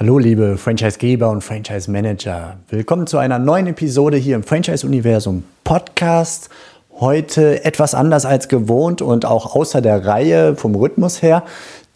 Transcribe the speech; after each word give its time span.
Hallo 0.00 0.16
liebe 0.18 0.56
Franchisegeber 0.56 1.28
und 1.28 1.44
Franchise 1.44 1.90
Manager. 1.90 2.56
Willkommen 2.70 3.06
zu 3.06 3.18
einer 3.18 3.38
neuen 3.38 3.66
Episode 3.66 4.16
hier 4.16 4.34
im 4.34 4.42
Franchise 4.42 4.86
Universum 4.86 5.44
Podcast. 5.62 6.48
Heute 6.98 7.66
etwas 7.66 7.94
anders 7.94 8.24
als 8.24 8.48
gewohnt 8.48 9.02
und 9.02 9.26
auch 9.26 9.54
außer 9.54 9.82
der 9.82 10.06
Reihe 10.06 10.56
vom 10.56 10.74
Rhythmus 10.74 11.20
her. 11.20 11.42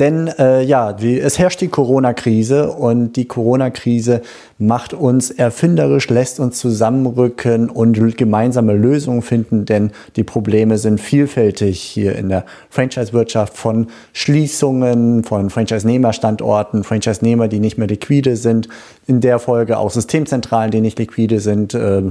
Denn 0.00 0.26
äh, 0.26 0.62
ja, 0.62 0.92
die, 0.92 1.20
es 1.20 1.38
herrscht 1.38 1.60
die 1.60 1.68
Corona-Krise 1.68 2.70
und 2.70 3.12
die 3.12 3.26
Corona-Krise 3.26 4.22
macht 4.58 4.92
uns 4.92 5.30
erfinderisch, 5.30 6.08
lässt 6.08 6.40
uns 6.40 6.58
zusammenrücken 6.58 7.70
und 7.70 8.16
gemeinsame 8.16 8.72
Lösungen 8.72 9.22
finden, 9.22 9.66
denn 9.66 9.92
die 10.16 10.24
Probleme 10.24 10.78
sind 10.78 11.00
vielfältig 11.00 11.80
hier 11.80 12.16
in 12.16 12.28
der 12.28 12.44
Franchise-Wirtschaft 12.70 13.56
von 13.56 13.86
Schließungen, 14.12 15.22
von 15.22 15.50
Franchise-Nehmer-Standorten, 15.50 16.82
Franchise-Nehmer, 16.82 17.46
die 17.46 17.60
nicht 17.60 17.78
mehr 17.78 17.88
liquide 17.88 18.36
sind, 18.36 18.68
in 19.06 19.20
der 19.20 19.38
Folge 19.38 19.78
auch 19.78 19.90
Systemzentralen, 19.90 20.70
die 20.70 20.80
nicht 20.80 20.98
liquide 20.98 21.40
sind, 21.40 21.74
äh, 21.74 22.02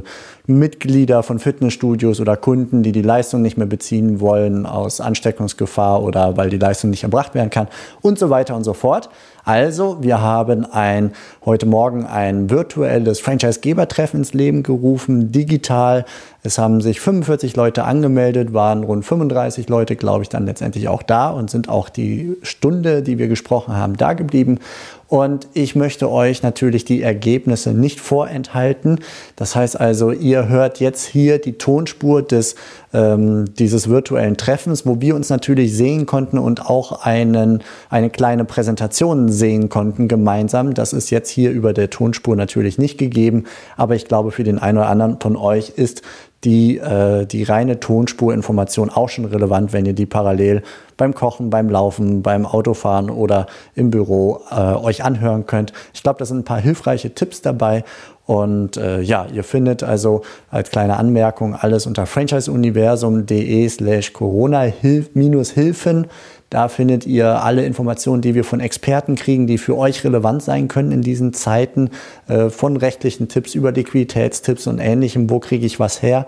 Mitglieder 0.45 1.23
von 1.23 1.39
Fitnessstudios 1.39 2.19
oder 2.19 2.37
Kunden, 2.37 2.83
die 2.83 2.91
die 2.91 3.01
Leistung 3.01 3.41
nicht 3.41 3.57
mehr 3.57 3.67
beziehen 3.67 4.19
wollen 4.19 4.65
aus 4.65 5.01
Ansteckungsgefahr 5.01 6.03
oder 6.03 6.37
weil 6.37 6.49
die 6.49 6.57
Leistung 6.57 6.89
nicht 6.89 7.03
erbracht 7.03 7.33
werden 7.33 7.49
kann 7.49 7.67
und 8.01 8.19
so 8.19 8.29
weiter 8.29 8.55
und 8.55 8.63
so 8.63 8.73
fort. 8.73 9.09
Also, 9.45 9.97
wir 10.01 10.21
haben 10.21 10.65
ein, 10.65 11.11
heute 11.45 11.65
Morgen 11.65 12.05
ein 12.05 12.49
virtuelles 12.49 13.19
Franchise-Geber-Treffen 13.19 14.19
ins 14.19 14.33
Leben 14.33 14.63
gerufen, 14.63 15.33
digital. 15.33 16.05
Es 16.45 16.57
haben 16.57 16.81
sich 16.81 16.99
45 16.99 17.55
Leute 17.55 17.85
angemeldet, 17.85 18.53
waren 18.53 18.83
rund 18.83 19.05
35 19.05 19.69
Leute, 19.69 19.95
glaube 19.95 20.23
ich, 20.23 20.29
dann 20.29 20.45
letztendlich 20.45 20.89
auch 20.89 21.01
da 21.01 21.29
und 21.29 21.49
sind 21.49 21.69
auch 21.69 21.87
die 21.87 22.35
Stunde, 22.41 23.01
die 23.01 23.17
wir 23.17 23.29
gesprochen 23.29 23.77
haben, 23.77 23.95
da 23.95 24.11
geblieben. 24.11 24.59
Und 25.07 25.47
ich 25.53 25.75
möchte 25.75 26.09
euch 26.09 26.41
natürlich 26.41 26.85
die 26.85 27.01
Ergebnisse 27.01 27.71
nicht 27.71 28.01
vorenthalten. 28.01 28.99
Das 29.35 29.55
heißt 29.55 29.79
also, 29.79 30.11
ihr 30.11 30.49
hört 30.49 30.79
jetzt 30.79 31.05
hier 31.05 31.39
die 31.39 31.53
Tonspur 31.53 32.23
des, 32.23 32.55
ähm, 32.93 33.45
dieses 33.59 33.89
virtuellen 33.89 34.37
Treffens, 34.37 34.85
wo 34.85 34.99
wir 34.99 35.15
uns 35.15 35.29
natürlich 35.29 35.77
sehen 35.77 36.07
konnten 36.07 36.39
und 36.39 36.65
auch 36.65 37.03
einen, 37.05 37.61
eine 37.89 38.09
kleine 38.09 38.43
Präsentation 38.43 39.29
sehen 39.29 39.69
konnten 39.69 40.07
gemeinsam. 40.07 40.73
Das 40.73 40.93
ist 40.93 41.09
jetzt 41.09 41.29
hier 41.29 41.51
über 41.51 41.73
der 41.73 41.89
Tonspur 41.89 42.35
natürlich 42.35 42.77
nicht 42.77 42.97
gegeben. 42.97 43.45
Aber 43.77 43.95
ich 43.95 44.05
glaube, 44.05 44.31
für 44.31 44.43
den 44.43 44.57
einen 44.57 44.79
oder 44.79 44.89
anderen 44.89 45.19
von 45.21 45.37
euch 45.37 45.73
ist 45.75 46.01
die, 46.43 46.77
äh, 46.77 47.25
die 47.25 47.43
reine 47.43 47.79
Tonspurinformation 47.79 48.89
auch 48.89 49.09
schon 49.09 49.25
relevant, 49.25 49.73
wenn 49.73 49.85
ihr 49.85 49.93
die 49.93 50.05
parallel 50.05 50.61
beim 50.97 51.13
Kochen, 51.13 51.49
beim 51.49 51.69
Laufen, 51.69 52.21
beim 52.21 52.45
Autofahren 52.45 53.09
oder 53.09 53.47
im 53.75 53.89
Büro 53.89 54.41
äh, 54.51 54.73
euch 54.73 55.03
anhören 55.03 55.45
könnt. 55.45 55.73
Ich 55.93 56.03
glaube, 56.03 56.19
da 56.19 56.25
sind 56.25 56.39
ein 56.39 56.45
paar 56.45 56.59
hilfreiche 56.61 57.13
Tipps 57.13 57.41
dabei. 57.41 57.83
Und 58.25 58.77
äh, 58.77 59.01
ja, 59.01 59.25
ihr 59.33 59.43
findet 59.43 59.83
also 59.83 60.21
als 60.49 60.69
kleine 60.69 60.97
Anmerkung 60.97 61.55
alles 61.55 61.85
unter 61.85 62.05
franchiseuniversum.de 62.05 63.67
slash 63.67 64.13
Corona-Hilfen. 64.13 66.07
Da 66.53 66.67
findet 66.67 67.07
ihr 67.07 67.43
alle 67.43 67.65
Informationen, 67.65 68.21
die 68.21 68.35
wir 68.35 68.43
von 68.43 68.59
Experten 68.59 69.15
kriegen, 69.15 69.47
die 69.47 69.57
für 69.57 69.75
euch 69.75 70.03
relevant 70.03 70.43
sein 70.43 70.67
können 70.67 70.91
in 70.91 71.01
diesen 71.01 71.33
Zeiten, 71.33 71.89
äh, 72.27 72.51
von 72.51 72.77
rechtlichen 72.77 73.27
Tipps 73.27 73.55
über 73.55 73.71
Liquiditätstipps 73.71 74.67
und 74.67 74.77
ähnlichem, 74.77 75.31
wo 75.31 75.39
kriege 75.39 75.65
ich 75.65 75.79
was 75.79 76.03
her. 76.03 76.27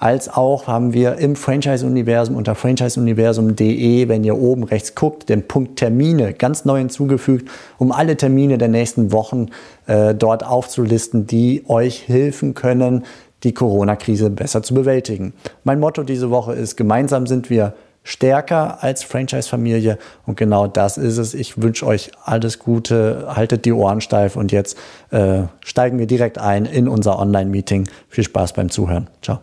Als 0.00 0.28
auch 0.28 0.66
haben 0.66 0.92
wir 0.92 1.18
im 1.18 1.36
Franchise-Universum 1.36 2.34
unter 2.34 2.56
franchiseuniversum.de, 2.56 4.08
wenn 4.08 4.24
ihr 4.24 4.36
oben 4.36 4.64
rechts 4.64 4.96
guckt, 4.96 5.28
den 5.28 5.46
Punkt 5.46 5.78
Termine 5.78 6.34
ganz 6.34 6.64
neu 6.64 6.78
hinzugefügt, 6.78 7.48
um 7.78 7.92
alle 7.92 8.16
Termine 8.16 8.58
der 8.58 8.66
nächsten 8.66 9.12
Wochen 9.12 9.50
äh, 9.86 10.16
dort 10.16 10.44
aufzulisten, 10.44 11.28
die 11.28 11.62
euch 11.68 12.08
helfen 12.08 12.54
können, 12.54 13.04
die 13.44 13.54
Corona-Krise 13.54 14.30
besser 14.30 14.64
zu 14.64 14.74
bewältigen. 14.74 15.32
Mein 15.62 15.78
Motto 15.78 16.02
diese 16.02 16.30
Woche 16.30 16.54
ist, 16.54 16.74
gemeinsam 16.74 17.28
sind 17.28 17.50
wir 17.50 17.74
stärker 18.10 18.82
als 18.82 19.04
Franchise-Familie. 19.04 19.98
Und 20.26 20.36
genau 20.36 20.66
das 20.66 20.98
ist 20.98 21.16
es. 21.16 21.32
Ich 21.32 21.62
wünsche 21.62 21.86
euch 21.86 22.10
alles 22.24 22.58
Gute, 22.58 23.26
haltet 23.28 23.64
die 23.64 23.72
Ohren 23.72 24.00
steif 24.00 24.36
und 24.36 24.50
jetzt 24.52 24.76
äh, 25.10 25.44
steigen 25.64 25.98
wir 25.98 26.06
direkt 26.06 26.38
ein 26.38 26.66
in 26.66 26.88
unser 26.88 27.18
Online-Meeting. 27.18 27.88
Viel 28.08 28.24
Spaß 28.24 28.54
beim 28.54 28.68
Zuhören. 28.68 29.08
Ciao. 29.22 29.40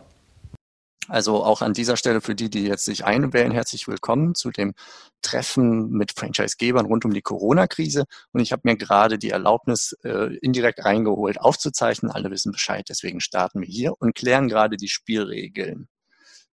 Also 1.08 1.42
auch 1.46 1.62
an 1.62 1.72
dieser 1.72 1.96
Stelle 1.96 2.20
für 2.20 2.36
die, 2.36 2.50
die 2.50 2.66
jetzt 2.66 2.84
sich 2.84 3.06
einwählen, 3.06 3.52
herzlich 3.52 3.88
willkommen 3.88 4.36
zu 4.36 4.52
dem 4.52 4.74
Treffen 5.22 5.90
mit 5.90 6.12
Franchise-Gebern 6.12 6.86
rund 6.86 7.06
um 7.06 7.14
die 7.14 7.22
Corona-Krise. 7.22 8.04
Und 8.34 8.42
ich 8.42 8.52
habe 8.52 8.64
mir 8.66 8.76
gerade 8.76 9.18
die 9.18 9.30
Erlaubnis 9.30 9.96
äh, 10.04 10.36
indirekt 10.42 10.84
reingeholt, 10.84 11.40
aufzuzeichnen. 11.40 12.12
Alle 12.12 12.30
wissen 12.30 12.52
Bescheid, 12.52 12.86
deswegen 12.90 13.22
starten 13.22 13.62
wir 13.62 13.68
hier 13.70 13.94
und 13.98 14.16
klären 14.16 14.50
gerade 14.50 14.76
die 14.76 14.90
Spielregeln. 14.90 15.88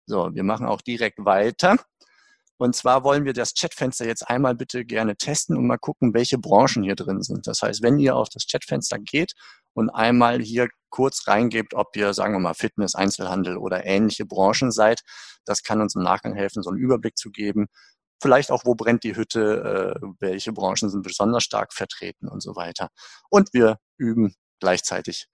So, 0.06 0.30
wir 0.34 0.44
machen 0.44 0.68
auch 0.68 0.82
direkt 0.82 1.24
weiter. 1.24 1.78
Und 2.58 2.76
zwar 2.76 3.04
wollen 3.04 3.26
wir 3.26 3.34
das 3.34 3.54
Chatfenster 3.54 4.06
jetzt 4.06 4.30
einmal 4.30 4.56
bitte 4.56 4.86
gerne 4.86 5.16
testen 5.16 5.58
und 5.58 5.68
mal 5.68 5.78
gucken, 5.78 6.14
welche 6.14 6.38
Branchen 6.38 6.84
hier 6.84 6.96
drin 6.96 7.22
sind. 7.22 7.48
Das 7.48 7.62
heißt, 7.62 7.82
wenn 7.82 8.00
ihr 8.00 8.16
auf 8.16 8.30
das 8.30 8.46
Chatfenster 8.48 9.00
geht 9.00 9.34
und 9.74 9.90
einmal 9.90 10.40
hier 10.42 10.70
kurz 10.90 11.28
reingebt, 11.28 11.74
ob 11.74 11.96
ihr, 11.96 12.14
sagen 12.14 12.34
wir 12.34 12.40
mal, 12.40 12.54
Fitness, 12.54 12.96
Einzelhandel 12.96 13.58
oder 13.58 13.86
ähnliche 13.86 14.26
Branchen 14.26 14.72
seid, 14.72 15.02
das 15.46 15.64
kann 15.64 15.82
uns 15.82 15.96
im 15.96 16.04
Nachgang 16.04 16.36
helfen, 16.36 16.64
so 16.64 16.70
einen 16.70 16.80
Überblick 16.80 17.18
zu 17.18 17.32
geben. 17.32 17.68
Vielleicht 18.22 18.52
auch, 18.52 18.64
wo 18.66 18.76
brennt 18.76 19.04
die 19.04 19.16
Hütte, 19.16 19.98
äh, 20.02 20.08
welche 20.20 20.54
Branchen 20.54 20.90
sind 20.90 21.02
besonders 21.04 21.44
stark 21.44 21.74
vertreten 21.74 22.30
und 22.30 22.42
so 22.42 22.56
weiter. 22.56 22.90
Und 23.30 23.54
wir 23.54 23.78
üben 23.98 24.36
gleichzeitig 24.60 25.28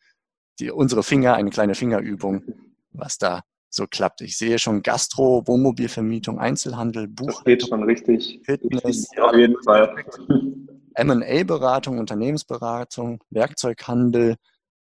die, 0.60 0.72
unsere 0.72 1.04
Finger, 1.04 1.36
eine 1.36 1.50
kleine 1.52 1.76
Fingerübung, 1.76 2.44
was 2.92 3.18
da 3.18 3.44
so 3.70 3.86
klappt. 3.88 4.22
Ich 4.22 4.38
sehe 4.38 4.60
schon 4.60 4.82
Gastro, 4.82 5.44
Wohnmobilvermietung, 5.46 6.40
Einzelhandel, 6.40 7.08
Buch. 7.08 7.28
Das 7.28 7.44
geht 7.44 7.68
schon 7.68 7.84
richtig. 7.84 8.42
Fitness. 8.44 9.08
Auf 9.18 9.36
jeden 9.36 9.62
Fall. 9.64 9.96
M&A-Beratung, 10.96 12.00
Unternehmensberatung, 12.00 13.24
Werkzeughandel, 13.30 14.36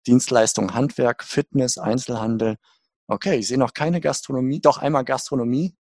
Dienstleistung, 0.08 0.74
Handwerk, 0.74 1.24
Fitness, 1.24 1.78
Einzelhandel. 1.78 2.56
Okay, 3.08 3.38
ich 3.38 3.48
sehe 3.48 3.58
noch 3.58 3.74
keine 3.74 4.02
Gastronomie, 4.02 4.60
doch 4.60 4.78
einmal 4.80 5.04
Gastronomie. 5.04 5.76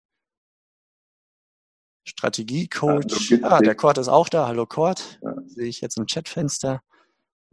Strategiecoach. 2.05 3.29
Ja, 3.29 3.39
ah, 3.43 3.59
der 3.59 3.75
Kurt 3.75 3.97
ist 3.97 4.09
auch 4.09 4.27
da. 4.27 4.47
Hallo 4.47 4.65
Kurt. 4.65 5.19
Ja. 5.21 5.35
Sehe 5.45 5.67
ich 5.67 5.81
jetzt 5.81 5.97
im 5.97 6.05
Chatfenster 6.05 6.81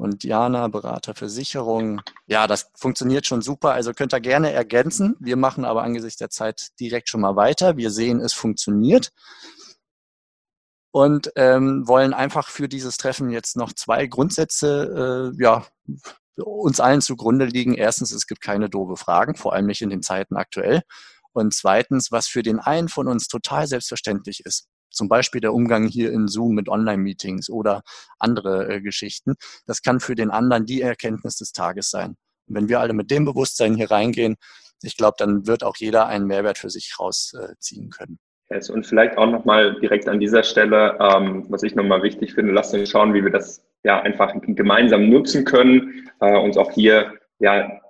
und 0.01 0.23
Diana, 0.23 0.67
Berater 0.69 1.15
Versicherung. 1.15 2.01
Ja, 2.27 2.47
das 2.47 2.71
funktioniert 2.75 3.27
schon 3.27 3.43
super. 3.43 3.73
Also 3.73 3.93
könnt 3.93 4.15
ihr 4.15 4.21
gerne 4.21 4.51
ergänzen. 4.51 5.15
Wir 5.21 5.37
machen 5.37 5.67
aber 5.67 5.83
angesichts 5.83 6.19
der 6.19 6.31
Zeit 6.31 6.69
direkt 6.81 7.11
schon 7.11 7.21
mal 7.21 7.37
weiter. 7.37 7.77
Wir 7.77 7.91
sehen, 7.91 8.19
es 8.21 8.33
funktioniert. 8.33 9.13
Und 10.91 11.31
ähm, 11.37 11.87
wollen 11.87 12.15
einfach 12.15 12.49
für 12.49 12.67
dieses 12.67 12.97
Treffen 12.97 13.31
jetzt 13.31 13.57
noch 13.57 13.75
zwei 13.75 14.07
Grundsätze 14.07 15.33
äh, 15.37 15.43
ja, 15.43 15.67
uns 16.37 16.81
allen 16.81 17.03
zugrunde 17.03 17.45
liegen. 17.45 17.75
Erstens, 17.75 18.11
es 18.11 18.27
gibt 18.27 18.41
keine 18.41 18.71
doofe 18.71 18.97
Fragen, 18.97 19.37
vor 19.37 19.53
allem 19.53 19.67
nicht 19.67 19.83
in 19.83 19.91
den 19.91 20.03
Zeiten 20.03 20.37
aktuell. 20.37 20.81
Und 21.33 21.53
zweitens, 21.55 22.11
was 22.11 22.27
für 22.27 22.43
den 22.43 22.59
einen 22.59 22.89
von 22.89 23.07
uns 23.07 23.29
total 23.29 23.67
selbstverständlich 23.67 24.47
ist 24.47 24.67
zum 24.91 25.09
Beispiel 25.09 25.41
der 25.41 25.55
Umgang 25.55 25.87
hier 25.87 26.13
in 26.13 26.29
Zoom 26.29 26.55
mit 26.55 26.69
Online-Meetings 26.69 27.51
oder 27.51 27.83
andere 28.19 28.69
äh, 28.69 28.81
Geschichten. 28.81 29.35
Das 29.67 29.83
kann 29.83 30.01
für 30.01 30.15
den 30.15 30.31
anderen 30.31 30.67
die 30.67 30.83
Erkenntnis 30.83 31.37
des 31.37 31.53
Tages 31.53 31.91
sein. 31.91 32.17
Und 32.47 32.57
wenn 32.57 32.69
wir 32.69 32.81
alle 32.81 32.93
mit 32.93 33.11
dem 33.11 33.25
Bewusstsein 33.25 33.75
hier 33.75 33.91
reingehen, 33.91 34.37
ich 34.83 34.97
glaube, 34.97 35.17
dann 35.19 35.47
wird 35.47 35.63
auch 35.63 35.77
jeder 35.77 36.07
einen 36.07 36.27
Mehrwert 36.27 36.59
für 36.59 36.71
sich 36.71 36.97
rausziehen 36.99 37.87
äh, 37.87 37.91
können. 37.91 38.19
Yes, 38.51 38.69
und 38.69 38.85
vielleicht 38.85 39.17
auch 39.17 39.31
nochmal 39.31 39.79
direkt 39.81 40.09
an 40.09 40.19
dieser 40.19 40.43
Stelle, 40.43 40.99
ähm, 41.01 41.47
was 41.49 41.63
ich 41.63 41.77
nochmal 41.77 42.03
wichtig 42.03 42.35
finde, 42.35 42.53
lasst 42.53 42.75
uns 42.75 42.91
schauen, 42.91 43.15
wie 43.15 43.23
wir 43.23 43.31
das 43.31 43.65
ja 43.85 44.01
einfach 44.01 44.35
gemeinsam 44.43 45.09
nutzen 45.09 45.45
können, 45.45 46.11
äh, 46.21 46.37
uns 46.37 46.57
auch 46.57 46.73
hier 46.73 47.15
ja 47.39 47.81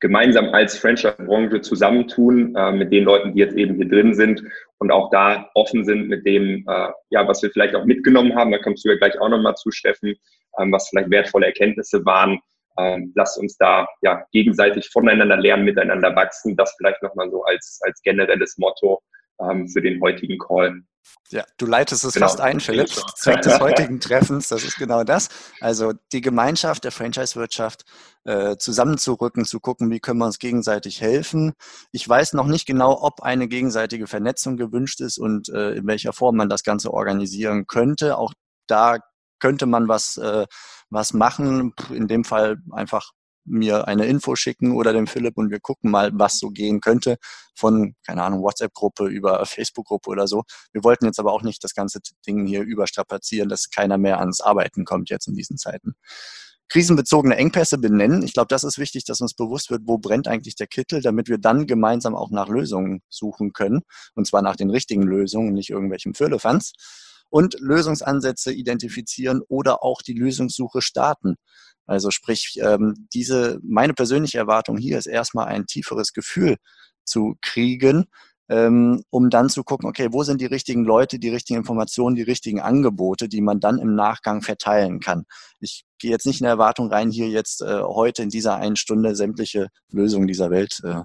gemeinsam 0.00 0.50
als 0.50 0.78
Franchise-Branche 0.78 1.60
zusammentun 1.60 2.54
äh, 2.54 2.72
mit 2.72 2.92
den 2.92 3.04
Leuten, 3.04 3.32
die 3.32 3.40
jetzt 3.40 3.56
eben 3.56 3.76
hier 3.76 3.88
drin 3.88 4.14
sind 4.14 4.42
und 4.78 4.90
auch 4.90 5.10
da 5.10 5.50
offen 5.54 5.84
sind 5.84 6.08
mit 6.08 6.26
dem, 6.26 6.64
äh, 6.68 6.88
ja, 7.10 7.26
was 7.26 7.42
wir 7.42 7.50
vielleicht 7.50 7.74
auch 7.74 7.84
mitgenommen 7.84 8.34
haben. 8.34 8.52
Da 8.52 8.58
kommst 8.58 8.84
du 8.84 8.90
ja 8.90 8.96
gleich 8.96 9.18
auch 9.18 9.28
nochmal 9.28 9.54
zu, 9.54 9.70
Steffen, 9.70 10.14
ähm, 10.58 10.72
was 10.72 10.88
vielleicht 10.88 11.10
wertvolle 11.10 11.46
Erkenntnisse 11.46 12.04
waren, 12.04 12.40
Ähm, 12.78 13.12
lasst 13.16 13.38
uns 13.38 13.56
da 13.56 13.88
ja 14.02 14.22
gegenseitig 14.32 14.90
voneinander 14.92 15.38
lernen, 15.38 15.64
miteinander 15.64 16.14
wachsen. 16.14 16.56
Das 16.56 16.74
vielleicht 16.76 17.02
nochmal 17.02 17.30
so 17.30 17.42
als, 17.44 17.80
als 17.86 18.02
generelles 18.02 18.58
Motto 18.58 19.00
ähm, 19.40 19.66
für 19.66 19.80
den 19.80 19.98
heutigen 20.02 20.36
Call. 20.38 20.82
Ja, 21.30 21.44
du 21.58 21.66
leitest 21.66 22.04
es 22.04 22.14
genau. 22.14 22.26
fast 22.26 22.40
ein, 22.40 22.60
Philipp. 22.60 22.88
Zweck 22.88 23.42
des 23.42 23.58
heutigen 23.60 24.00
Treffens, 24.00 24.48
das 24.48 24.64
ist 24.64 24.76
genau 24.76 25.02
das. 25.02 25.28
Also 25.60 25.92
die 26.12 26.20
Gemeinschaft 26.20 26.84
der 26.84 26.92
Franchise-Wirtschaft 26.92 27.84
äh, 28.24 28.56
zusammenzurücken, 28.56 29.44
zu 29.44 29.58
gucken, 29.58 29.90
wie 29.90 30.00
können 30.00 30.18
wir 30.18 30.26
uns 30.26 30.38
gegenseitig 30.38 31.00
helfen. 31.00 31.52
Ich 31.90 32.08
weiß 32.08 32.34
noch 32.34 32.46
nicht 32.46 32.66
genau, 32.66 33.02
ob 33.02 33.22
eine 33.22 33.48
gegenseitige 33.48 34.06
Vernetzung 34.06 34.56
gewünscht 34.56 35.00
ist 35.00 35.18
und 35.18 35.48
äh, 35.48 35.72
in 35.72 35.86
welcher 35.86 36.12
Form 36.12 36.36
man 36.36 36.48
das 36.48 36.62
Ganze 36.62 36.92
organisieren 36.92 37.66
könnte. 37.66 38.18
Auch 38.18 38.32
da 38.68 38.98
könnte 39.40 39.66
man 39.66 39.88
was, 39.88 40.16
äh, 40.16 40.46
was 40.90 41.12
machen. 41.12 41.72
In 41.90 42.08
dem 42.08 42.24
Fall 42.24 42.58
einfach 42.72 43.10
mir 43.46 43.88
eine 43.88 44.06
Info 44.06 44.36
schicken 44.36 44.72
oder 44.72 44.92
dem 44.92 45.06
Philipp 45.06 45.36
und 45.36 45.50
wir 45.50 45.60
gucken 45.60 45.90
mal, 45.90 46.10
was 46.14 46.38
so 46.38 46.50
gehen 46.50 46.80
könnte 46.80 47.16
von, 47.54 47.94
keine 48.06 48.22
Ahnung, 48.22 48.42
WhatsApp-Gruppe 48.42 49.06
über 49.06 49.44
Facebook-Gruppe 49.46 50.10
oder 50.10 50.26
so. 50.26 50.44
Wir 50.72 50.84
wollten 50.84 51.06
jetzt 51.06 51.18
aber 51.18 51.32
auch 51.32 51.42
nicht 51.42 51.62
das 51.64 51.74
ganze 51.74 52.00
Ding 52.26 52.46
hier 52.46 52.62
überstrapazieren, 52.62 53.48
dass 53.48 53.70
keiner 53.70 53.98
mehr 53.98 54.18
ans 54.20 54.40
Arbeiten 54.40 54.84
kommt 54.84 55.10
jetzt 55.10 55.28
in 55.28 55.34
diesen 55.34 55.56
Zeiten. 55.56 55.94
Krisenbezogene 56.68 57.36
Engpässe 57.36 57.78
benennen. 57.78 58.22
Ich 58.24 58.32
glaube, 58.32 58.48
das 58.48 58.64
ist 58.64 58.78
wichtig, 58.78 59.04
dass 59.04 59.20
uns 59.20 59.34
bewusst 59.34 59.70
wird, 59.70 59.82
wo 59.84 59.98
brennt 59.98 60.26
eigentlich 60.26 60.56
der 60.56 60.66
Kittel, 60.66 61.00
damit 61.00 61.28
wir 61.28 61.38
dann 61.38 61.66
gemeinsam 61.66 62.16
auch 62.16 62.30
nach 62.30 62.48
Lösungen 62.48 63.02
suchen 63.08 63.52
können. 63.52 63.82
Und 64.14 64.26
zwar 64.26 64.42
nach 64.42 64.56
den 64.56 64.70
richtigen 64.70 65.02
Lösungen, 65.02 65.52
nicht 65.52 65.70
irgendwelchen 65.70 66.14
Firlefanz 66.14 66.72
und 67.30 67.56
Lösungsansätze 67.60 68.52
identifizieren 68.52 69.42
oder 69.48 69.82
auch 69.82 70.02
die 70.02 70.14
Lösungssuche 70.14 70.82
starten. 70.82 71.36
Also 71.86 72.10
sprich, 72.10 72.58
ähm, 72.60 73.06
diese, 73.14 73.60
meine 73.62 73.94
persönliche 73.94 74.38
Erwartung 74.38 74.76
hier 74.76 74.98
ist 74.98 75.06
erstmal 75.06 75.46
ein 75.46 75.66
tieferes 75.66 76.12
Gefühl 76.12 76.56
zu 77.04 77.36
kriegen, 77.40 78.06
ähm, 78.48 79.02
um 79.10 79.30
dann 79.30 79.48
zu 79.48 79.64
gucken, 79.64 79.88
okay, 79.88 80.08
wo 80.12 80.22
sind 80.22 80.40
die 80.40 80.46
richtigen 80.46 80.84
Leute, 80.84 81.18
die 81.18 81.30
richtigen 81.30 81.58
Informationen, 81.58 82.14
die 82.14 82.22
richtigen 82.22 82.60
Angebote, 82.60 83.28
die 83.28 83.40
man 83.40 83.60
dann 83.60 83.78
im 83.78 83.94
Nachgang 83.94 84.42
verteilen 84.42 85.00
kann. 85.00 85.24
Ich 85.60 85.84
gehe 85.98 86.10
jetzt 86.10 86.26
nicht 86.26 86.40
in 86.40 86.44
der 86.44 86.52
Erwartung 86.52 86.90
rein, 86.90 87.10
hier 87.10 87.28
jetzt 87.28 87.62
äh, 87.62 87.82
heute 87.82 88.22
in 88.22 88.28
dieser 88.28 88.56
einen 88.56 88.76
Stunde 88.76 89.16
sämtliche 89.16 89.68
Lösungen 89.90 90.28
dieser 90.28 90.50
Welt 90.50 90.80
äh, 90.84 91.02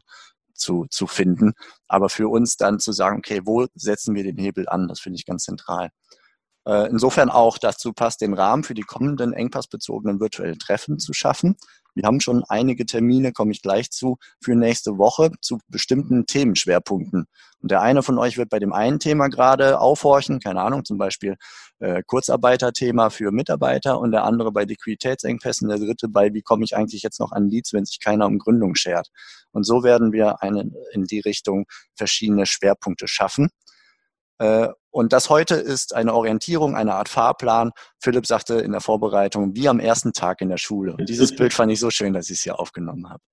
zu, 0.61 0.85
zu 0.89 1.07
finden, 1.07 1.53
aber 1.87 2.09
für 2.09 2.29
uns 2.29 2.55
dann 2.55 2.79
zu 2.79 2.93
sagen, 2.93 3.17
okay, 3.17 3.41
wo 3.43 3.67
setzen 3.73 4.15
wir 4.15 4.23
den 4.23 4.37
Hebel 4.37 4.69
an, 4.69 4.87
das 4.87 5.01
finde 5.01 5.17
ich 5.17 5.25
ganz 5.25 5.43
zentral. 5.43 5.89
Äh, 6.65 6.89
insofern 6.89 7.29
auch 7.29 7.57
dazu 7.57 7.91
passt, 7.91 8.21
den 8.21 8.33
Rahmen 8.33 8.63
für 8.63 8.75
die 8.75 8.83
kommenden 8.83 9.33
engpassbezogenen 9.33 10.19
virtuellen 10.19 10.59
Treffen 10.59 10.99
zu 10.99 11.13
schaffen. 11.13 11.55
Wir 11.93 12.03
haben 12.03 12.21
schon 12.21 12.43
einige 12.47 12.85
Termine, 12.85 13.31
komme 13.33 13.51
ich 13.51 13.61
gleich 13.61 13.91
zu, 13.91 14.17
für 14.41 14.55
nächste 14.55 14.97
Woche 14.97 15.31
zu 15.41 15.59
bestimmten 15.67 16.25
Themenschwerpunkten. 16.25 17.25
Und 17.59 17.71
der 17.71 17.81
eine 17.81 18.01
von 18.01 18.17
euch 18.17 18.37
wird 18.37 18.49
bei 18.49 18.59
dem 18.59 18.73
einen 18.73 18.99
Thema 18.99 19.27
gerade 19.27 19.79
aufhorchen, 19.79 20.39
keine 20.39 20.61
Ahnung, 20.61 20.83
zum 20.85 20.97
Beispiel 20.97 21.35
äh, 21.79 22.01
Kurzarbeiterthema 22.05 23.09
für 23.09 23.31
Mitarbeiter 23.31 23.99
und 23.99 24.11
der 24.11 24.23
andere 24.23 24.51
bei 24.51 24.63
Liquiditätsengpässen, 24.63 25.69
der 25.69 25.77
dritte 25.77 26.07
bei, 26.07 26.33
wie 26.33 26.41
komme 26.41 26.63
ich 26.63 26.75
eigentlich 26.75 27.03
jetzt 27.03 27.19
noch 27.19 27.31
an 27.31 27.49
Leads, 27.49 27.73
wenn 27.73 27.85
sich 27.85 27.99
keiner 27.99 28.25
um 28.25 28.39
Gründung 28.39 28.75
schert. 28.75 29.09
Und 29.51 29.63
so 29.63 29.83
werden 29.83 30.11
wir 30.11 30.41
eine, 30.41 30.71
in 30.93 31.03
die 31.05 31.19
Richtung 31.19 31.65
verschiedene 31.95 32.45
Schwerpunkte 32.45 33.07
schaffen. 33.07 33.49
Äh, 34.39 34.69
und 34.91 35.13
das 35.13 35.29
heute 35.29 35.55
ist 35.55 35.95
eine 35.95 36.13
Orientierung, 36.13 36.75
eine 36.75 36.95
Art 36.95 37.09
Fahrplan. 37.09 37.71
Philipp 37.99 38.27
sagte 38.27 38.55
in 38.55 38.73
der 38.73 38.81
Vorbereitung, 38.81 39.55
wie 39.55 39.69
am 39.69 39.79
ersten 39.79 40.11
Tag 40.11 40.41
in 40.41 40.49
der 40.49 40.57
Schule. 40.57 40.95
Und 40.97 41.07
dieses 41.07 41.35
Bild 41.35 41.53
fand 41.53 41.71
ich 41.71 41.79
so 41.79 41.89
schön, 41.89 42.13
dass 42.13 42.29
ich 42.29 42.37
es 42.37 42.43
hier 42.43 42.59
aufgenommen 42.59 43.09
habe. 43.09 43.23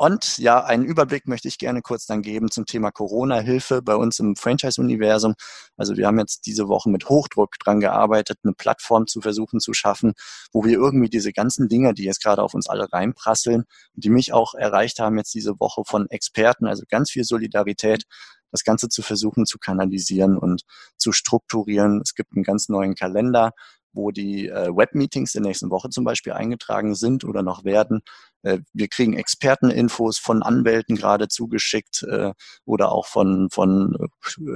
Und 0.00 0.38
ja, 0.38 0.62
einen 0.64 0.84
Überblick 0.84 1.26
möchte 1.26 1.48
ich 1.48 1.58
gerne 1.58 1.82
kurz 1.82 2.06
dann 2.06 2.22
geben 2.22 2.52
zum 2.52 2.66
Thema 2.66 2.92
Corona-Hilfe 2.92 3.82
bei 3.82 3.96
uns 3.96 4.20
im 4.20 4.36
Franchise-Universum. 4.36 5.34
Also 5.76 5.96
wir 5.96 6.06
haben 6.06 6.20
jetzt 6.20 6.46
diese 6.46 6.68
Woche 6.68 6.88
mit 6.88 7.08
Hochdruck 7.08 7.58
dran 7.58 7.80
gearbeitet, 7.80 8.38
eine 8.44 8.52
Plattform 8.52 9.08
zu 9.08 9.20
versuchen 9.20 9.58
zu 9.58 9.74
schaffen, 9.74 10.12
wo 10.52 10.64
wir 10.64 10.74
irgendwie 10.74 11.08
diese 11.08 11.32
ganzen 11.32 11.68
Dinge, 11.68 11.94
die 11.94 12.04
jetzt 12.04 12.22
gerade 12.22 12.44
auf 12.44 12.54
uns 12.54 12.68
alle 12.68 12.92
reinprasseln 12.92 13.64
und 13.94 14.04
die 14.04 14.10
mich 14.10 14.32
auch 14.32 14.54
erreicht 14.54 15.00
haben 15.00 15.18
jetzt 15.18 15.34
diese 15.34 15.58
Woche 15.58 15.82
von 15.84 16.08
Experten, 16.10 16.68
also 16.68 16.84
ganz 16.88 17.10
viel 17.10 17.24
Solidarität, 17.24 18.04
das 18.50 18.64
Ganze 18.64 18.88
zu 18.88 19.02
versuchen 19.02 19.46
zu 19.46 19.58
kanalisieren 19.58 20.36
und 20.36 20.62
zu 20.96 21.12
strukturieren. 21.12 22.00
Es 22.02 22.14
gibt 22.14 22.34
einen 22.34 22.44
ganz 22.44 22.68
neuen 22.68 22.94
Kalender, 22.94 23.52
wo 23.92 24.10
die 24.10 24.48
äh, 24.48 24.68
Webmeetings 24.68 25.32
der 25.32 25.42
nächsten 25.42 25.70
Woche 25.70 25.90
zum 25.90 26.04
Beispiel 26.04 26.32
eingetragen 26.32 26.94
sind 26.94 27.24
oder 27.24 27.42
noch 27.42 27.64
werden. 27.64 28.02
Äh, 28.42 28.58
wir 28.72 28.88
kriegen 28.88 29.14
Experteninfos 29.14 30.18
von 30.18 30.42
Anwälten 30.42 30.96
gerade 30.96 31.28
zugeschickt 31.28 32.04
äh, 32.04 32.32
oder 32.64 32.92
auch 32.92 33.06
von, 33.06 33.48
von 33.50 33.96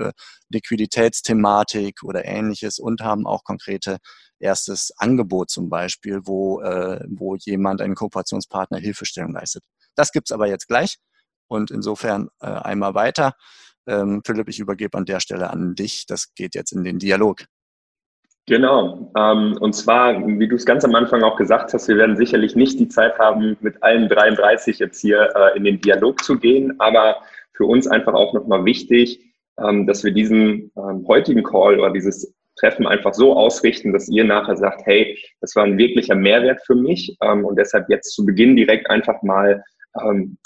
äh, 0.01 0.13
Liquiditätsthematik 0.49 2.03
oder 2.03 2.25
ähnliches 2.25 2.79
und 2.79 3.01
haben 3.01 3.27
auch 3.27 3.45
konkrete 3.45 3.99
erstes 4.39 4.93
Angebot 4.97 5.51
zum 5.51 5.69
Beispiel, 5.69 6.21
wo, 6.25 6.61
äh, 6.61 7.05
wo 7.09 7.37
jemand, 7.37 7.81
ein 7.81 7.95
Kooperationspartner, 7.95 8.79
Hilfestellung 8.79 9.33
leistet. 9.33 9.63
Das 9.95 10.13
gibt's 10.13 10.33
aber 10.33 10.49
jetzt 10.49 10.69
gleich 10.69 10.99
und 11.49 11.71
insofern 11.71 12.29
äh, 12.41 12.47
einmal 12.47 12.95
weiter. 12.95 13.35
Ähm, 13.87 14.23
Philipp, 14.25 14.49
ich 14.49 14.61
übergebe 14.61 14.97
an 14.97 15.05
der 15.05 15.21
Stelle 15.21 15.51
an 15.51 15.75
dich. 15.75 16.07
Das 16.07 16.35
geht 16.35 16.55
jetzt 16.55 16.73
in 16.73 16.85
den 16.85 16.99
Dialog. 16.99 17.45
Genau. 18.47 19.13
Ähm, 19.17 19.57
und 19.61 19.73
zwar, 19.73 20.27
wie 20.27 20.49
du 20.49 20.57
es 20.57 20.67
ganz 20.67 20.85
am 20.85 20.95
Anfang 20.95 21.23
auch 21.23 21.37
gesagt 21.37 21.73
hast, 21.73 21.87
wir 21.89 21.97
werden 21.97 22.17
sicherlich 22.17 22.57
nicht 22.57 22.79
die 22.81 22.89
Zeit 22.89 23.19
haben, 23.19 23.57
mit 23.61 23.81
allen 23.83 24.09
33 24.09 24.81
jetzt 24.81 25.01
hier 25.01 25.31
äh, 25.37 25.57
in 25.57 25.65
den 25.65 25.81
Dialog 25.81 26.23
zu 26.25 26.39
gehen, 26.39 26.79
aber 26.81 27.23
für 27.53 27.67
uns 27.67 27.87
einfach 27.87 28.15
auch 28.15 28.35
nochmal 28.35 28.65
wichtig, 28.65 29.21
ähm, 29.61 29.87
dass 29.87 30.03
wir 30.03 30.13
diesen 30.13 30.73
ähm, 30.77 31.05
heutigen 31.07 31.45
Call 31.45 31.79
oder 31.79 31.91
dieses 31.91 32.35
Treffen 32.57 32.87
einfach 32.87 33.15
so 33.15 33.37
ausrichten, 33.37 33.93
dass 33.93 34.09
ihr 34.09 34.25
nachher 34.25 34.57
sagt, 34.57 34.83
hey, 34.87 35.17
das 35.41 35.55
war 35.55 35.65
ein 35.65 35.79
wirklicher 35.79 36.15
Mehrwert 36.15 36.61
für 36.67 36.75
mich 36.75 37.17
ähm, 37.23 37.45
und 37.45 37.57
deshalb 37.57 37.89
jetzt 37.89 38.13
zu 38.13 38.27
Beginn 38.27 38.57
direkt 38.57 38.91
einfach 38.91 39.23
mal 39.23 39.63
ähm, 40.03 40.37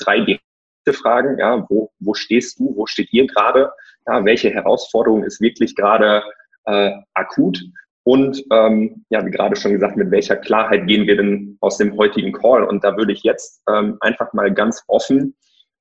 drei 0.87 0.93
Fragen, 0.93 1.39
ja, 1.39 1.65
wo, 1.69 1.91
wo 2.01 2.15
stehst 2.15 2.59
du, 2.59 2.75
wo 2.77 2.87
steht 2.87 3.13
ihr 3.13 3.27
gerade, 3.27 3.71
ja, 4.07 4.25
welche 4.25 4.51
Herausforderung 4.51 5.25
ist 5.25 5.41
wirklich 5.41 5.75
gerade 5.75 6.23
äh, 6.65 6.93
akut 7.15 7.63
und 8.05 8.43
ähm, 8.53 9.05
ja, 9.11 9.25
wie 9.27 9.31
gerade 9.31 9.57
schon 9.57 9.73
gesagt, 9.73 9.97
mit 9.97 10.11
welcher 10.11 10.37
Klarheit 10.37 10.87
gehen 10.87 11.07
wir 11.07 11.17
denn 11.17 11.59
aus 11.61 11.77
dem 11.79 11.97
heutigen 11.97 12.33
Call? 12.33 12.63
Und 12.63 12.85
da 12.85 12.97
würde 12.97 13.13
ich 13.13 13.25
jetzt 13.25 13.63
ähm, 13.69 13.97
einfach 14.01 14.33
mal 14.33 14.53
ganz 14.53 14.83
offen 14.87 15.35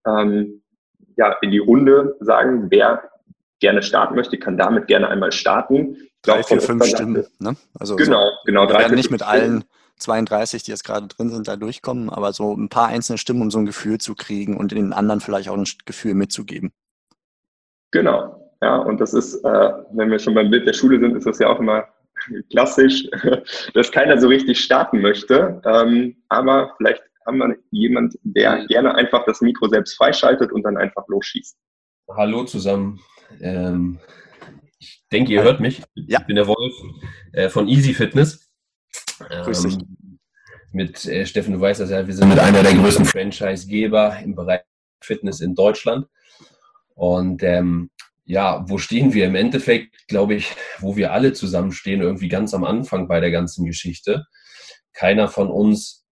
ähm, 0.07 0.63
ja, 1.17 1.35
in 1.41 1.51
die 1.51 1.59
Runde 1.59 2.15
sagen, 2.19 2.67
wer 2.69 3.09
gerne 3.59 3.83
starten 3.83 4.15
möchte, 4.15 4.37
kann 4.37 4.57
damit 4.57 4.87
gerne 4.87 5.07
einmal 5.07 5.31
starten. 5.31 5.95
Ich 5.95 6.11
drei, 6.23 6.33
glaub, 6.33 6.47
vier, 6.47 6.61
fünf 6.61 6.85
Stimmen. 6.85 7.25
Ne? 7.39 7.55
Also 7.79 7.95
genau, 7.95 8.25
so, 8.25 8.35
genau. 8.45 8.65
Drei, 8.65 8.87
vier, 8.87 8.95
nicht 8.95 9.11
mit 9.11 9.23
allen 9.23 9.63
32, 9.97 10.63
die 10.63 10.71
jetzt 10.71 10.83
gerade 10.83 11.07
drin 11.07 11.29
sind, 11.29 11.47
da 11.47 11.55
durchkommen, 11.55 12.09
aber 12.09 12.33
so 12.33 12.53
ein 12.53 12.69
paar 12.69 12.87
einzelne 12.87 13.17
Stimmen, 13.17 13.41
um 13.41 13.51
so 13.51 13.59
ein 13.59 13.65
Gefühl 13.65 13.97
zu 13.97 14.15
kriegen 14.15 14.57
und 14.57 14.71
den 14.71 14.93
anderen 14.93 15.21
vielleicht 15.21 15.49
auch 15.49 15.57
ein 15.57 15.65
Gefühl 15.85 16.13
mitzugeben. 16.13 16.71
Genau, 17.91 18.45
ja, 18.61 18.77
und 18.77 18.99
das 18.99 19.13
ist, 19.13 19.35
äh, 19.43 19.71
wenn 19.93 20.11
wir 20.11 20.19
schon 20.19 20.33
beim 20.33 20.49
Bild 20.49 20.67
der 20.67 20.73
Schule 20.73 20.99
sind, 20.99 21.15
ist 21.15 21.25
das 21.25 21.39
ja 21.39 21.47
auch 21.47 21.59
immer 21.59 21.87
klassisch, 22.51 23.07
dass 23.73 23.91
keiner 23.91 24.19
so 24.19 24.27
richtig 24.27 24.59
starten 24.59 25.01
möchte. 25.01 25.61
Ähm, 25.65 26.17
aber 26.29 26.73
vielleicht 26.77 27.01
haben 27.25 27.37
wir 27.37 27.55
jemand, 27.71 28.17
der 28.23 28.65
gerne 28.67 28.95
einfach 28.95 29.25
das 29.25 29.41
Mikro 29.41 29.67
selbst 29.67 29.95
freischaltet 29.95 30.51
und 30.51 30.63
dann 30.63 30.77
einfach 30.77 31.07
losschießt. 31.07 31.57
Hallo 32.15 32.43
zusammen. 32.43 32.99
Ähm, 33.41 33.99
ich 34.79 35.03
denke, 35.11 35.33
ihr 35.33 35.43
hört 35.43 35.59
mich. 35.59 35.81
Ja. 35.95 36.19
Ich 36.19 36.25
bin 36.27 36.35
der 36.35 36.47
Wolf 36.47 36.73
äh, 37.33 37.49
von 37.49 37.67
Easy 37.67 37.93
Fitness. 37.93 38.44
Grüß 39.19 39.61
dich. 39.63 39.73
Ähm, 39.75 40.19
mit 40.71 41.05
äh, 41.05 41.25
Steffen, 41.25 41.53
du 41.53 41.61
weißt 41.61 41.79
das 41.79 41.89
ja, 41.89 42.05
wir 42.05 42.13
sind 42.13 42.27
mit 42.27 42.39
einer 42.39 42.61
der 42.61 42.73
größten 42.73 43.05
Franchise-Geber 43.05 44.19
im 44.19 44.35
Bereich 44.35 44.61
Fitness 45.01 45.39
in 45.39 45.55
Deutschland. 45.55 46.07
Und 46.95 47.43
ähm, 47.43 47.89
ja, 48.25 48.65
wo 48.67 48.77
stehen 48.77 49.13
wir 49.13 49.25
im 49.25 49.35
Endeffekt, 49.35 50.07
glaube 50.07 50.35
ich, 50.35 50.53
wo 50.79 50.95
wir 50.97 51.13
alle 51.13 51.33
zusammenstehen, 51.33 52.01
irgendwie 52.01 52.27
ganz 52.27 52.53
am 52.53 52.63
Anfang 52.63 53.07
bei 53.07 53.19
der 53.19 53.31
ganzen 53.31 53.65
Geschichte. 53.65 54.25
Keiner 54.93 55.27
von 55.27 55.49
uns 55.49 56.05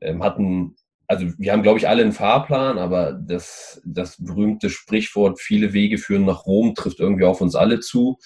ähm, 0.00 0.22
hat 0.22 0.36
einen, 0.36 0.76
also 1.06 1.26
wir 1.38 1.52
haben, 1.52 1.62
glaube 1.62 1.78
ich, 1.78 1.88
alle 1.88 2.02
einen 2.02 2.12
Fahrplan, 2.12 2.78
aber 2.78 3.12
das, 3.12 3.80
das 3.84 4.22
berühmte 4.22 4.70
Sprichwort, 4.70 5.40
viele 5.40 5.72
Wege 5.72 5.98
führen 5.98 6.26
nach 6.26 6.44
Rom, 6.46 6.74
trifft 6.74 7.00
irgendwie 7.00 7.24
auf 7.24 7.40
uns 7.40 7.54
alle 7.54 7.80
zu. 7.80 8.18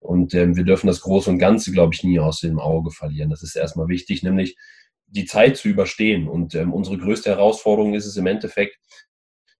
Und 0.00 0.34
ähm, 0.34 0.56
wir 0.56 0.64
dürfen 0.64 0.86
das 0.86 1.02
Große 1.02 1.30
und 1.30 1.38
Ganze, 1.38 1.72
glaube 1.72 1.94
ich, 1.94 2.02
nie 2.02 2.18
aus 2.18 2.40
dem 2.40 2.58
Auge 2.58 2.90
verlieren. 2.90 3.30
Das 3.30 3.42
ist 3.42 3.54
erstmal 3.54 3.88
wichtig, 3.88 4.22
nämlich 4.22 4.56
die 5.06 5.26
Zeit 5.26 5.56
zu 5.56 5.68
überstehen. 5.68 6.26
Und 6.26 6.54
ähm, 6.54 6.72
unsere 6.72 6.98
größte 6.98 7.30
Herausforderung 7.30 7.94
ist 7.94 8.06
es 8.06 8.16
im 8.16 8.26
Endeffekt 8.26 8.78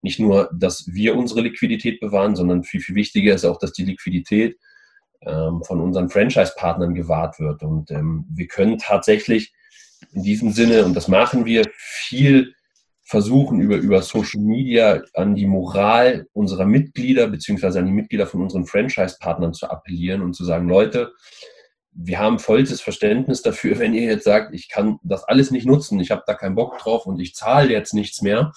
nicht 0.03 0.19
nur, 0.19 0.51
dass 0.55 0.87
wir 0.87 1.17
unsere 1.17 1.43
Liquidität 1.43 2.01
bewahren, 2.01 2.35
sondern 2.35 2.65
viel, 2.65 2.81
viel 2.81 2.95
wichtiger 2.95 3.35
ist 3.35 3.45
auch, 3.45 3.59
dass 3.59 3.73
die 3.73 3.85
Liquidität 3.85 4.59
ähm, 5.23 5.63
von 5.63 5.81
unseren 5.81 6.09
Franchise-Partnern 6.09 6.95
gewahrt 6.95 7.39
wird. 7.39 7.63
Und 7.63 7.91
ähm, 7.91 8.25
wir 8.31 8.47
können 8.47 8.79
tatsächlich 8.79 9.53
in 10.13 10.23
diesem 10.23 10.53
Sinne, 10.53 10.87
und 10.87 10.95
das 10.95 11.09
machen 11.09 11.45
wir, 11.45 11.65
viel 11.77 12.55
versuchen, 13.11 13.61
über, 13.61 13.77
über 13.77 14.03
Social 14.03 14.41
Media 14.41 15.03
an 15.15 15.35
die 15.35 15.47
Moral 15.47 16.29
unserer 16.33 16.65
Mitglieder 16.65 17.27
beziehungsweise 17.27 17.81
an 17.81 17.87
die 17.87 17.93
Mitglieder 17.93 18.25
von 18.25 18.41
unseren 18.41 18.67
Franchise-Partnern 18.67 19.53
zu 19.53 19.69
appellieren 19.69 20.23
und 20.23 20.35
zu 20.35 20.45
sagen, 20.45 20.69
Leute, 20.69 21.13
wir 21.91 22.21
haben 22.21 22.39
vollstes 22.39 22.81
Verständnis 22.81 23.43
dafür, 23.43 23.79
wenn 23.81 23.95
ihr 23.95 24.05
jetzt 24.05 24.23
sagt, 24.23 24.55
ich 24.55 24.69
kann 24.69 25.01
das 25.03 25.25
alles 25.25 25.51
nicht 25.51 25.67
nutzen, 25.67 25.99
ich 25.99 26.13
habe 26.13 26.23
da 26.25 26.35
keinen 26.35 26.55
Bock 26.55 26.79
drauf 26.79 27.05
und 27.05 27.19
ich 27.19 27.35
zahle 27.35 27.73
jetzt 27.73 27.95
nichts 27.95 28.23
mehr. 28.23 28.53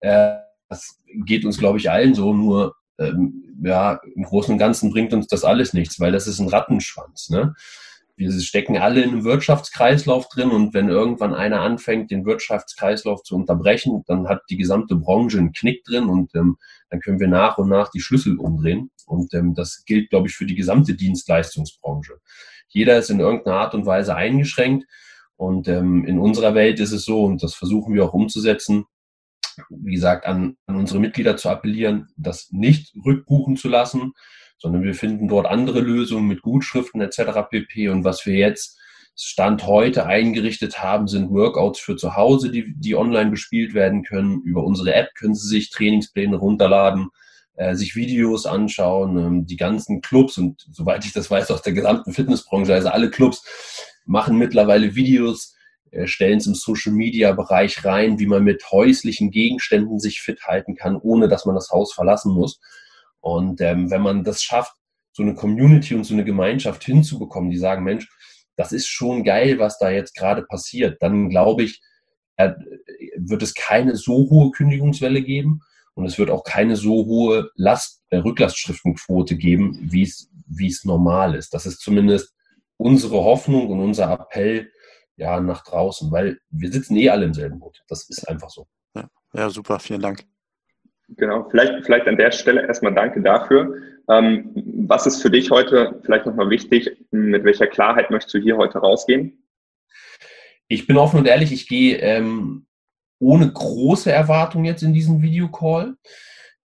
Äh, 0.00 0.34
das 0.68 1.00
geht 1.24 1.46
uns, 1.46 1.56
glaube 1.56 1.78
ich, 1.78 1.90
allen 1.90 2.14
so, 2.14 2.34
nur 2.34 2.74
ähm, 2.98 3.56
ja, 3.64 4.00
im 4.14 4.24
Großen 4.24 4.52
und 4.52 4.58
Ganzen 4.58 4.90
bringt 4.90 5.14
uns 5.14 5.28
das 5.28 5.44
alles 5.44 5.72
nichts, 5.72 5.98
weil 5.98 6.12
das 6.12 6.26
ist 6.26 6.40
ein 6.40 6.48
Rattenschwanz. 6.48 7.30
Ne? 7.30 7.54
Wir 8.18 8.32
stecken 8.40 8.76
alle 8.76 9.02
in 9.02 9.10
einem 9.10 9.24
Wirtschaftskreislauf 9.24 10.28
drin 10.28 10.50
und 10.50 10.74
wenn 10.74 10.88
irgendwann 10.88 11.34
einer 11.34 11.60
anfängt, 11.60 12.10
den 12.10 12.26
Wirtschaftskreislauf 12.26 13.22
zu 13.22 13.36
unterbrechen, 13.36 14.02
dann 14.06 14.28
hat 14.28 14.42
die 14.50 14.56
gesamte 14.56 14.96
Branche 14.96 15.38
einen 15.38 15.52
Knick 15.52 15.84
drin 15.84 16.06
und 16.06 16.34
ähm, 16.34 16.56
dann 16.90 17.00
können 17.00 17.20
wir 17.20 17.28
nach 17.28 17.58
und 17.58 17.68
nach 17.68 17.90
die 17.90 18.00
Schlüssel 18.00 18.36
umdrehen. 18.36 18.90
Und 19.06 19.32
ähm, 19.34 19.54
das 19.54 19.84
gilt, 19.86 20.10
glaube 20.10 20.28
ich, 20.28 20.34
für 20.34 20.46
die 20.46 20.56
gesamte 20.56 20.94
Dienstleistungsbranche. 20.94 22.14
Jeder 22.66 22.98
ist 22.98 23.08
in 23.08 23.20
irgendeiner 23.20 23.56
Art 23.56 23.74
und 23.74 23.86
Weise 23.86 24.16
eingeschränkt 24.16 24.84
und 25.36 25.68
ähm, 25.68 26.04
in 26.04 26.18
unserer 26.18 26.54
Welt 26.54 26.80
ist 26.80 26.92
es 26.92 27.04
so, 27.04 27.24
und 27.24 27.42
das 27.42 27.54
versuchen 27.54 27.94
wir 27.94 28.04
auch 28.04 28.12
umzusetzen, 28.12 28.84
wie 29.70 29.94
gesagt, 29.94 30.26
an, 30.26 30.56
an 30.66 30.76
unsere 30.76 30.98
Mitglieder 30.98 31.36
zu 31.36 31.48
appellieren, 31.48 32.08
das 32.16 32.50
nicht 32.50 32.94
rückbuchen 33.04 33.56
zu 33.56 33.68
lassen, 33.68 34.12
sondern 34.58 34.82
wir 34.82 34.94
finden 34.94 35.28
dort 35.28 35.46
andere 35.46 35.80
Lösungen 35.80 36.26
mit 36.26 36.42
Gutschriften 36.42 37.00
etc. 37.00 37.48
pp. 37.50 37.88
Und 37.88 38.04
was 38.04 38.26
wir 38.26 38.34
jetzt 38.34 38.78
Stand 39.20 39.66
heute 39.66 40.06
eingerichtet 40.06 40.80
haben, 40.80 41.08
sind 41.08 41.30
Workouts 41.30 41.80
für 41.80 41.96
zu 41.96 42.14
Hause, 42.14 42.50
die, 42.50 42.72
die 42.76 42.94
online 42.94 43.30
bespielt 43.30 43.74
werden 43.74 44.04
können. 44.04 44.42
Über 44.42 44.62
unsere 44.62 44.94
App 44.94 45.14
können 45.16 45.34
Sie 45.34 45.48
sich 45.48 45.70
Trainingspläne 45.70 46.36
runterladen, 46.36 47.08
äh, 47.56 47.74
sich 47.74 47.96
Videos 47.96 48.46
anschauen. 48.46 49.18
Ähm, 49.18 49.46
die 49.46 49.56
ganzen 49.56 50.02
Clubs 50.02 50.38
und 50.38 50.64
soweit 50.70 51.04
ich 51.04 51.12
das 51.12 51.30
weiß 51.30 51.50
aus 51.50 51.62
der 51.62 51.72
gesamten 51.72 52.12
Fitnessbranche, 52.12 52.74
also 52.74 52.88
alle 52.88 53.10
Clubs 53.10 53.42
machen 54.06 54.38
mittlerweile 54.38 54.94
Videos, 54.94 55.56
äh, 55.90 56.06
stellen 56.06 56.38
es 56.38 56.46
im 56.46 56.54
Social-Media-Bereich 56.54 57.84
rein, 57.84 58.20
wie 58.20 58.26
man 58.26 58.44
mit 58.44 58.70
häuslichen 58.70 59.32
Gegenständen 59.32 59.98
sich 59.98 60.20
fit 60.20 60.42
halten 60.42 60.76
kann, 60.76 60.96
ohne 60.96 61.28
dass 61.28 61.44
man 61.44 61.56
das 61.56 61.70
Haus 61.70 61.92
verlassen 61.92 62.32
muss. 62.32 62.60
Und 63.36 63.60
ähm, 63.60 63.90
wenn 63.90 64.02
man 64.02 64.24
das 64.24 64.42
schafft, 64.42 64.74
so 65.12 65.22
eine 65.22 65.34
Community 65.34 65.94
und 65.94 66.04
so 66.04 66.14
eine 66.14 66.24
Gemeinschaft 66.24 66.84
hinzubekommen, 66.84 67.50
die 67.50 67.58
sagen, 67.58 67.84
Mensch, 67.84 68.08
das 68.56 68.72
ist 68.72 68.86
schon 68.86 69.24
geil, 69.24 69.58
was 69.58 69.78
da 69.78 69.90
jetzt 69.90 70.14
gerade 70.14 70.42
passiert, 70.42 71.02
dann 71.02 71.28
glaube 71.28 71.64
ich, 71.64 71.80
äh, 72.36 72.52
wird 73.16 73.42
es 73.42 73.54
keine 73.54 73.96
so 73.96 74.30
hohe 74.30 74.50
Kündigungswelle 74.52 75.22
geben 75.22 75.60
und 75.94 76.06
es 76.06 76.18
wird 76.18 76.30
auch 76.30 76.44
keine 76.44 76.76
so 76.76 77.04
hohe 77.04 77.50
Last, 77.54 78.02
äh, 78.10 78.18
Rücklastschriftenquote 78.18 79.36
geben, 79.36 79.78
wie 79.82 80.02
es, 80.02 80.30
wie 80.46 80.68
es 80.68 80.84
normal 80.84 81.34
ist. 81.34 81.52
Das 81.52 81.66
ist 81.66 81.80
zumindest 81.80 82.32
unsere 82.76 83.24
Hoffnung 83.24 83.68
und 83.68 83.80
unser 83.80 84.12
Appell 84.12 84.70
ja 85.16 85.40
nach 85.40 85.64
draußen, 85.64 86.10
weil 86.12 86.38
wir 86.50 86.70
sitzen 86.70 86.96
eh 86.96 87.10
alle 87.10 87.24
im 87.24 87.34
selben 87.34 87.58
Boot. 87.58 87.82
Das 87.88 88.08
ist 88.08 88.28
einfach 88.28 88.50
so. 88.50 88.68
Ja, 88.94 89.08
ja 89.34 89.50
super, 89.50 89.80
vielen 89.80 90.00
Dank. 90.00 90.24
Genau, 91.16 91.48
vielleicht, 91.48 91.84
vielleicht 91.84 92.06
an 92.06 92.16
der 92.16 92.32
Stelle 92.32 92.66
erstmal 92.66 92.94
danke 92.94 93.22
dafür. 93.22 93.74
Ähm, 94.08 94.52
was 94.86 95.06
ist 95.06 95.22
für 95.22 95.30
dich 95.30 95.50
heute 95.50 96.00
vielleicht 96.04 96.26
nochmal 96.26 96.50
wichtig? 96.50 96.90
Mit 97.10 97.44
welcher 97.44 97.66
Klarheit 97.66 98.10
möchtest 98.10 98.34
du 98.34 98.38
hier 98.38 98.56
heute 98.56 98.78
rausgehen? 98.78 99.42
Ich 100.68 100.86
bin 100.86 100.98
offen 100.98 101.20
und 101.20 101.26
ehrlich, 101.26 101.50
ich 101.50 101.66
gehe 101.66 101.96
ähm, 101.96 102.66
ohne 103.18 103.50
große 103.50 104.12
Erwartung 104.12 104.64
jetzt 104.64 104.82
in 104.82 104.92
diesen 104.92 105.22
Videocall. 105.22 105.96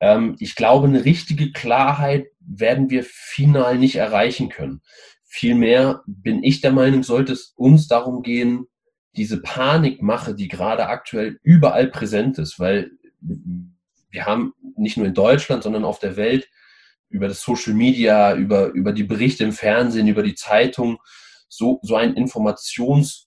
Ähm, 0.00 0.37
ich 0.38 0.56
glaube, 0.56 0.88
eine 0.88 1.04
richtige 1.04 1.52
Klarheit 1.52 2.26
werden 2.40 2.88
wir 2.88 3.04
final 3.04 3.76
nicht 3.76 3.97
erreichen 3.97 4.49
können. 4.49 4.80
Vielmehr 5.25 6.02
bin 6.06 6.42
ich 6.42 6.62
der 6.62 6.73
Meinung, 6.73 7.02
sollte 7.02 7.35
es 7.35 7.52
uns 7.56 7.88
darum 7.88 8.23
gehen, 8.23 8.66
diese 9.16 9.42
Panikmache, 9.42 10.35
die 10.35 10.49
gerade 10.49 10.87
aktuell 10.87 11.38
überall 11.42 11.88
präsent 11.88 12.38
ist, 12.38 12.59
weil 12.59 12.90
wir 14.11 14.26
haben 14.26 14.55
nicht 14.76 14.97
nur 14.97 15.07
in 15.07 15.14
Deutschland, 15.14 15.62
sondern 15.62 15.85
auf 15.85 15.99
der 15.99 16.17
Welt 16.17 16.49
über 17.09 17.29
das 17.29 17.43
Social 17.43 17.75
Media, 17.75 18.35
über, 18.35 18.69
über 18.69 18.93
die 18.93 19.05
Berichte 19.05 19.45
im 19.45 19.52
Fernsehen, 19.52 20.09
über 20.09 20.23
die 20.23 20.35
Zeitung 20.35 20.99
so, 21.49 21.81
so 21.83 21.97
ein 21.97 22.14
Informationsfluss 22.14 23.26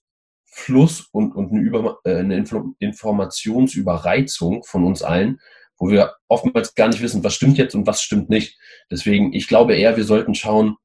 und, 1.12 1.34
und 1.34 1.52
eine, 1.52 1.60
über, 1.60 1.98
äh, 2.04 2.16
eine 2.16 2.44
Informationsüberreizung 2.78 4.64
von 4.64 4.84
uns 4.84 5.02
allen, 5.02 5.40
wo 5.76 5.90
wir 5.90 6.14
oftmals 6.28 6.74
gar 6.74 6.88
nicht 6.88 7.02
wissen, 7.02 7.22
was 7.24 7.34
stimmt 7.34 7.58
jetzt 7.58 7.74
und 7.74 7.86
was 7.86 8.00
stimmt 8.00 8.30
nicht. 8.30 8.58
Deswegen, 8.90 9.34
ich 9.34 9.48
glaube 9.48 9.76
eher, 9.76 9.96
wir 9.96 10.04
sollten 10.04 10.34
schauen, 10.34 10.76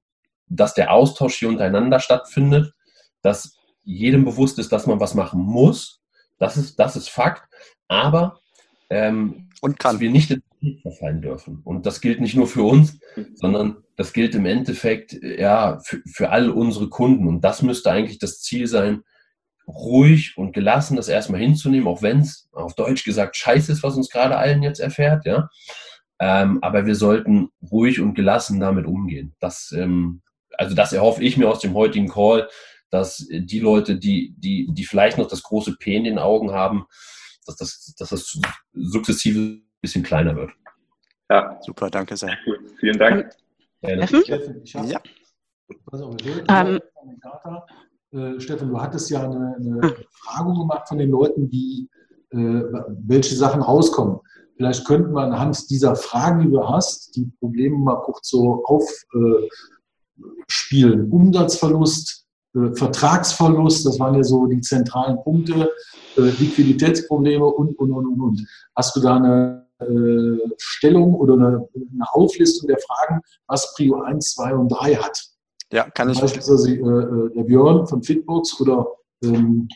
dass 0.47 0.73
der 0.73 0.91
Austausch 0.91 1.37
hier 1.37 1.47
untereinander 1.49 1.99
stattfindet, 1.99 2.73
dass 3.21 3.55
jedem 3.83 4.25
bewusst 4.25 4.59
ist, 4.59 4.71
dass 4.71 4.87
man 4.87 4.99
was 4.99 5.13
machen 5.13 5.39
muss. 5.39 6.01
Das 6.37 6.57
ist, 6.57 6.77
das 6.79 6.95
ist 6.95 7.09
Fakt. 7.09 7.47
Aber 7.87 8.39
ähm, 8.89 9.48
und 9.61 9.79
kann. 9.79 9.95
dass 9.95 10.01
wir 10.01 10.11
nicht 10.11 10.31
in 10.31 10.41
den 10.61 10.79
verfallen 10.81 11.21
dürfen. 11.21 11.61
Und 11.63 11.85
das 11.85 12.01
gilt 12.01 12.21
nicht 12.21 12.35
nur 12.35 12.47
für 12.47 12.63
uns, 12.63 12.99
sondern 13.35 13.77
das 13.95 14.13
gilt 14.13 14.35
im 14.35 14.45
Endeffekt 14.45 15.13
ja 15.21 15.79
für, 15.83 16.01
für 16.05 16.29
all 16.29 16.49
unsere 16.49 16.89
Kunden. 16.89 17.27
Und 17.27 17.41
das 17.41 17.61
müsste 17.61 17.91
eigentlich 17.91 18.19
das 18.19 18.41
Ziel 18.41 18.67
sein, 18.67 19.03
ruhig 19.67 20.37
und 20.37 20.53
gelassen 20.53 20.95
das 20.95 21.07
erstmal 21.07 21.39
hinzunehmen, 21.39 21.87
auch 21.87 22.01
wenn 22.01 22.19
es 22.19 22.49
auf 22.51 22.75
Deutsch 22.75 23.03
gesagt 23.03 23.37
scheiße 23.37 23.71
ist, 23.71 23.83
was 23.83 23.95
uns 23.95 24.09
gerade 24.09 24.37
allen 24.37 24.63
jetzt 24.63 24.79
erfährt, 24.79 25.25
ja. 25.25 25.49
Ähm, 26.21 26.59
aber 26.61 26.85
wir 26.85 26.95
sollten 26.95 27.49
ruhig 27.71 28.01
und 28.01 28.13
gelassen 28.13 28.59
damit 28.59 28.85
umgehen. 28.85 29.35
Das, 29.39 29.73
ähm, 29.77 30.21
also 30.57 30.75
das 30.75 30.91
erhoffe 30.91 31.23
ich 31.23 31.37
mir 31.37 31.49
aus 31.49 31.59
dem 31.59 31.75
heutigen 31.75 32.09
Call, 32.09 32.49
dass 32.89 33.25
die 33.29 33.59
Leute, 33.59 33.97
die, 33.97 34.33
die, 34.37 34.67
die 34.71 34.83
vielleicht 34.83 35.17
noch 35.17 35.27
das 35.27 35.43
große 35.43 35.77
P 35.77 35.95
in 35.95 36.03
den 36.03 36.17
Augen 36.17 36.51
haben, 36.51 36.85
dass 37.49 37.57
das, 37.57 37.95
dass 37.97 38.09
das 38.09 38.39
sukzessive 38.73 39.39
ein 39.39 39.63
bisschen 39.81 40.03
kleiner 40.03 40.35
wird. 40.35 40.51
Ja, 41.29 41.59
super, 41.61 41.89
danke 41.89 42.15
sehr. 42.17 42.37
Vielen 42.79 42.97
Dank. 42.97 43.29
Ja, 43.81 44.83
ja. 44.83 45.01
Also, 45.91 46.15
ähm, 46.47 46.79
äh, 48.11 48.39
Stefan, 48.39 48.69
du 48.69 48.81
hattest 48.81 49.09
ja 49.11 49.23
eine, 49.23 49.55
eine. 49.55 49.79
Befragung 49.79 50.59
gemacht 50.59 50.87
von 50.87 50.97
den 50.97 51.11
Leuten, 51.11 51.49
die 51.49 51.87
äh, 52.31 52.63
welche 53.05 53.35
Sachen 53.35 53.61
rauskommen. 53.61 54.19
Vielleicht 54.55 54.85
könnten 54.85 55.13
wir 55.13 55.21
anhand 55.21 55.69
dieser 55.69 55.95
Fragen, 55.95 56.41
die 56.41 56.49
du 56.49 56.67
hast, 56.67 57.15
die 57.15 57.31
Probleme 57.39 57.77
mal 57.77 58.01
kurz 58.01 58.29
so 58.29 58.63
aufspielen. 58.65 59.39
Äh, 61.07 61.11
Umsatzverlust, 61.11 62.27
äh, 62.55 62.75
Vertragsverlust, 62.75 63.85
das 63.85 63.99
waren 63.99 64.15
ja 64.15 64.23
so 64.23 64.47
die 64.47 64.61
zentralen 64.61 65.21
Punkte, 65.23 65.69
äh, 66.17 66.21
Liquiditätsprobleme 66.21 67.45
und, 67.45 67.77
und, 67.77 67.91
und, 67.91 68.05
und, 68.07 68.21
und. 68.21 68.47
Hast 68.75 68.95
du 68.95 69.01
da 69.01 69.17
eine 69.17 69.67
äh, 69.79 70.49
Stellung 70.57 71.15
oder 71.15 71.33
eine, 71.33 71.67
eine, 71.75 72.13
Auflistung 72.13 72.67
der 72.67 72.79
Fragen, 72.79 73.21
was 73.47 73.73
Prio 73.75 74.01
1, 74.01 74.33
2 74.35 74.55
und 74.55 74.69
3 74.69 74.95
hat? 74.95 75.17
Ja, 75.71 75.89
kann 75.89 76.09
ich. 76.09 76.19
Beispielsweise 76.19 76.73
äh, 76.73 77.33
der 77.35 77.43
Björn 77.43 77.87
von 77.87 78.01
Fitbox 78.01 78.59
oder 78.59 78.87
ähm, 79.23 79.67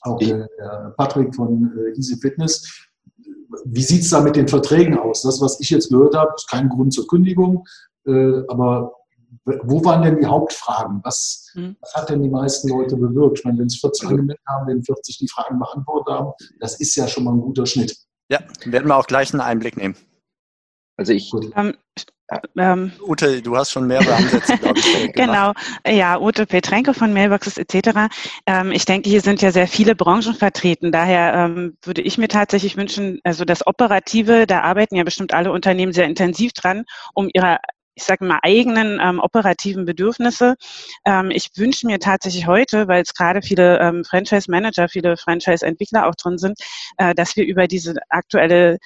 auch 0.00 0.18
der, 0.18 0.48
der, 0.58 0.94
Patrick 0.96 1.34
von 1.34 1.72
äh, 1.76 1.98
Easy 1.98 2.16
Fitness. 2.16 2.88
Wie 3.66 3.82
sieht 3.82 4.02
es 4.02 4.10
da 4.10 4.20
mit 4.20 4.36
den 4.36 4.48
Verträgen 4.48 4.98
aus? 4.98 5.22
Das, 5.22 5.40
was 5.40 5.60
ich 5.60 5.70
jetzt 5.70 5.90
gehört 5.90 6.16
habe, 6.16 6.32
ist 6.34 6.50
kein 6.50 6.68
Grund 6.68 6.92
zur 6.92 7.06
Kündigung, 7.06 7.64
äh, 8.06 8.42
aber 8.48 8.92
wo 9.44 9.84
waren 9.84 10.02
denn 10.02 10.18
die 10.18 10.26
Hauptfragen? 10.26 11.00
Was, 11.04 11.50
hm. 11.54 11.76
was 11.80 11.94
hat 11.94 12.10
denn 12.10 12.22
die 12.22 12.28
meisten 12.28 12.68
Leute 12.68 12.96
bewirkt? 12.96 13.38
Ich 13.38 13.44
meine, 13.44 13.58
wenn 13.58 13.66
es 13.66 13.78
40 13.80 14.08
angemeldet 14.08 14.44
haben, 14.48 14.66
wenn 14.66 14.82
40 14.82 15.18
die 15.18 15.28
Fragen 15.28 15.58
beantwortet 15.58 16.14
haben, 16.14 16.32
das 16.60 16.80
ist 16.80 16.94
ja 16.96 17.08
schon 17.08 17.24
mal 17.24 17.32
ein 17.32 17.40
guter 17.40 17.66
Schnitt. 17.66 17.96
Ja, 18.30 18.40
werden 18.64 18.88
wir 18.88 18.96
auch 18.96 19.06
gleich 19.06 19.32
einen 19.32 19.40
Einblick 19.40 19.76
nehmen. 19.76 19.96
Also 20.96 21.12
ich. 21.12 21.32
Ähm, 21.56 21.74
ähm, 22.56 22.92
Ute, 23.06 23.42
du 23.42 23.56
hast 23.56 23.70
schon 23.70 23.86
mehrere 23.86 24.14
Ansätze, 24.14 24.56
glaube 24.56 24.78
ich. 24.78 25.12
genau, 25.14 25.52
ja, 25.86 26.18
Ute 26.18 26.46
Petrenko 26.46 26.94
von 26.94 27.12
Mailboxes 27.12 27.58
etc. 27.58 28.08
Ähm, 28.46 28.72
ich 28.72 28.86
denke, 28.86 29.10
hier 29.10 29.20
sind 29.20 29.42
ja 29.42 29.52
sehr 29.52 29.68
viele 29.68 29.94
Branchen 29.94 30.34
vertreten. 30.34 30.90
Daher 30.90 31.34
ähm, 31.34 31.76
würde 31.82 32.00
ich 32.00 32.16
mir 32.16 32.28
tatsächlich 32.28 32.76
wünschen, 32.76 33.20
also 33.24 33.44
das 33.44 33.66
Operative, 33.66 34.46
da 34.46 34.62
arbeiten 34.62 34.96
ja 34.96 35.04
bestimmt 35.04 35.34
alle 35.34 35.52
Unternehmen 35.52 35.92
sehr 35.92 36.06
intensiv 36.06 36.52
dran, 36.52 36.84
um 37.12 37.28
ihre 37.32 37.58
ich 37.94 38.04
sage 38.04 38.24
mal, 38.24 38.40
eigenen 38.42 39.00
ähm, 39.00 39.20
operativen 39.20 39.84
Bedürfnisse. 39.84 40.56
Ähm, 41.04 41.30
ich 41.30 41.50
wünsche 41.56 41.86
mir 41.86 41.98
tatsächlich 41.98 42.46
heute, 42.46 42.88
weil 42.88 43.02
es 43.02 43.14
gerade 43.14 43.42
viele 43.42 43.78
ähm, 43.80 44.04
Franchise-Manager, 44.04 44.88
viele 44.88 45.16
Franchise-Entwickler 45.16 46.08
auch 46.08 46.14
drin 46.14 46.38
sind, 46.38 46.58
äh, 46.98 47.14
dass 47.14 47.36
wir 47.36 47.46
über 47.46 47.66
diese 47.66 47.94
aktuelle 48.08 48.78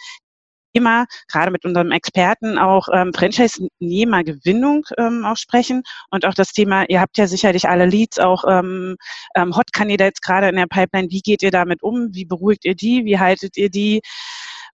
Thema, 0.75 1.07
gerade 1.29 1.50
mit 1.50 1.65
unserem 1.65 1.91
Experten 1.93 2.59
auch 2.59 2.88
ähm, 2.93 3.12
Franchise-Nehmergewinnung 3.15 4.85
ähm, 4.99 5.25
auch 5.25 5.37
sprechen. 5.37 5.83
Und 6.11 6.25
auch 6.27 6.35
das 6.35 6.53
Thema, 6.53 6.85
ihr 6.88 7.00
habt 7.00 7.17
ja 7.19 7.27
sicherlich 7.27 7.69
alle 7.69 7.87
Leads, 7.87 8.19
auch 8.19 8.45
ähm, 8.47 8.97
ähm, 9.35 9.57
Hot-Candidates 9.57 10.21
gerade 10.21 10.49
in 10.49 10.57
der 10.57 10.67
Pipeline, 10.67 11.09
wie 11.11 11.21
geht 11.21 11.43
ihr 11.43 11.50
damit 11.50 11.83
um, 11.83 12.09
wie 12.12 12.27
beruhigt 12.27 12.65
ihr 12.65 12.75
die, 12.75 13.05
wie 13.05 13.19
haltet 13.19 13.57
ihr 13.57 13.71
die 13.71 14.03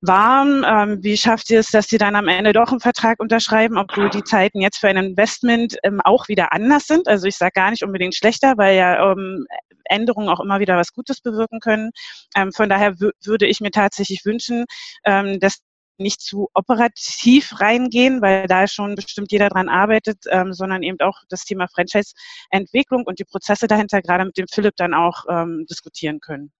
warm, 0.06 0.64
ähm, 0.66 1.02
wie 1.02 1.16
schafft 1.16 1.50
ihr 1.50 1.61
es, 1.61 1.68
dass 1.68 1.88
sie 1.88 1.99
dann 1.99 2.16
am 2.16 2.28
Ende 2.28 2.52
doch 2.52 2.70
einen 2.70 2.80
Vertrag 2.80 3.20
unterschreiben, 3.20 3.78
obwohl 3.78 4.11
die 4.11 4.25
Zeiten 4.25 4.61
jetzt 4.61 4.78
für 4.78 4.88
ein 4.88 4.96
Investment 4.96 5.76
ähm, 5.82 6.00
auch 6.02 6.28
wieder 6.28 6.52
anders 6.52 6.87
sind, 6.87 7.08
also 7.08 7.26
ich 7.26 7.37
sage 7.37 7.52
gar 7.54 7.70
nicht 7.70 7.82
unbedingt 7.82 8.14
schlechter, 8.14 8.54
weil 8.56 8.76
ja 8.76 9.12
ähm, 9.12 9.46
Änderungen 9.84 10.28
auch 10.28 10.40
immer 10.40 10.61
wieder 10.61 10.76
was 10.76 10.92
Gutes 10.92 11.20
bewirken 11.20 11.61
können. 11.61 11.90
Ähm, 12.37 12.52
von 12.52 12.68
daher 12.68 12.99
würde 12.99 13.46
ich 13.46 13.61
mir 13.61 13.70
tatsächlich 13.70 14.25
wünschen, 14.25 14.64
ähm, 15.04 15.40
dass 15.40 15.58
nicht 15.99 16.20
zu 16.20 16.49
operativ 16.54 17.61
reingehen, 17.61 18.20
weil 18.20 18.46
da 18.46 18.66
schon 18.66 18.94
bestimmt 18.96 19.30
jeder 19.30 19.49
dran 19.49 19.68
arbeitet, 19.68 20.25
ähm, 20.28 20.52
sondern 20.52 20.82
eben 20.82 20.99
auch 21.00 21.20
das 21.28 21.44
Thema 21.44 21.68
Franchise-Entwicklung 21.68 23.04
und 23.04 23.18
die 23.18 23.25
Prozesse 23.25 23.66
dahinter 23.68 24.02
gerade 24.02 24.25
mit 24.25 24.37
dem 24.37 24.46
Philipp 24.49 24.75
dann 24.76 24.94
auch 24.94 25.25
ähm, 25.28 25.66
diskutieren 25.70 26.20
können. 26.20 26.52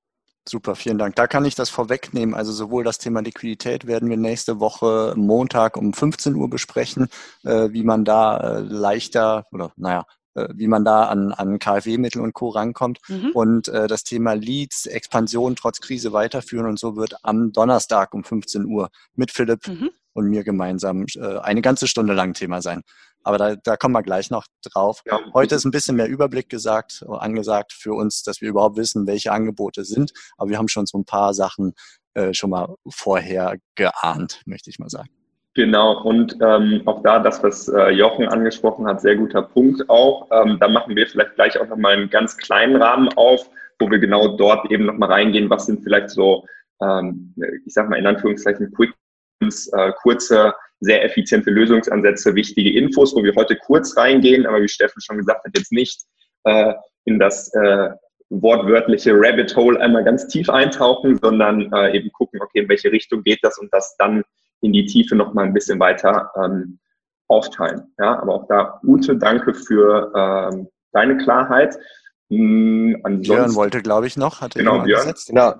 Super, 0.47 0.75
vielen 0.75 0.99
Dank. 0.99 1.17
Da 1.17 1.27
kann 1.27 1.47
ich 1.47 1.55
das 1.55 1.71
vorwegnehmen. 1.71 2.35
Also 2.35 2.53
sowohl 2.53 2.85
das 2.85 2.99
Thema 2.99 3.21
Liquidität 3.21 3.87
werden 3.87 4.11
wir 4.11 4.19
nächste 4.19 4.61
Woche 4.61 5.15
Montag 5.17 5.77
um 5.79 5.95
15 5.95 6.35
Uhr 6.35 6.51
besprechen, 6.51 7.09
äh, 7.45 7.71
wie 7.71 7.83
man 7.83 8.05
da 8.05 8.37
äh, 8.37 8.61
leichter 8.61 9.47
oder 9.53 9.73
naja, 9.77 10.05
äh, 10.35 10.49
wie 10.55 10.67
man 10.67 10.85
da 10.85 11.05
an, 11.05 11.33
an 11.33 11.59
KfW-Mittel 11.59 12.21
und 12.21 12.35
Co. 12.35 12.51
rankommt. 12.51 12.99
Mhm. 13.09 13.31
Und 13.33 13.69
äh, 13.69 13.87
das 13.87 14.05
Thema 14.05 14.35
Leads, 14.35 14.85
Expansion 14.85 15.57
trotz 15.57 15.81
Krise 15.81 16.13
weiterführen 16.13 16.67
und 16.67 16.79
so 16.79 16.97
wird 16.97 17.17
am 17.23 17.53
Donnerstag 17.53 18.13
um 18.13 18.23
15 18.23 18.67
Uhr 18.67 18.91
mit 19.15 19.31
Philipp 19.31 19.67
mhm. 19.67 19.91
und 20.13 20.29
mir 20.29 20.45
gemeinsam 20.45 21.07
äh, 21.15 21.39
eine 21.39 21.63
ganze 21.63 21.89
Stunde 21.89 22.13
lang 22.13 22.35
Thema 22.35 22.61
sein. 22.61 22.83
Aber 23.25 23.39
da, 23.39 23.57
da 23.57 23.77
kommen 23.77 23.95
wir 23.95 24.03
gleich 24.03 24.31
noch 24.31 24.47
drauf. 24.63 25.03
Heute 25.33 25.55
ist 25.55 25.65
ein 25.65 25.71
bisschen 25.71 25.97
mehr 25.97 26.09
Überblick 26.09 26.49
gesagt, 26.49 27.05
angesagt 27.09 27.73
für 27.73 27.95
uns, 27.95 28.23
dass 28.23 28.41
wir 28.41 28.49
überhaupt 28.49 28.77
wissen, 28.77 29.07
welche 29.07 29.33
Angebote 29.33 29.85
sind. 29.85 30.13
Aber 30.37 30.51
wir 30.51 30.59
haben 30.59 30.69
schon 30.69 30.87
so 30.87 30.99
ein 30.99 31.05
paar 31.05 31.35
Sachen 31.35 31.75
äh, 32.15 32.33
schon 32.33 32.51
mal 32.51 32.77
vorher 32.89 33.57
geahnt, 33.75 34.43
möchte 34.47 34.71
ich 34.71 34.79
mal 34.79 34.91
sagen. 34.91 35.09
Genau, 35.55 36.03
und 36.03 36.37
ähm, 36.43 36.83
auch 36.85 37.03
da 37.03 37.21
das, 37.21 37.43
was 37.43 37.69
äh, 37.69 37.91
Jochen 37.91 38.27
angesprochen 38.27 38.87
hat, 38.87 39.01
sehr 39.01 39.17
guter 39.17 39.43
Punkt 39.43 39.89
auch. 39.89 40.29
Ähm, 40.33 40.59
da 40.61 40.67
machen 40.69 40.97
wir 40.97 41.07
vielleicht 41.07 41.37
gleich 41.37 41.59
auch 41.61 41.69
nochmal 41.69 41.95
einen 41.95 42.11
ganz 42.11 42.37
kleinen 42.37 42.81
Rahmen 42.81 43.09
auf, 43.17 43.49
wo 43.79 43.89
wir 43.89 44.01
genau 44.01 44.37
dort 44.37 44.69
eben 44.73 44.85
nochmal 44.85 45.13
reingehen, 45.13 45.49
was 45.51 45.67
sind 45.67 45.85
vielleicht 45.85 46.11
so, 46.11 46.45
ähm, 46.83 47.35
ich 47.65 47.73
sag 47.73 47.89
mal 47.89 47.99
in 47.99 48.07
Anführungszeichen, 48.07 48.73
Quick 48.73 48.93
äh, 49.43 49.93
kurze, 50.03 50.55
sehr 50.85 51.05
effiziente 51.05 51.51
Lösungsansätze, 51.51 52.35
wichtige 52.35 52.79
Infos, 52.79 53.15
wo 53.15 53.23
wir 53.23 53.35
heute 53.35 53.57
kurz 53.57 53.97
reingehen, 53.97 54.47
aber 54.47 54.63
wie 54.63 54.69
Steffen 54.69 55.01
schon 55.01 55.19
gesagt 55.19 55.45
hat, 55.45 55.57
jetzt 55.57 55.73
nicht 55.73 56.03
äh, 56.45 56.75
in 57.05 57.19
das 57.19 57.53
äh, 57.55 57.91
wortwörtliche 58.31 59.13
Rabbit 59.15 59.55
Hole 59.57 59.81
einmal 59.81 60.05
ganz 60.05 60.27
tief 60.29 60.49
eintauchen, 60.49 61.19
sondern 61.21 61.73
äh, 61.73 61.97
eben 61.97 62.11
gucken, 62.13 62.41
okay, 62.43 62.61
in 62.61 62.69
welche 62.69 62.91
Richtung 62.93 63.23
geht 63.23 63.41
das 63.43 63.59
und 63.59 63.73
das 63.73 63.97
dann 63.99 64.23
in 64.61 64.73
die 64.73 64.87
Tiefe 64.87 65.15
noch 65.15 65.35
mal 65.35 65.45
ein 65.45 65.53
bisschen 65.53 65.79
weiter 65.79 66.31
ähm, 66.43 66.79
aufteilen. 67.29 67.83
Ja, 67.99 68.21
aber 68.21 68.35
auch 68.35 68.49
da, 68.49 68.81
Ute, 68.83 69.17
danke 69.17 69.55
für 69.55 70.13
ähm, 70.15 70.69
deine 70.93 71.17
Klarheit. 71.19 71.77
Hm, 72.31 73.01
Björn 73.21 73.55
wollte, 73.55 73.83
glaube 73.83 74.07
ich, 74.07 74.17
noch. 74.17 74.41
Hatte 74.41 74.59
genau, 74.59 74.83
Björn. 74.83 75.13
Genau. 75.27 75.55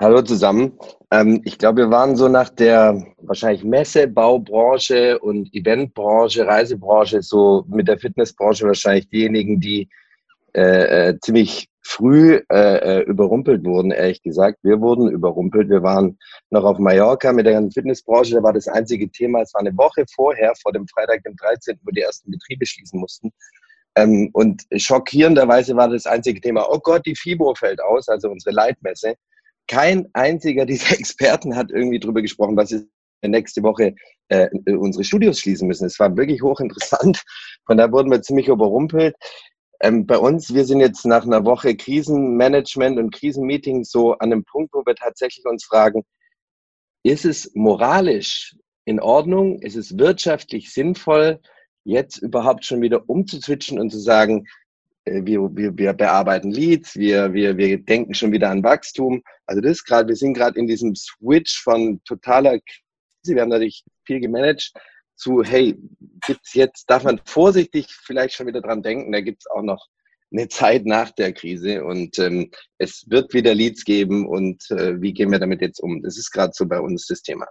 Hallo 0.00 0.22
zusammen. 0.22 0.78
Ähm, 1.10 1.40
ich 1.44 1.58
glaube, 1.58 1.78
wir 1.78 1.90
waren 1.90 2.14
so 2.14 2.28
nach 2.28 2.50
der 2.50 3.04
wahrscheinlich 3.20 3.64
Messe, 3.64 4.06
Baubranche 4.06 5.18
und 5.18 5.52
Eventbranche, 5.52 6.46
Reisebranche, 6.46 7.20
so 7.20 7.64
mit 7.66 7.88
der 7.88 7.98
Fitnessbranche 7.98 8.64
wahrscheinlich 8.64 9.08
diejenigen, 9.08 9.58
die 9.58 9.88
äh, 10.54 11.08
äh, 11.08 11.18
ziemlich 11.20 11.68
früh 11.82 12.40
äh, 12.48 13.00
äh, 13.00 13.02
überrumpelt 13.06 13.64
wurden, 13.64 13.90
ehrlich 13.90 14.22
gesagt. 14.22 14.58
Wir 14.62 14.80
wurden 14.80 15.10
überrumpelt. 15.10 15.68
Wir 15.68 15.82
waren 15.82 16.16
noch 16.50 16.62
auf 16.62 16.78
Mallorca 16.78 17.32
mit 17.32 17.46
der 17.46 17.60
Fitnessbranche. 17.68 18.36
Da 18.36 18.42
war 18.44 18.52
das 18.52 18.68
einzige 18.68 19.10
Thema, 19.10 19.40
es 19.40 19.52
war 19.52 19.62
eine 19.62 19.76
Woche 19.76 20.04
vorher, 20.14 20.52
vor 20.62 20.72
dem 20.72 20.86
Freitag, 20.86 21.24
dem 21.24 21.34
13., 21.34 21.76
wo 21.82 21.90
die 21.90 22.02
ersten 22.02 22.30
Betriebe 22.30 22.64
schließen 22.64 23.00
mussten. 23.00 23.32
Ähm, 23.96 24.30
und 24.32 24.62
schockierenderweise 24.76 25.74
war 25.74 25.88
das 25.88 26.06
einzige 26.06 26.40
Thema, 26.40 26.68
oh 26.70 26.78
Gott, 26.78 27.04
die 27.04 27.16
FIBO 27.16 27.56
fällt 27.56 27.82
aus, 27.82 28.08
also 28.08 28.30
unsere 28.30 28.54
Leitmesse. 28.54 29.16
Kein 29.68 30.08
einziger 30.14 30.66
dieser 30.66 30.92
Experten 30.98 31.54
hat 31.54 31.70
irgendwie 31.70 32.00
drüber 32.00 32.22
gesprochen, 32.22 32.56
was 32.56 32.72
ist 32.72 32.86
nächste 33.26 33.62
Woche 33.62 33.94
äh, 34.28 34.48
unsere 34.66 35.04
Studios 35.04 35.40
schließen 35.40 35.66
müssen. 35.66 35.86
Es 35.86 35.98
war 35.98 36.16
wirklich 36.16 36.42
hochinteressant. 36.42 37.22
Von 37.66 37.76
da 37.76 37.90
wurden 37.90 38.10
wir 38.10 38.22
ziemlich 38.22 38.48
überrumpelt. 38.48 39.16
Ähm, 39.80 40.06
bei 40.06 40.18
uns, 40.18 40.52
wir 40.54 40.64
sind 40.64 40.80
jetzt 40.80 41.04
nach 41.06 41.24
einer 41.24 41.44
Woche 41.44 41.76
Krisenmanagement 41.76 42.98
und 42.98 43.12
Krisenmeeting 43.12 43.84
so 43.84 44.12
an 44.14 44.32
einem 44.32 44.44
Punkt, 44.44 44.72
wo 44.72 44.84
wir 44.84 44.94
tatsächlich 44.94 45.44
uns 45.46 45.64
fragen, 45.64 46.04
ist 47.04 47.24
es 47.24 47.50
moralisch 47.54 48.56
in 48.84 49.00
Ordnung, 49.00 49.60
ist 49.60 49.76
es 49.76 49.96
wirtschaftlich 49.98 50.72
sinnvoll, 50.72 51.40
jetzt 51.84 52.18
überhaupt 52.18 52.64
schon 52.64 52.82
wieder 52.82 53.08
umzuzwitschen 53.08 53.78
und 53.78 53.90
zu 53.90 53.98
sagen, 53.98 54.40
äh, 54.40 54.50
wir, 55.24 55.56
wir, 55.56 55.76
wir 55.76 55.92
bearbeiten 55.92 56.50
Leads, 56.50 56.96
wir, 56.96 57.32
wir, 57.32 57.56
wir 57.56 57.78
denken 57.78 58.14
schon 58.14 58.32
wieder 58.32 58.50
an 58.50 58.62
Wachstum. 58.62 59.22
Also 59.46 59.60
das 59.60 59.72
ist 59.72 59.84
gerade, 59.84 60.08
wir 60.08 60.16
sind 60.16 60.34
gerade 60.34 60.58
in 60.58 60.66
diesem 60.66 60.94
Switch 60.94 61.62
von 61.62 62.00
totaler 62.04 62.58
Krise. 62.60 63.34
Wir 63.34 63.42
haben 63.42 63.48
natürlich 63.48 63.84
viel 64.04 64.20
gemanagt, 64.20 64.72
zu, 65.16 65.42
hey, 65.42 65.76
gibt's 66.26 66.54
jetzt, 66.54 66.88
darf 66.88 67.04
man 67.04 67.20
vorsichtig 67.24 67.88
vielleicht 67.90 68.34
schon 68.34 68.46
wieder 68.46 68.60
dran 68.60 68.82
denken, 68.82 69.12
da 69.12 69.20
gibt's 69.20 69.46
auch 69.50 69.62
noch 69.62 69.88
eine 70.30 70.48
Zeit 70.48 70.86
nach 70.86 71.10
der 71.10 71.32
Krise 71.32 71.84
und 71.84 72.18
ähm, 72.18 72.50
es 72.78 73.04
wird 73.08 73.32
wieder 73.32 73.54
Leads 73.54 73.84
geben 73.84 74.26
und 74.26 74.70
äh, 74.70 75.00
wie 75.00 75.12
gehen 75.12 75.32
wir 75.32 75.38
damit 75.38 75.60
jetzt 75.62 75.80
um? 75.80 76.02
Das 76.02 76.18
ist 76.18 76.30
gerade 76.30 76.52
so 76.54 76.66
bei 76.66 76.80
uns 76.80 77.06
das 77.06 77.22
Thema. 77.22 77.46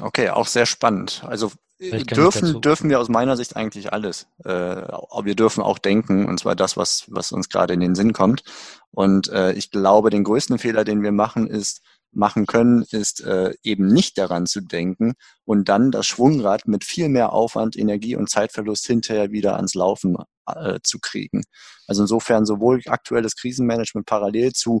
Okay, 0.00 0.30
auch 0.30 0.46
sehr 0.46 0.66
spannend. 0.66 1.22
Also 1.26 1.52
dürfen, 1.80 2.60
dürfen 2.60 2.90
wir 2.90 3.00
aus 3.00 3.08
meiner 3.08 3.36
Sicht 3.36 3.56
eigentlich 3.56 3.92
alles. 3.92 4.26
Äh, 4.44 4.50
wir 4.50 5.34
dürfen 5.34 5.62
auch 5.62 5.78
denken, 5.78 6.26
und 6.26 6.38
zwar 6.40 6.56
das, 6.56 6.76
was, 6.76 7.04
was 7.08 7.32
uns 7.32 7.48
gerade 7.48 7.74
in 7.74 7.80
den 7.80 7.94
Sinn 7.94 8.12
kommt. 8.12 8.42
Und 8.90 9.28
äh, 9.28 9.52
ich 9.52 9.70
glaube, 9.70 10.10
den 10.10 10.24
größten 10.24 10.58
Fehler, 10.58 10.84
den 10.84 11.02
wir 11.02 11.12
machen, 11.12 11.46
ist, 11.46 11.82
machen 12.10 12.46
können, 12.46 12.84
ist 12.90 13.20
äh, 13.20 13.54
eben 13.62 13.86
nicht 13.86 14.18
daran 14.18 14.46
zu 14.46 14.60
denken 14.60 15.14
und 15.44 15.68
dann 15.68 15.90
das 15.90 16.06
Schwungrad 16.06 16.66
mit 16.66 16.84
viel 16.84 17.08
mehr 17.08 17.32
Aufwand, 17.32 17.76
Energie 17.76 18.16
und 18.16 18.30
Zeitverlust 18.30 18.86
hinterher 18.86 19.30
wieder 19.30 19.56
ans 19.56 19.74
Laufen 19.74 20.16
äh, 20.46 20.78
zu 20.82 20.98
kriegen. 21.00 21.44
Also 21.86 22.02
insofern 22.02 22.46
sowohl 22.46 22.80
aktuelles 22.86 23.36
Krisenmanagement 23.36 24.06
parallel 24.06 24.52
zu 24.52 24.80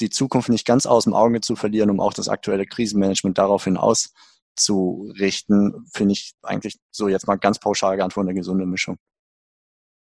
die 0.00 0.10
Zukunft 0.10 0.48
nicht 0.48 0.66
ganz 0.66 0.86
aus 0.86 1.04
dem 1.04 1.14
Auge 1.14 1.40
zu 1.40 1.56
verlieren, 1.56 1.90
um 1.90 2.00
auch 2.00 2.14
das 2.14 2.28
aktuelle 2.28 2.66
Krisenmanagement 2.66 3.36
daraufhin 3.36 3.76
auszurichten, 4.60 5.86
finde 5.92 6.12
ich 6.12 6.32
eigentlich 6.42 6.76
so 6.90 7.08
jetzt 7.08 7.26
mal 7.26 7.36
ganz 7.36 7.58
pauschal 7.58 7.96
geantwortet 7.96 8.30
eine 8.30 8.38
gesunde 8.38 8.66
Mischung. 8.66 8.96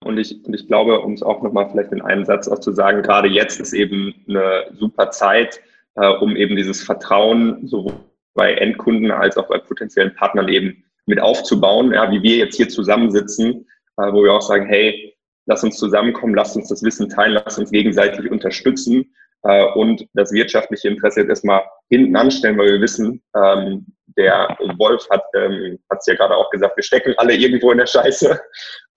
Und 0.03 0.17
ich, 0.17 0.43
und 0.45 0.53
ich 0.53 0.67
glaube, 0.67 0.99
um 1.01 1.13
es 1.13 1.23
auch 1.23 1.41
nochmal 1.41 1.69
vielleicht 1.69 1.91
in 1.91 2.01
einem 2.01 2.25
Satz 2.25 2.47
auch 2.47 2.59
zu 2.59 2.71
sagen, 2.71 3.03
gerade 3.03 3.27
jetzt 3.27 3.59
ist 3.59 3.73
eben 3.73 4.13
eine 4.27 4.71
super 4.79 5.11
Zeit, 5.11 5.61
äh, 5.95 6.07
um 6.07 6.35
eben 6.35 6.55
dieses 6.55 6.81
Vertrauen 6.81 7.67
sowohl 7.67 7.93
bei 8.33 8.53
Endkunden 8.53 9.11
als 9.11 9.37
auch 9.37 9.47
bei 9.49 9.57
potenziellen 9.57 10.15
Partnern 10.15 10.47
eben 10.47 10.83
mit 11.05 11.19
aufzubauen, 11.19 11.91
ja, 11.91 12.09
wie 12.11 12.23
wir 12.23 12.37
jetzt 12.37 12.55
hier 12.55 12.69
zusammensitzen, 12.69 13.67
äh, 13.97 14.13
wo 14.13 14.23
wir 14.23 14.31
auch 14.31 14.41
sagen, 14.41 14.67
hey, 14.67 15.17
lass 15.47 15.63
uns 15.63 15.77
zusammenkommen, 15.77 16.35
lass 16.35 16.55
uns 16.55 16.69
das 16.69 16.83
Wissen 16.83 17.09
teilen, 17.09 17.33
lass 17.33 17.57
uns 17.57 17.71
gegenseitig 17.71 18.31
unterstützen 18.31 19.13
äh, 19.43 19.65
und 19.73 20.07
das 20.13 20.31
wirtschaftliche 20.31 20.87
Interesse 20.87 21.21
jetzt 21.21 21.29
erstmal 21.29 21.63
hinten 21.89 22.15
anstellen, 22.15 22.57
weil 22.57 22.73
wir 22.73 22.81
wissen, 22.81 23.21
ähm, 23.35 23.87
der 24.19 24.57
Wolf 24.77 25.07
hat 25.09 25.23
ähm, 25.33 25.79
es 25.97 26.05
ja 26.05 26.13
gerade 26.15 26.35
auch 26.35 26.49
gesagt, 26.51 26.75
wir 26.75 26.83
stecken 26.83 27.13
alle 27.17 27.33
irgendwo 27.33 27.71
in 27.71 27.77
der 27.77 27.87
Scheiße. 27.87 28.39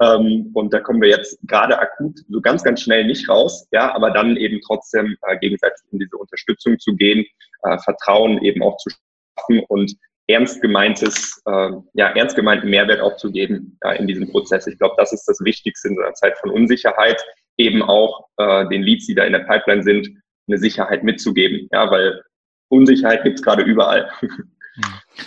Ähm, 0.02 0.50
und 0.54 0.74
da 0.74 0.80
kommen 0.80 1.00
wir 1.00 1.10
jetzt 1.10 1.38
gerade 1.46 1.78
akut 1.78 2.18
so 2.28 2.40
ganz, 2.40 2.64
ganz 2.64 2.82
schnell 2.82 3.04
nicht 3.04 3.28
raus, 3.28 3.68
ja, 3.70 3.94
aber 3.94 4.10
dann 4.10 4.36
eben 4.36 4.60
trotzdem 4.66 5.16
äh, 5.22 5.38
gegenseitig 5.38 5.80
in 5.92 6.00
diese 6.00 6.16
Unterstützung 6.16 6.76
zu 6.80 6.96
gehen, 6.96 7.24
äh, 7.62 7.78
Vertrauen 7.84 8.42
eben 8.42 8.64
auch 8.64 8.76
zu 8.78 8.90
schaffen 8.90 9.64
und 9.68 9.92
ernst 10.26 10.60
gemeintes, 10.60 11.40
äh, 11.46 11.70
ja, 11.94 12.08
ernst 12.16 12.34
gemeinten 12.34 12.68
Mehrwert 12.68 13.00
auch 13.00 13.16
zu 13.16 13.30
geben 13.30 13.78
ja, 13.84 13.92
in 13.92 14.08
diesem 14.08 14.28
Prozess. 14.28 14.66
Ich 14.66 14.78
glaube, 14.78 14.96
das 14.98 15.12
ist 15.12 15.24
das 15.26 15.38
Wichtigste 15.44 15.88
in 15.88 16.02
einer 16.02 16.14
Zeit 16.14 16.36
von 16.38 16.50
Unsicherheit, 16.50 17.22
eben 17.58 17.82
auch 17.82 18.26
äh, 18.38 18.66
den 18.70 18.82
Leads, 18.82 19.06
die 19.06 19.14
da 19.14 19.22
in 19.22 19.34
der 19.34 19.40
Pipeline 19.40 19.84
sind, 19.84 20.08
eine 20.48 20.58
Sicherheit 20.58 21.04
mitzugeben, 21.04 21.68
ja, 21.72 21.88
weil 21.88 22.20
Unsicherheit 22.70 23.22
gibt 23.22 23.38
es 23.38 23.44
gerade 23.44 23.62
überall. 23.62 24.10
Hm. 24.74 24.84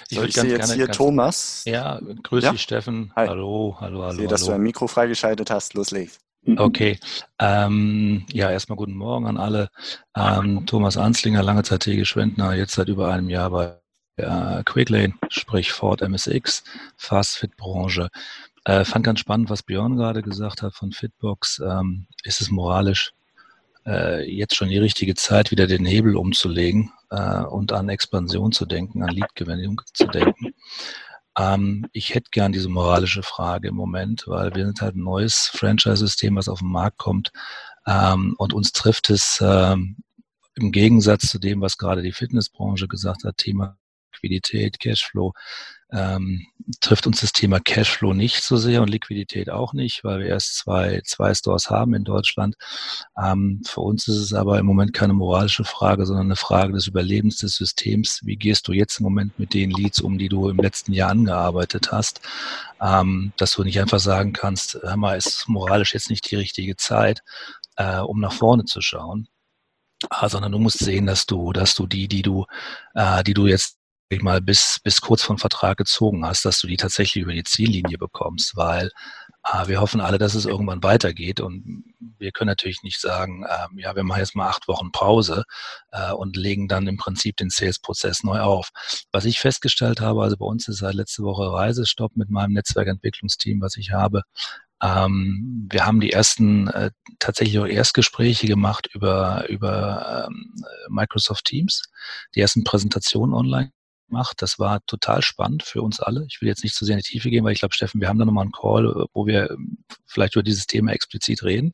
Ich, 0.09 0.17
ich 0.19 0.33
sehe 0.33 0.57
jetzt 0.57 0.73
hier 0.73 0.87
Thomas. 0.87 1.63
Ja, 1.65 1.99
grüß 2.23 2.43
ja? 2.43 2.51
dich, 2.51 2.61
Steffen. 2.61 3.11
Hi. 3.15 3.27
Hallo, 3.27 3.77
hallo, 3.79 4.03
hallo. 4.03 4.11
Ich 4.11 4.17
sehe, 4.17 4.27
dass 4.27 4.41
hallo. 4.41 4.51
du 4.51 4.55
ein 4.55 4.61
Mikro 4.61 4.87
freigeschaltet 4.87 5.51
hast. 5.51 5.73
Los 5.73 5.91
legst. 5.91 6.21
Mhm. 6.45 6.59
Okay. 6.59 6.99
Ähm, 7.39 8.25
ja, 8.31 8.51
erstmal 8.51 8.77
guten 8.77 8.95
Morgen 8.95 9.27
an 9.27 9.37
alle. 9.37 9.69
Ähm, 10.15 10.65
Thomas 10.65 10.97
Anslinger, 10.97 11.43
lange 11.43 11.63
Zeit 11.63 11.81
Tege 11.81 12.05
Schwendner, 12.05 12.53
jetzt 12.53 12.73
seit 12.73 12.87
über 12.87 13.11
einem 13.11 13.29
Jahr 13.29 13.49
bei 13.49 13.79
äh, 14.17 14.63
Quicklane, 14.63 15.13
sprich 15.29 15.71
Ford 15.73 16.01
MSX, 16.01 16.63
Fast-Fit-Branche. 16.97 18.09
Äh, 18.63 18.85
fand 18.85 19.05
ganz 19.05 19.19
spannend, 19.19 19.49
was 19.49 19.63
Björn 19.63 19.95
gerade 19.95 20.21
gesagt 20.21 20.61
hat 20.61 20.73
von 20.73 20.91
Fitbox. 20.91 21.59
Ähm, 21.59 22.07
ist 22.23 22.41
es 22.41 22.49
moralisch 22.49 23.13
äh, 23.85 24.29
jetzt 24.29 24.55
schon 24.55 24.69
die 24.69 24.77
richtige 24.77 25.15
Zeit, 25.15 25.51
wieder 25.51 25.67
den 25.67 25.85
Hebel 25.85 26.15
umzulegen 26.15 26.91
äh, 27.09 27.41
und 27.43 27.71
an 27.71 27.89
Expansion 27.89 28.51
zu 28.51 28.65
denken, 28.65 29.03
an 29.03 29.09
Leadgewinnung 29.09 29.81
zu 29.93 30.07
denken? 30.07 30.53
Ähm, 31.37 31.87
ich 31.91 32.15
hätte 32.15 32.29
gern 32.31 32.51
diese 32.51 32.69
moralische 32.69 33.23
Frage 33.23 33.67
im 33.67 33.75
Moment, 33.75 34.23
weil 34.27 34.55
wir 34.55 34.65
sind 34.65 34.81
halt 34.81 34.95
ein 34.95 35.03
neues 35.03 35.49
Franchise-System, 35.53 36.35
was 36.35 36.47
auf 36.47 36.59
den 36.59 36.71
Markt 36.71 36.97
kommt. 36.97 37.31
Ähm, 37.87 38.35
und 38.37 38.53
uns 38.53 38.71
trifft 38.71 39.09
es 39.09 39.39
ähm, 39.41 39.97
im 40.55 40.71
Gegensatz 40.71 41.27
zu 41.27 41.39
dem, 41.39 41.61
was 41.61 41.77
gerade 41.77 42.01
die 42.01 42.13
Fitnessbranche 42.13 42.87
gesagt 42.87 43.23
hat, 43.25 43.37
Thema 43.37 43.77
Liquidität, 44.13 44.79
Cashflow, 44.79 45.33
ähm, 45.95 46.45
trifft 46.81 47.07
uns 47.07 47.21
das 47.21 47.31
Thema 47.31 47.59
Cashflow 47.59 48.13
nicht 48.13 48.43
so 48.43 48.57
sehr 48.57 48.81
und 48.81 48.89
Liquidität 48.89 49.49
auch 49.49 49.73
nicht, 49.73 50.03
weil 50.03 50.19
wir 50.19 50.27
erst 50.27 50.57
zwei, 50.57 51.01
zwei 51.05 51.33
Stores 51.33 51.69
haben 51.69 51.93
in 51.93 52.03
Deutschland. 52.03 52.55
Ähm, 53.21 53.61
für 53.65 53.81
uns 53.81 54.07
ist 54.07 54.17
es 54.17 54.33
aber 54.33 54.59
im 54.59 54.65
Moment 54.65 54.93
keine 54.93 55.13
moralische 55.13 55.63
Frage, 55.63 56.05
sondern 56.05 56.27
eine 56.27 56.35
Frage 56.35 56.73
des 56.73 56.87
Überlebens 56.87 57.37
des 57.37 57.55
Systems. 57.55 58.21
Wie 58.23 58.35
gehst 58.35 58.67
du 58.67 58.73
jetzt 58.73 58.99
im 58.99 59.03
Moment 59.03 59.37
mit 59.39 59.53
den 59.53 59.71
Leads 59.71 60.01
um, 60.01 60.17
die 60.17 60.29
du 60.29 60.49
im 60.49 60.57
letzten 60.57 60.91
Jahr 60.91 61.11
angearbeitet 61.11 61.91
hast? 61.91 62.21
Ähm, 62.81 63.31
dass 63.37 63.53
du 63.53 63.63
nicht 63.63 63.79
einfach 63.79 63.99
sagen 63.99 64.33
kannst, 64.33 64.77
hör 64.81 64.97
mal, 64.97 65.17
ist 65.17 65.47
moralisch 65.47 65.93
jetzt 65.93 66.09
nicht 66.09 66.29
die 66.29 66.35
richtige 66.35 66.75
Zeit, 66.75 67.21
äh, 67.77 67.99
um 67.99 68.19
nach 68.19 68.33
vorne 68.33 68.65
zu 68.65 68.81
schauen. 68.81 69.27
Ah, 70.09 70.29
sondern 70.29 70.51
du 70.51 70.59
musst 70.59 70.79
sehen, 70.79 71.05
dass 71.05 71.25
du, 71.25 71.53
dass 71.53 71.73
du 71.73 71.87
die, 71.87 72.07
die 72.07 72.21
du, 72.21 72.45
äh, 72.95 73.23
die 73.23 73.33
du 73.33 73.47
jetzt 73.47 73.77
ich 74.09 74.21
mal 74.21 74.41
bis, 74.41 74.79
bis 74.83 75.01
kurz 75.01 75.23
vor 75.23 75.37
Vertrag 75.37 75.77
gezogen 75.77 76.25
hast, 76.25 76.45
dass 76.45 76.59
du 76.59 76.67
die 76.67 76.77
tatsächlich 76.77 77.23
über 77.23 77.33
die 77.33 77.43
Ziellinie 77.43 77.97
bekommst, 77.97 78.55
weil 78.55 78.91
äh, 79.43 79.67
wir 79.67 79.81
hoffen 79.81 80.01
alle, 80.01 80.17
dass 80.17 80.35
es 80.35 80.45
irgendwann 80.45 80.83
weitergeht 80.83 81.39
und 81.39 81.83
wir 82.17 82.31
können 82.31 82.49
natürlich 82.49 82.83
nicht 82.83 83.01
sagen, 83.01 83.43
äh, 83.43 83.81
ja, 83.81 83.95
wir 83.95 84.03
machen 84.03 84.19
jetzt 84.19 84.35
mal 84.35 84.47
acht 84.47 84.67
Wochen 84.67 84.91
Pause 84.91 85.43
äh, 85.91 86.11
und 86.11 86.35
legen 86.35 86.67
dann 86.67 86.87
im 86.87 86.97
Prinzip 86.97 87.37
den 87.37 87.49
Sales-Prozess 87.49 88.23
neu 88.23 88.39
auf. 88.41 88.69
Was 89.11 89.25
ich 89.25 89.39
festgestellt 89.39 90.01
habe, 90.01 90.23
also 90.23 90.37
bei 90.37 90.45
uns 90.45 90.67
ist 90.67 90.77
seit 90.77 90.95
letzte 90.95 91.23
Woche 91.23 91.51
Reisestopp 91.51 92.15
mit 92.15 92.29
meinem 92.29 92.53
Netzwerkentwicklungsteam, 92.53 93.61
was 93.61 93.75
ich 93.77 93.91
habe, 93.91 94.21
ähm, 94.83 95.67
wir 95.71 95.85
haben 95.85 95.99
die 95.99 96.11
ersten 96.11 96.67
äh, 96.67 96.91
tatsächlich 97.19 97.59
auch 97.59 97.65
Erstgespräche 97.65 98.45
gemacht 98.45 98.89
über, 98.93 99.47
über 99.49 100.27
ähm, 100.27 100.53
Microsoft 100.89 101.45
Teams, 101.45 101.83
die 102.35 102.41
ersten 102.41 102.63
Präsentationen 102.63 103.33
online 103.33 103.71
macht. 104.09 104.41
Das 104.41 104.59
war 104.59 104.85
total 104.85 105.21
spannend 105.21 105.63
für 105.63 105.81
uns 105.81 105.99
alle. 105.99 106.25
Ich 106.27 106.41
will 106.41 106.47
jetzt 106.47 106.63
nicht 106.63 106.75
zu 106.75 106.85
sehr 106.85 106.95
in 106.95 107.01
die 107.01 107.09
Tiefe 107.09 107.29
gehen, 107.29 107.43
weil 107.43 107.53
ich 107.53 107.59
glaube, 107.59 107.73
Steffen, 107.73 108.01
wir 108.01 108.07
haben 108.07 108.19
da 108.19 108.25
nochmal 108.25 108.43
einen 108.43 108.51
Call, 108.51 109.05
wo 109.13 109.25
wir 109.25 109.51
ähm, 109.51 109.83
vielleicht 110.05 110.35
über 110.35 110.43
dieses 110.43 110.67
Thema 110.67 110.91
explizit 110.91 111.43
reden. 111.43 111.71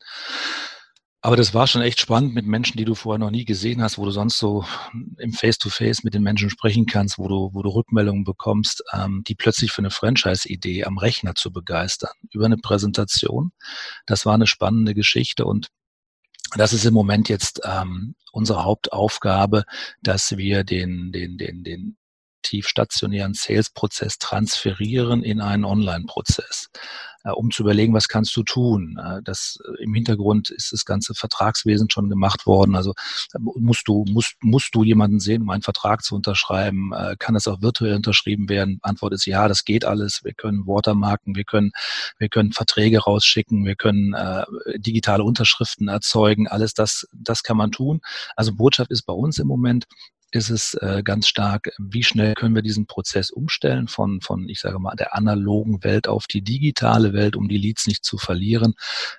Aber 1.24 1.36
das 1.36 1.54
war 1.54 1.68
schon 1.68 1.82
echt 1.82 2.00
spannend 2.00 2.34
mit 2.34 2.46
Menschen, 2.46 2.78
die 2.78 2.84
du 2.84 2.96
vorher 2.96 3.20
noch 3.20 3.30
nie 3.30 3.44
gesehen 3.44 3.80
hast, 3.80 3.96
wo 3.96 4.04
du 4.04 4.10
sonst 4.10 4.38
so 4.38 4.64
im 5.18 5.32
Face-to-Face 5.32 5.98
-face 5.98 6.04
mit 6.04 6.14
den 6.14 6.22
Menschen 6.24 6.50
sprechen 6.50 6.84
kannst, 6.84 7.16
wo 7.16 7.28
du, 7.28 7.50
wo 7.52 7.62
du 7.62 7.68
Rückmeldungen 7.68 8.24
bekommst, 8.24 8.82
ähm, 8.92 9.22
die 9.28 9.36
plötzlich 9.36 9.70
für 9.70 9.82
eine 9.82 9.90
Franchise-Idee 9.90 10.84
am 10.84 10.98
Rechner 10.98 11.36
zu 11.36 11.52
begeistern, 11.52 12.10
über 12.32 12.46
eine 12.46 12.56
Präsentation. 12.56 13.52
Das 14.04 14.26
war 14.26 14.34
eine 14.34 14.48
spannende 14.48 14.94
Geschichte 14.94 15.44
und 15.44 15.68
das 16.56 16.72
ist 16.72 16.84
im 16.84 16.94
Moment 16.94 17.28
jetzt 17.28 17.60
ähm, 17.64 18.16
unsere 18.32 18.64
Hauptaufgabe, 18.64 19.64
dass 20.02 20.36
wir 20.36 20.64
den, 20.64 21.12
den, 21.12 21.38
den, 21.38 21.62
den 21.62 21.96
aktiv 22.42 22.66
stationären 22.66 23.34
Sales-Prozess 23.34 24.18
transferieren 24.18 25.22
in 25.22 25.40
einen 25.40 25.64
Online-Prozess, 25.64 26.70
äh, 27.22 27.30
um 27.30 27.52
zu 27.52 27.62
überlegen, 27.62 27.94
was 27.94 28.08
kannst 28.08 28.36
du 28.36 28.42
tun. 28.42 28.98
Äh, 29.00 29.22
das, 29.22 29.60
äh, 29.64 29.84
Im 29.84 29.94
Hintergrund 29.94 30.50
ist 30.50 30.72
das 30.72 30.84
ganze 30.84 31.14
Vertragswesen 31.14 31.88
schon 31.88 32.10
gemacht 32.10 32.44
worden. 32.44 32.74
Also 32.74 32.94
musst 33.38 33.86
du, 33.86 34.04
musst, 34.08 34.34
musst 34.40 34.74
du 34.74 34.82
jemanden 34.82 35.20
sehen, 35.20 35.42
um 35.42 35.50
einen 35.50 35.62
Vertrag 35.62 36.02
zu 36.02 36.16
unterschreiben? 36.16 36.90
Kann 37.20 37.34
das 37.34 37.46
auch 37.46 37.62
virtuell 37.62 37.94
unterschrieben 37.94 38.48
werden? 38.48 38.80
Antwort 38.82 39.14
ist 39.14 39.26
ja, 39.26 39.46
das 39.46 39.64
geht 39.64 39.84
alles. 39.84 40.24
Wir 40.24 40.34
können 40.34 40.66
Watermarken, 40.66 41.36
wir 41.36 41.44
können, 41.44 41.70
wir 42.18 42.28
können 42.28 42.52
Verträge 42.52 42.98
rausschicken, 42.98 43.64
wir 43.64 43.76
können 43.76 44.14
äh, 44.14 44.44
digitale 44.78 45.22
Unterschriften 45.22 45.86
erzeugen. 45.86 46.48
Alles 46.48 46.74
das, 46.74 47.06
das 47.12 47.44
kann 47.44 47.56
man 47.56 47.70
tun. 47.70 48.00
Also 48.34 48.52
Botschaft 48.52 48.90
ist 48.90 49.02
bei 49.02 49.12
uns 49.12 49.38
im 49.38 49.46
Moment, 49.46 49.86
ist 50.32 50.50
es 50.50 50.74
äh, 50.74 51.02
ganz 51.04 51.28
stark, 51.28 51.70
wie 51.78 52.02
schnell 52.02 52.34
können 52.34 52.54
wir 52.54 52.62
diesen 52.62 52.86
Prozess 52.86 53.30
umstellen 53.30 53.86
von, 53.86 54.20
von, 54.20 54.48
ich 54.48 54.60
sage 54.60 54.78
mal, 54.78 54.96
der 54.96 55.14
analogen 55.14 55.84
Welt 55.84 56.08
auf 56.08 56.26
die 56.26 56.42
digitale 56.42 57.12
Welt, 57.12 57.36
um 57.36 57.48
die 57.48 57.58
Leads 57.58 57.86
nicht 57.86 58.04
zu 58.04 58.16
verlieren. 58.16 58.74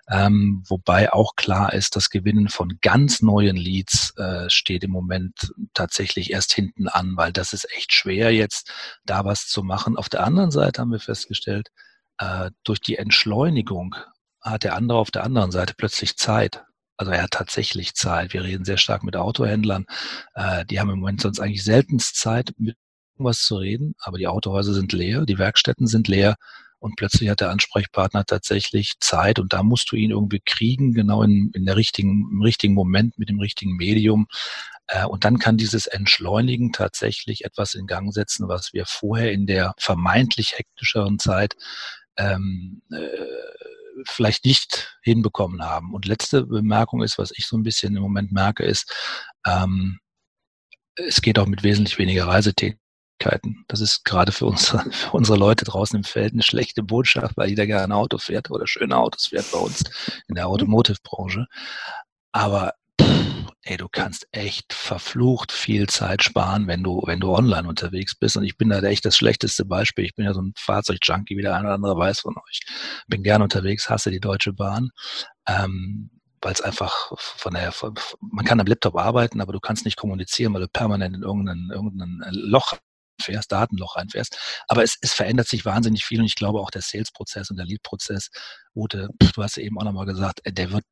Ähm, 0.10 0.64
wobei 0.68 1.14
auch 1.14 1.36
klar 1.36 1.74
ist, 1.74 1.96
das 1.96 2.10
Gewinnen 2.10 2.50
von 2.50 2.80
ganz 2.82 3.22
neuen 3.22 3.56
Leads 3.56 4.18
äh, 4.18 4.50
steht 4.50 4.84
im 4.84 4.92
Moment 4.92 5.54
tatsächlich 5.74 6.32
erst 6.32 6.54
hinten 6.54 6.88
an, 6.88 7.16
weil 7.16 7.32
das 7.32 7.54
ist 7.54 7.72
echt 7.78 7.94
schwer 7.94 8.34
jetzt, 8.34 8.72
da 9.06 9.24
was 9.24 9.48
zu 9.48 9.64
machen. 9.64 9.98
Auf 9.98 10.10
der 10.10 10.24
anderen 10.24 10.52
Seite 10.52 10.82
haben 10.82 10.92
wir 10.92 11.00
festgestellt, 11.00 11.70
äh, 12.18 12.50
durch 12.64 12.82
die 12.82 12.98
Entschleunigung 12.98 13.96
hat 14.42 14.64
der 14.64 14.76
andere 14.76 14.98
auf 14.98 15.12
der 15.12 15.24
anderen 15.24 15.52
Seite 15.52 15.74
plötzlich 15.78 16.18
Zeit. 16.18 16.64
Also 16.98 17.12
er 17.12 17.24
hat 17.24 17.32
tatsächlich 17.32 17.96
Zeit. 17.96 18.34
Wir 18.34 18.44
reden 18.44 18.66
sehr 18.66 18.78
stark 18.78 19.04
mit 19.04 19.16
Autohändlern. 19.16 19.86
Äh, 20.36 20.66
die 20.66 20.80
haben 20.80 20.90
im 20.90 21.00
Moment 21.00 21.22
sonst 21.22 21.40
eigentlich 21.40 21.64
seltenst 21.64 22.18
Zeit, 22.18 22.54
mit 22.58 22.78
irgendwas 23.16 23.44
zu 23.44 23.58
reden, 23.58 23.96
aber 24.00 24.18
die 24.18 24.28
Autohäuser 24.28 24.74
sind 24.74 24.92
leer, 24.94 25.26
die 25.26 25.38
Werkstätten 25.38 25.88
sind 25.88 26.08
leer 26.08 26.36
und 26.80 26.98
plötzlich 26.98 27.30
hat 27.30 27.40
der 27.40 27.52
Ansprechpartner 27.52 28.26
tatsächlich 28.26 28.96
Zeit 29.00 29.40
und 29.40 29.54
da 29.54 29.64
musst 29.64 29.92
du 29.92 29.96
ihn 29.96 30.12
irgendwie 30.12 30.42
kriegen, 30.46 30.94
genau 30.94 31.24
in, 31.24 31.50
in 31.54 31.66
der 31.66 31.78
richtigen, 31.78 32.28
im 32.30 32.42
richtigen 32.42 32.74
Moment 32.74 33.18
mit 33.18 33.30
dem 33.30 33.40
richtigen 33.40 33.78
Medium. 33.78 34.28
Äh, 34.88 35.06
und 35.06 35.24
dann 35.24 35.40
kann 35.40 35.56
dieses 35.56 35.88
Entschleunigen 35.88 36.74
tatsächlich 36.74 37.46
etwas 37.46 37.74
in 37.76 37.88
Gang 37.88 38.14
setzen, 38.14 38.50
was 38.50 38.74
wir 38.74 38.86
vorher 38.86 39.32
in 39.32 39.48
der 39.48 39.74
vermeintlich 39.78 40.58
hektischeren 40.58 41.20
Zeit 41.20 41.56
ähm, 42.18 42.82
äh, 42.92 42.98
vielleicht 44.06 44.46
nicht 44.46 44.98
hinbekommen 45.02 45.64
haben. 45.64 45.94
Und 45.94 46.06
letzte 46.06 46.46
Bemerkung 46.46 47.04
ist, 47.04 47.18
was 47.18 47.32
ich 47.36 47.48
so 47.48 47.58
ein 47.58 47.64
bisschen 47.64 47.96
im 47.96 48.04
Moment 48.04 48.32
merke, 48.32 48.64
ist, 48.64 48.94
ähm, 49.46 50.00
es 50.96 51.22
geht 51.22 51.40
auch 51.40 51.48
mit 51.48 51.64
wesentlich 51.64 51.98
weniger 51.98 52.28
Reisetätigkeiten. 52.28 53.66
Das 53.68 53.82
ist 53.82 54.06
gerade 54.06 54.32
für 54.32 54.46
unsere, 54.46 54.80
für 54.92 55.12
unsere 55.12 55.38
Leute 55.38 55.66
draußen 55.66 55.98
im 55.98 56.04
Feld 56.04 56.34
eine 56.34 56.44
schlechte 56.44 56.84
Botschaft, 56.84 57.38
weil 57.38 57.50
jeder 57.50 57.66
gerne 57.66 57.96
Auto 57.96 58.18
fährt 58.18 58.52
oder 58.52 58.68
schöne 58.68 58.98
Autos 58.98 59.28
fährt 59.28 59.52
bei 59.52 59.60
uns 59.60 59.84
in 60.28 60.36
der 60.36 60.48
Automotive-Branche. 60.48 61.48
Aber 62.32 62.74
ey, 63.64 63.78
du 63.78 63.88
kannst 63.90 64.28
echt 64.32 64.74
verflucht 64.74 65.52
viel 65.52 65.88
Zeit 65.88 66.24
sparen, 66.24 66.68
wenn 66.68 66.84
du, 66.84 67.02
wenn 67.06 67.20
du 67.20 67.34
online 67.34 67.68
unterwegs 67.68 68.16
bist. 68.16 68.38
Und 68.38 68.44
ich 68.44 68.58
bin 68.58 68.70
da 68.70 68.80
echt 68.82 69.06
das 69.06 69.16
schlechteste 69.16 69.66
Beispiel. 69.66 70.06
Ich 70.06 70.16
bin 70.16 70.26
ja 70.26 70.34
so 70.34 70.42
ein 70.42 70.54
Fahrzeugjunkie, 70.58 71.38
wie 71.38 71.42
der 71.42 71.56
eine 71.56 71.66
oder 71.66 71.76
andere 71.76 71.98
weiß 71.98 72.22
von 72.22 72.36
euch. 72.36 72.62
Bin 73.08 73.24
gern 73.24 73.42
unterwegs, 73.42 73.90
hasse 73.90 74.12
die 74.12 74.20
Deutsche 74.20 74.54
Bahn. 74.54 74.90
Ähm, 75.48 76.10
weil 76.42 76.54
es 76.54 76.62
einfach 76.62 77.12
von 77.18 77.54
der, 77.54 77.74
man 78.20 78.46
kann 78.46 78.60
am 78.60 78.68
Laptop 78.68 78.98
arbeiten, 78.98 79.40
aber 79.40 79.54
du 79.54 79.60
kannst 79.60 79.86
nicht 79.86 79.98
kommunizieren, 79.98 80.54
weil 80.54 80.62
du 80.62 80.68
permanent 80.68 81.16
in 81.16 81.24
irgendein, 81.24 81.70
irgendein 81.72 82.20
Loch 82.32 82.74
fährst, 83.22 83.52
Datenloch 83.52 83.96
reinfährst. 83.96 84.38
Aber 84.68 84.84
es, 84.84 84.98
es 85.02 85.14
verändert 85.14 85.48
sich 85.48 85.66
wahnsinnig 85.66 86.04
viel 86.04 86.20
und 86.20 86.26
ich 86.26 86.36
glaube 86.36 86.60
auch 86.60 86.72
der 86.72 86.82
Sales-Prozess 86.82 87.50
und 87.50 87.58
der 87.58 87.66
Lead-Prozess, 87.66 88.30
Ute, 88.76 89.10
du 89.36 89.44
hast 89.44 89.58
eben 89.58 89.80
auch 89.80 89.84
nochmal 89.84 90.06
gesagt, 90.06 90.42
der 90.46 90.72
wird 90.72 90.86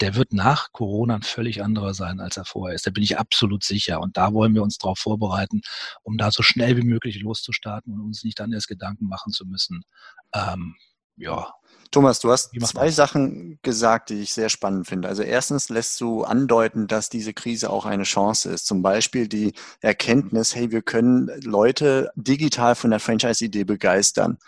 der 0.00 0.16
wird 0.16 0.32
nach 0.32 0.72
Corona 0.72 1.16
ein 1.16 1.22
völlig 1.22 1.62
anderer 1.62 1.94
sein, 1.94 2.20
als 2.20 2.36
er 2.36 2.44
vorher 2.44 2.74
ist. 2.74 2.86
Da 2.86 2.90
bin 2.90 3.02
ich 3.04 3.18
absolut 3.18 3.64
sicher. 3.64 4.00
Und 4.00 4.16
da 4.16 4.32
wollen 4.32 4.54
wir 4.54 4.62
uns 4.62 4.78
darauf 4.78 4.98
vorbereiten, 4.98 5.62
um 6.02 6.18
da 6.18 6.30
so 6.30 6.42
schnell 6.42 6.76
wie 6.76 6.82
möglich 6.82 7.20
loszustarten 7.20 7.92
und 7.92 8.00
uns 8.00 8.24
nicht 8.24 8.40
dann 8.40 8.52
erst 8.52 8.68
Gedanken 8.68 9.06
machen 9.06 9.32
zu 9.32 9.46
müssen. 9.46 9.84
Ähm, 10.34 10.74
ja. 11.16 11.52
Thomas, 11.90 12.18
du 12.18 12.32
hast 12.32 12.50
zwei 12.60 12.86
das? 12.86 12.96
Sachen 12.96 13.60
gesagt, 13.62 14.10
die 14.10 14.20
ich 14.20 14.32
sehr 14.32 14.48
spannend 14.48 14.88
finde. 14.88 15.06
Also 15.06 15.22
erstens 15.22 15.68
lässt 15.68 16.00
du 16.00 16.24
andeuten, 16.24 16.88
dass 16.88 17.08
diese 17.08 17.32
Krise 17.32 17.70
auch 17.70 17.86
eine 17.86 18.02
Chance 18.02 18.50
ist. 18.50 18.66
Zum 18.66 18.82
Beispiel 18.82 19.28
die 19.28 19.52
Erkenntnis, 19.80 20.56
hey, 20.56 20.72
wir 20.72 20.82
können 20.82 21.30
Leute 21.44 22.10
digital 22.16 22.74
von 22.74 22.90
der 22.90 22.98
Franchise-Idee 22.98 23.62
begeistern. 23.62 24.38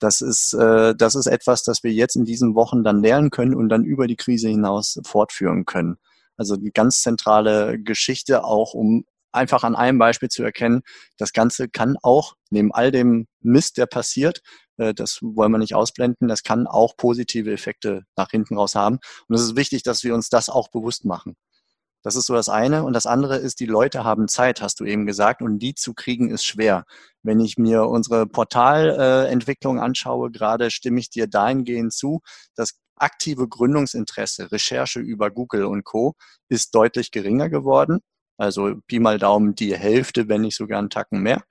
Das 0.00 0.22
ist, 0.22 0.54
äh, 0.54 0.94
das 0.96 1.14
ist 1.14 1.26
etwas, 1.26 1.62
das 1.62 1.84
wir 1.84 1.92
jetzt 1.92 2.16
in 2.16 2.24
diesen 2.24 2.54
Wochen 2.56 2.82
dann 2.82 3.02
lernen 3.02 3.30
können 3.30 3.54
und 3.54 3.68
dann 3.68 3.84
über 3.84 4.06
die 4.06 4.16
Krise 4.16 4.48
hinaus 4.48 4.98
fortführen 5.04 5.66
können. 5.66 5.98
Also 6.36 6.56
die 6.56 6.72
ganz 6.72 7.02
zentrale 7.02 7.78
Geschichte 7.78 8.44
auch, 8.44 8.74
um 8.74 9.04
einfach 9.32 9.62
an 9.62 9.76
einem 9.76 9.98
Beispiel 9.98 10.28
zu 10.28 10.42
erkennen, 10.42 10.82
das 11.18 11.32
Ganze 11.32 11.68
kann 11.68 11.96
auch, 12.02 12.34
neben 12.50 12.72
all 12.72 12.90
dem 12.90 13.26
Mist, 13.40 13.76
der 13.76 13.86
passiert, 13.86 14.40
äh, 14.78 14.94
das 14.94 15.18
wollen 15.22 15.52
wir 15.52 15.58
nicht 15.58 15.74
ausblenden, 15.74 16.28
das 16.28 16.42
kann 16.42 16.66
auch 16.66 16.96
positive 16.96 17.52
Effekte 17.52 18.04
nach 18.16 18.30
hinten 18.30 18.56
raus 18.56 18.74
haben. 18.74 18.98
Und 19.28 19.34
es 19.34 19.42
ist 19.42 19.56
wichtig, 19.56 19.82
dass 19.82 20.02
wir 20.02 20.14
uns 20.14 20.30
das 20.30 20.48
auch 20.48 20.68
bewusst 20.68 21.04
machen. 21.04 21.36
Das 22.02 22.16
ist 22.16 22.26
so 22.26 22.34
das 22.34 22.48
eine. 22.48 22.84
Und 22.84 22.92
das 22.94 23.06
andere 23.06 23.36
ist, 23.36 23.60
die 23.60 23.66
Leute 23.66 24.04
haben 24.04 24.28
Zeit, 24.28 24.62
hast 24.62 24.80
du 24.80 24.84
eben 24.84 25.06
gesagt, 25.06 25.42
und 25.42 25.58
die 25.58 25.74
zu 25.74 25.94
kriegen 25.94 26.30
ist 26.30 26.44
schwer. 26.44 26.84
Wenn 27.22 27.40
ich 27.40 27.58
mir 27.58 27.84
unsere 27.84 28.26
Portalentwicklung 28.26 29.78
äh, 29.78 29.80
anschaue, 29.80 30.30
gerade 30.30 30.70
stimme 30.70 31.00
ich 31.00 31.10
dir 31.10 31.26
dahingehend 31.26 31.92
zu, 31.92 32.20
dass 32.54 32.78
aktive 32.96 33.48
Gründungsinteresse, 33.48 34.52
Recherche 34.52 35.00
über 35.00 35.30
Google 35.30 35.64
und 35.64 35.84
Co. 35.84 36.14
ist 36.48 36.74
deutlich 36.74 37.10
geringer 37.10 37.48
geworden. 37.48 38.00
Also 38.38 38.76
Pi 38.86 39.00
mal 39.00 39.18
Daumen 39.18 39.54
die 39.54 39.76
Hälfte, 39.76 40.28
wenn 40.28 40.42
nicht 40.42 40.56
sogar 40.56 40.78
einen 40.78 40.90
Tacken 40.90 41.20
mehr. 41.20 41.42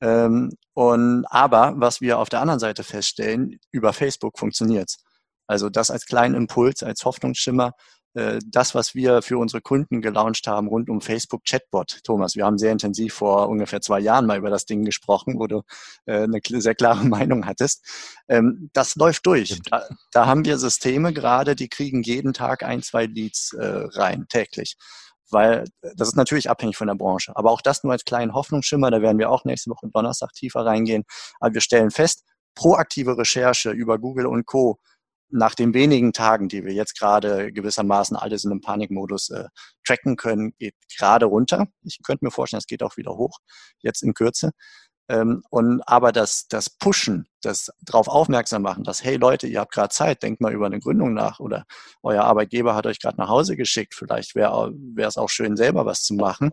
Ähm, 0.00 0.52
und 0.74 1.24
aber 1.26 1.74
was 1.76 2.00
wir 2.00 2.18
auf 2.18 2.28
der 2.28 2.40
anderen 2.40 2.60
Seite 2.60 2.84
feststellen, 2.84 3.58
über 3.70 3.92
Facebook 3.92 4.38
funktioniert's. 4.38 5.02
Also 5.46 5.68
das 5.68 5.90
als 5.90 6.06
kleinen 6.06 6.34
Impuls, 6.34 6.82
als 6.82 7.04
Hoffnungsschimmer, 7.04 7.72
das, 8.14 8.74
was 8.74 8.94
wir 8.94 9.22
für 9.22 9.38
unsere 9.38 9.62
Kunden 9.62 10.02
gelauncht 10.02 10.46
haben 10.46 10.68
rund 10.68 10.90
um 10.90 11.00
Facebook 11.00 11.44
Chatbot. 11.44 12.00
Thomas, 12.04 12.36
wir 12.36 12.44
haben 12.44 12.58
sehr 12.58 12.72
intensiv 12.72 13.14
vor 13.14 13.48
ungefähr 13.48 13.80
zwei 13.80 14.00
Jahren 14.00 14.26
mal 14.26 14.38
über 14.38 14.50
das 14.50 14.66
Ding 14.66 14.84
gesprochen, 14.84 15.38
wo 15.38 15.46
du 15.46 15.62
äh, 16.06 16.24
eine 16.24 16.40
sehr 16.42 16.74
klare 16.74 17.04
Meinung 17.06 17.46
hattest. 17.46 17.84
Ähm, 18.28 18.70
das 18.74 18.96
läuft 18.96 19.26
durch. 19.26 19.60
Da, 19.70 19.88
da, 20.12 20.26
haben 20.26 20.44
wir 20.44 20.58
Systeme 20.58 21.12
gerade, 21.12 21.56
die 21.56 21.68
kriegen 21.68 22.02
jeden 22.02 22.34
Tag 22.34 22.62
ein, 22.62 22.82
zwei 22.82 23.06
Leads 23.06 23.54
äh, 23.54 23.64
rein, 23.64 24.26
täglich. 24.28 24.76
Weil 25.30 25.64
das 25.80 26.08
ist 26.08 26.16
natürlich 26.16 26.50
abhängig 26.50 26.76
von 26.76 26.88
der 26.88 26.94
Branche. 26.94 27.32
Aber 27.34 27.50
auch 27.50 27.62
das 27.62 27.82
nur 27.82 27.92
als 27.92 28.04
kleinen 28.04 28.34
Hoffnungsschimmer, 28.34 28.90
da 28.90 29.00
werden 29.00 29.18
wir 29.18 29.30
auch 29.30 29.46
nächste 29.46 29.70
Woche 29.70 29.88
Donnerstag 29.90 30.32
tiefer 30.34 30.66
reingehen. 30.66 31.04
Aber 31.40 31.54
wir 31.54 31.62
stellen 31.62 31.90
fest, 31.90 32.24
proaktive 32.54 33.16
Recherche 33.16 33.70
über 33.70 33.98
Google 33.98 34.26
und 34.26 34.44
Co 34.44 34.78
nach 35.32 35.54
den 35.54 35.74
wenigen 35.74 36.12
Tagen, 36.12 36.48
die 36.48 36.64
wir 36.64 36.72
jetzt 36.72 36.98
gerade 36.98 37.52
gewissermaßen 37.52 38.16
alles 38.16 38.44
in 38.44 38.50
einem 38.50 38.60
Panikmodus 38.60 39.30
äh, 39.30 39.46
tracken 39.86 40.16
können, 40.16 40.54
geht 40.58 40.74
gerade 40.96 41.26
runter. 41.26 41.66
Ich 41.82 42.00
könnte 42.02 42.24
mir 42.24 42.30
vorstellen, 42.30 42.58
es 42.58 42.66
geht 42.66 42.82
auch 42.82 42.96
wieder 42.96 43.12
hoch, 43.16 43.38
jetzt 43.80 44.02
in 44.02 44.14
Kürze. 44.14 44.52
Ähm, 45.08 45.42
und 45.50 45.82
aber 45.86 46.12
das, 46.12 46.46
das 46.48 46.70
Pushen, 46.70 47.26
das 47.42 47.70
darauf 47.80 48.08
aufmerksam 48.08 48.62
machen, 48.62 48.84
dass, 48.84 49.02
hey 49.02 49.16
Leute, 49.16 49.46
ihr 49.46 49.60
habt 49.60 49.72
gerade 49.72 49.88
Zeit, 49.88 50.22
denkt 50.22 50.40
mal 50.40 50.52
über 50.52 50.66
eine 50.66 50.78
Gründung 50.78 51.12
nach 51.14 51.40
oder 51.40 51.64
euer 52.02 52.24
Arbeitgeber 52.24 52.74
hat 52.74 52.86
euch 52.86 53.00
gerade 53.00 53.18
nach 53.18 53.28
Hause 53.28 53.56
geschickt, 53.56 53.94
vielleicht 53.94 54.34
wäre 54.34 54.72
es 54.98 55.16
auch 55.16 55.28
schön, 55.28 55.56
selber 55.56 55.86
was 55.86 56.02
zu 56.02 56.14
machen. 56.14 56.50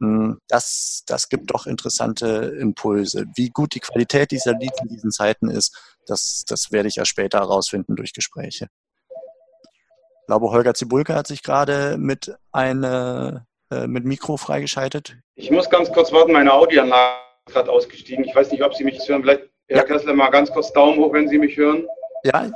Hm, 0.00 0.40
das, 0.48 1.04
das 1.06 1.28
gibt 1.28 1.50
doch 1.52 1.66
interessante 1.66 2.56
Impulse. 2.58 3.26
Wie 3.36 3.50
gut 3.50 3.74
die 3.74 3.80
Qualität 3.80 4.30
dieser 4.30 4.54
Leads 4.54 4.80
in 4.80 4.88
diesen 4.88 5.10
Zeiten 5.10 5.50
ist, 5.50 5.78
das, 6.06 6.44
das 6.46 6.72
werde 6.72 6.88
ich 6.88 6.96
ja 6.96 7.04
später 7.04 7.38
herausfinden 7.38 7.96
durch 7.96 8.12
Gespräche. 8.14 8.68
Ich 9.10 10.26
glaube, 10.26 10.50
Holger 10.50 10.74
Zibulke 10.74 11.14
hat 11.14 11.26
sich 11.26 11.42
gerade 11.42 11.98
mit 11.98 12.34
eine, 12.52 13.46
äh, 13.70 13.86
mit 13.86 14.04
Mikro 14.04 14.36
freigeschaltet. 14.36 15.16
Ich 15.34 15.50
muss 15.50 15.68
ganz 15.68 15.92
kurz 15.92 16.12
warten, 16.12 16.32
meine 16.32 16.52
Audioanlage 16.52 17.16
ist 17.46 17.52
gerade 17.52 17.70
ausgestiegen. 17.70 18.24
Ich 18.24 18.34
weiß 18.34 18.50
nicht, 18.52 18.62
ob 18.62 18.74
Sie 18.74 18.84
mich 18.84 19.06
hören. 19.06 19.22
Vielleicht, 19.22 19.42
Herr 19.68 19.78
ja. 19.78 19.82
Kessler, 19.82 20.14
mal 20.14 20.30
ganz 20.30 20.50
kurz 20.50 20.72
Daumen 20.72 20.98
hoch, 20.98 21.12
wenn 21.12 21.28
Sie 21.28 21.38
mich 21.38 21.56
hören. 21.56 21.86
Ja. 22.24 22.50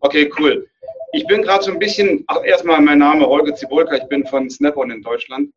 Okay, 0.00 0.30
cool. 0.38 0.66
Ich 1.12 1.26
bin 1.26 1.42
gerade 1.42 1.64
so 1.64 1.72
ein 1.72 1.78
bisschen, 1.78 2.24
ach, 2.26 2.42
erstmal 2.44 2.80
mein 2.80 2.98
Name 2.98 3.26
Holger 3.26 3.54
Zibulka, 3.54 3.96
ich 3.96 4.08
bin 4.08 4.26
von 4.26 4.48
Snap-on 4.48 4.90
in 4.90 5.02
Deutschland. 5.02 5.52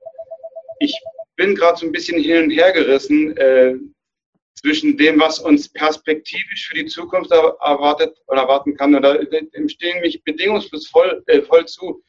Ich 0.84 1.00
bin 1.36 1.56
gerade 1.56 1.78
so 1.78 1.86
ein 1.86 1.92
bisschen 1.92 2.22
hin 2.22 2.44
und 2.44 2.50
her 2.52 2.72
gerissen. 2.72 3.36
Äh, 3.38 3.76
zwischen 4.56 4.98
dem, 4.98 5.20
was 5.20 5.40
uns 5.40 5.68
perspektivisch 5.68 6.70
für 6.70 6.76
die 6.76 6.86
Zukunft 6.86 7.32
erwartet 7.32 8.18
oder 8.28 8.42
erwarten 8.42 8.76
kann. 8.78 8.96
Und 8.96 9.02
da 9.02 9.16
stehen 9.68 10.02
mich 10.02 10.24
bedingungslos 10.24 10.88
voll, 10.88 11.24
äh, 11.28 11.42
voll 11.42 11.66
zu. 11.66 12.02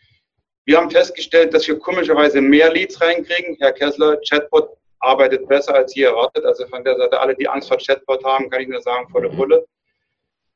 Wir 0.66 0.78
haben 0.78 0.90
festgestellt, 0.90 1.52
dass 1.52 1.66
wir 1.66 1.78
komischerweise 1.78 2.40
mehr 2.40 2.72
Leads 2.72 3.00
reinkriegen. 3.00 3.56
Herr 3.60 3.72
Kessler, 3.72 4.18
Chatbot 4.28 4.70
arbeitet 5.00 5.48
besser 5.48 5.74
als 5.74 5.94
je 5.94 6.04
erwartet. 6.04 6.44
Also 6.44 6.66
von 6.68 6.84
der 6.84 6.96
Seite, 6.96 7.20
alle, 7.20 7.34
die 7.34 7.48
Angst 7.48 7.68
vor 7.68 7.78
Chatbot 7.78 8.24
haben, 8.24 8.48
kann 8.48 8.62
ich 8.62 8.68
nur 8.68 8.80
sagen, 8.80 9.08
volle 9.10 9.30
Pulle. 9.30 9.66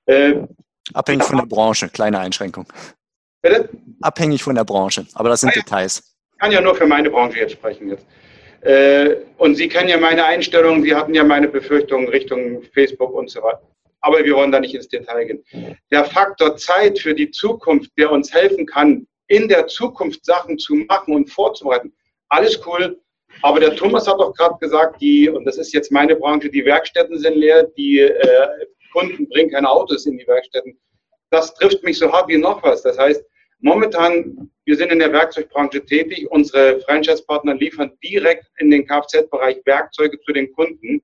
Äh, 0.06 0.46
Abhängig 0.94 1.24
von 1.24 1.36
der 1.36 1.46
Branche, 1.46 1.88
kleine 1.88 2.20
Einschränkung. 2.20 2.66
Bitte? 3.42 3.68
Abhängig 4.00 4.42
von 4.42 4.54
der 4.54 4.64
Branche, 4.64 5.06
aber 5.14 5.28
das 5.28 5.40
sind 5.40 5.50
ah, 5.50 5.56
ja. 5.56 5.62
Details. 5.62 6.07
Kann 6.38 6.52
ja 6.52 6.60
nur 6.60 6.74
für 6.74 6.86
meine 6.86 7.10
Branche 7.10 7.38
jetzt 7.38 7.52
sprechen 7.52 7.88
jetzt. 7.90 8.06
Äh, 8.62 9.16
und 9.36 9.54
Sie 9.54 9.68
kennen 9.68 9.88
ja 9.88 9.98
meine 9.98 10.24
Einstellungen, 10.24 10.82
Sie 10.82 10.94
hatten 10.94 11.14
ja 11.14 11.24
meine 11.24 11.48
Befürchtungen 11.48 12.08
Richtung 12.08 12.62
Facebook 12.74 13.12
und 13.12 13.30
so 13.30 13.42
weiter. 13.42 13.62
Aber 14.00 14.24
wir 14.24 14.34
wollen 14.34 14.52
da 14.52 14.60
nicht 14.60 14.74
ins 14.74 14.88
Detail 14.88 15.24
gehen. 15.24 15.44
Der 15.90 16.04
Faktor 16.04 16.56
Zeit 16.56 16.98
für 16.98 17.14
die 17.14 17.30
Zukunft, 17.30 17.90
der 17.98 18.10
uns 18.10 18.32
helfen 18.32 18.66
kann, 18.66 19.06
in 19.26 19.48
der 19.48 19.66
Zukunft 19.66 20.24
Sachen 20.24 20.58
zu 20.58 20.74
machen 20.74 21.14
und 21.14 21.30
vorzubereiten, 21.30 21.92
alles 22.28 22.60
cool. 22.66 22.98
Aber 23.42 23.60
der 23.60 23.76
Thomas 23.76 24.06
hat 24.08 24.18
doch 24.18 24.34
gerade 24.34 24.56
gesagt, 24.60 25.00
die, 25.00 25.28
und 25.28 25.44
das 25.44 25.58
ist 25.58 25.72
jetzt 25.72 25.92
meine 25.92 26.16
Branche, 26.16 26.48
die 26.48 26.64
Werkstätten 26.64 27.18
sind 27.18 27.36
leer, 27.36 27.64
die 27.76 28.00
äh, 28.00 28.48
Kunden 28.92 29.28
bringen 29.28 29.50
keine 29.50 29.68
Autos 29.70 30.06
in 30.06 30.16
die 30.16 30.26
Werkstätten. 30.26 30.78
Das 31.30 31.54
trifft 31.54 31.84
mich 31.84 31.98
so 31.98 32.10
hart 32.10 32.28
wie 32.28 32.38
noch 32.38 32.62
was. 32.62 32.82
Das 32.82 32.98
heißt, 32.98 33.22
Momentan, 33.60 34.50
wir 34.64 34.76
sind 34.76 34.92
in 34.92 35.00
der 35.00 35.12
Werkzeugbranche 35.12 35.84
tätig. 35.84 36.30
Unsere 36.30 36.80
Franchise-Partner 36.80 37.54
liefern 37.54 37.92
direkt 38.02 38.46
in 38.58 38.70
den 38.70 38.86
Kfz-Bereich 38.86 39.58
Werkzeuge 39.64 40.20
zu 40.20 40.32
den 40.32 40.52
Kunden. 40.52 41.02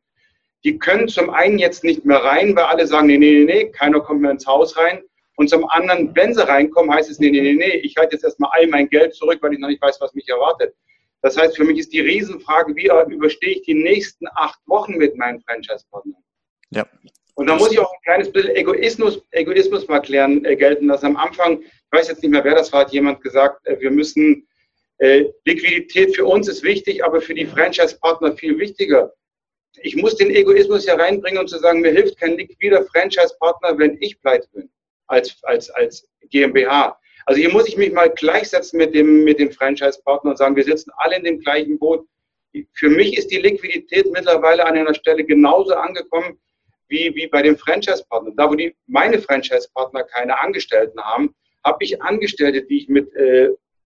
Die 0.64 0.78
können 0.78 1.08
zum 1.08 1.30
einen 1.30 1.58
jetzt 1.58 1.84
nicht 1.84 2.04
mehr 2.04 2.18
rein, 2.18 2.54
weil 2.56 2.64
alle 2.64 2.86
sagen, 2.86 3.08
nee, 3.08 3.18
nee, 3.18 3.44
nee, 3.44 3.44
nee, 3.44 3.70
keiner 3.70 4.00
kommt 4.00 4.22
mehr 4.22 4.30
ins 4.30 4.46
Haus 4.46 4.76
rein. 4.76 5.02
Und 5.36 5.50
zum 5.50 5.68
anderen, 5.68 6.14
wenn 6.14 6.32
sie 6.32 6.46
reinkommen, 6.46 6.94
heißt 6.94 7.10
es, 7.10 7.18
nee, 7.18 7.30
nee, 7.30 7.40
nee, 7.40 7.54
nee, 7.54 7.76
ich 7.78 7.96
halte 7.96 8.14
jetzt 8.14 8.24
erstmal 8.24 8.50
all 8.52 8.68
mein 8.68 8.88
Geld 8.88 9.14
zurück, 9.14 9.38
weil 9.42 9.52
ich 9.52 9.58
noch 9.58 9.68
nicht 9.68 9.82
weiß, 9.82 10.00
was 10.00 10.14
mich 10.14 10.28
erwartet. 10.28 10.74
Das 11.22 11.36
heißt, 11.36 11.56
für 11.56 11.64
mich 11.64 11.78
ist 11.78 11.92
die 11.92 12.00
Riesenfrage, 12.00 12.76
wie 12.76 12.88
überstehe 13.12 13.54
ich 13.54 13.62
die 13.62 13.74
nächsten 13.74 14.26
acht 14.36 14.60
Wochen 14.66 14.96
mit 14.96 15.16
meinen 15.16 15.40
Franchise-Partnern? 15.40 16.22
Ja. 16.70 16.86
Und 17.34 17.48
da 17.48 17.56
muss 17.56 17.72
ich 17.72 17.80
auch 17.80 17.92
ein 17.92 18.02
kleines 18.04 18.30
bisschen 18.30 18.54
Egoismus, 18.54 19.22
Egoismus 19.32 19.88
mal 19.88 20.00
klären, 20.00 20.44
äh, 20.44 20.54
gelten 20.54 20.86
lassen. 20.86 21.06
Am 21.06 21.16
Anfang 21.16 21.62
weiß 21.94 22.08
jetzt 22.08 22.22
nicht 22.22 22.30
mehr, 22.30 22.44
wer 22.44 22.54
das 22.54 22.72
war, 22.72 22.80
hat 22.80 22.92
jemand 22.92 23.22
gesagt, 23.22 23.66
äh, 23.66 23.80
wir 23.80 23.90
müssen, 23.90 24.46
äh, 24.98 25.24
Liquidität 25.44 26.14
für 26.14 26.26
uns 26.26 26.48
ist 26.48 26.62
wichtig, 26.62 27.04
aber 27.04 27.20
für 27.20 27.34
die 27.34 27.46
Franchise-Partner 27.46 28.36
viel 28.36 28.58
wichtiger. 28.58 29.12
Ich 29.82 29.96
muss 29.96 30.16
den 30.16 30.30
Egoismus 30.30 30.84
hier 30.84 30.94
reinbringen 30.94 31.38
und 31.38 31.48
zu 31.48 31.58
sagen, 31.58 31.80
mir 31.80 31.90
hilft 31.90 32.18
kein 32.18 32.36
liquider 32.36 32.84
Franchise-Partner, 32.86 33.78
wenn 33.78 33.96
ich 34.00 34.20
pleite 34.20 34.48
bin, 34.52 34.70
als, 35.08 35.36
als, 35.42 35.70
als 35.70 36.08
GmbH. 36.30 36.98
Also 37.26 37.40
hier 37.40 37.50
muss 37.50 37.66
ich 37.68 37.76
mich 37.76 37.92
mal 37.92 38.10
gleichsetzen 38.10 38.78
mit 38.78 38.94
dem, 38.94 39.24
mit 39.24 39.38
dem 39.38 39.50
Franchise-Partner 39.50 40.32
und 40.32 40.36
sagen, 40.36 40.56
wir 40.56 40.64
sitzen 40.64 40.90
alle 40.98 41.16
in 41.16 41.24
dem 41.24 41.40
gleichen 41.40 41.78
Boot. 41.78 42.06
Für 42.74 42.88
mich 42.88 43.16
ist 43.16 43.30
die 43.30 43.38
Liquidität 43.38 44.10
mittlerweile 44.12 44.64
an 44.64 44.76
einer 44.76 44.94
Stelle 44.94 45.24
genauso 45.24 45.74
angekommen 45.74 46.38
wie, 46.88 47.12
wie 47.14 47.26
bei 47.26 47.42
dem 47.42 47.56
Franchise-Partner. 47.56 48.32
Da, 48.36 48.48
wo 48.48 48.54
die, 48.54 48.76
meine 48.86 49.18
Franchise-Partner 49.18 50.04
keine 50.04 50.38
Angestellten 50.38 51.00
haben, 51.00 51.34
habe 51.64 51.82
ich 51.84 52.00
Angestellte, 52.02 52.62
die 52.62 52.78
ich 52.78 52.88
mit 52.88 53.12
äh, 53.14 53.50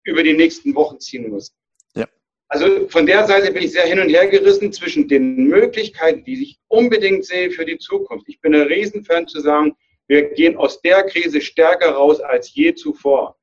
über 0.03 0.23
die 0.23 0.33
nächsten 0.33 0.73
Wochen 0.75 0.99
ziehen 0.99 1.29
muss. 1.29 1.53
Ja. 1.95 2.07
Also 2.47 2.87
von 2.87 3.05
der 3.05 3.27
Seite 3.27 3.51
bin 3.51 3.63
ich 3.63 3.73
sehr 3.73 3.85
hin 3.85 3.99
und 3.99 4.09
her 4.09 4.27
gerissen 4.27 4.71
zwischen 4.71 5.07
den 5.07 5.47
Möglichkeiten, 5.47 6.23
die 6.23 6.41
ich 6.41 6.59
unbedingt 6.69 7.25
sehe 7.25 7.51
für 7.51 7.65
die 7.65 7.77
Zukunft. 7.77 8.27
Ich 8.29 8.39
bin 8.39 8.55
ein 8.55 8.61
Riesenfan 8.61 9.27
zu 9.27 9.41
sagen, 9.41 9.75
wir 10.07 10.29
gehen 10.29 10.55
aus 10.55 10.81
der 10.81 11.03
Krise 11.03 11.41
stärker 11.41 11.91
raus 11.91 12.21
als 12.21 12.53
je 12.55 12.73
zuvor. 12.73 13.37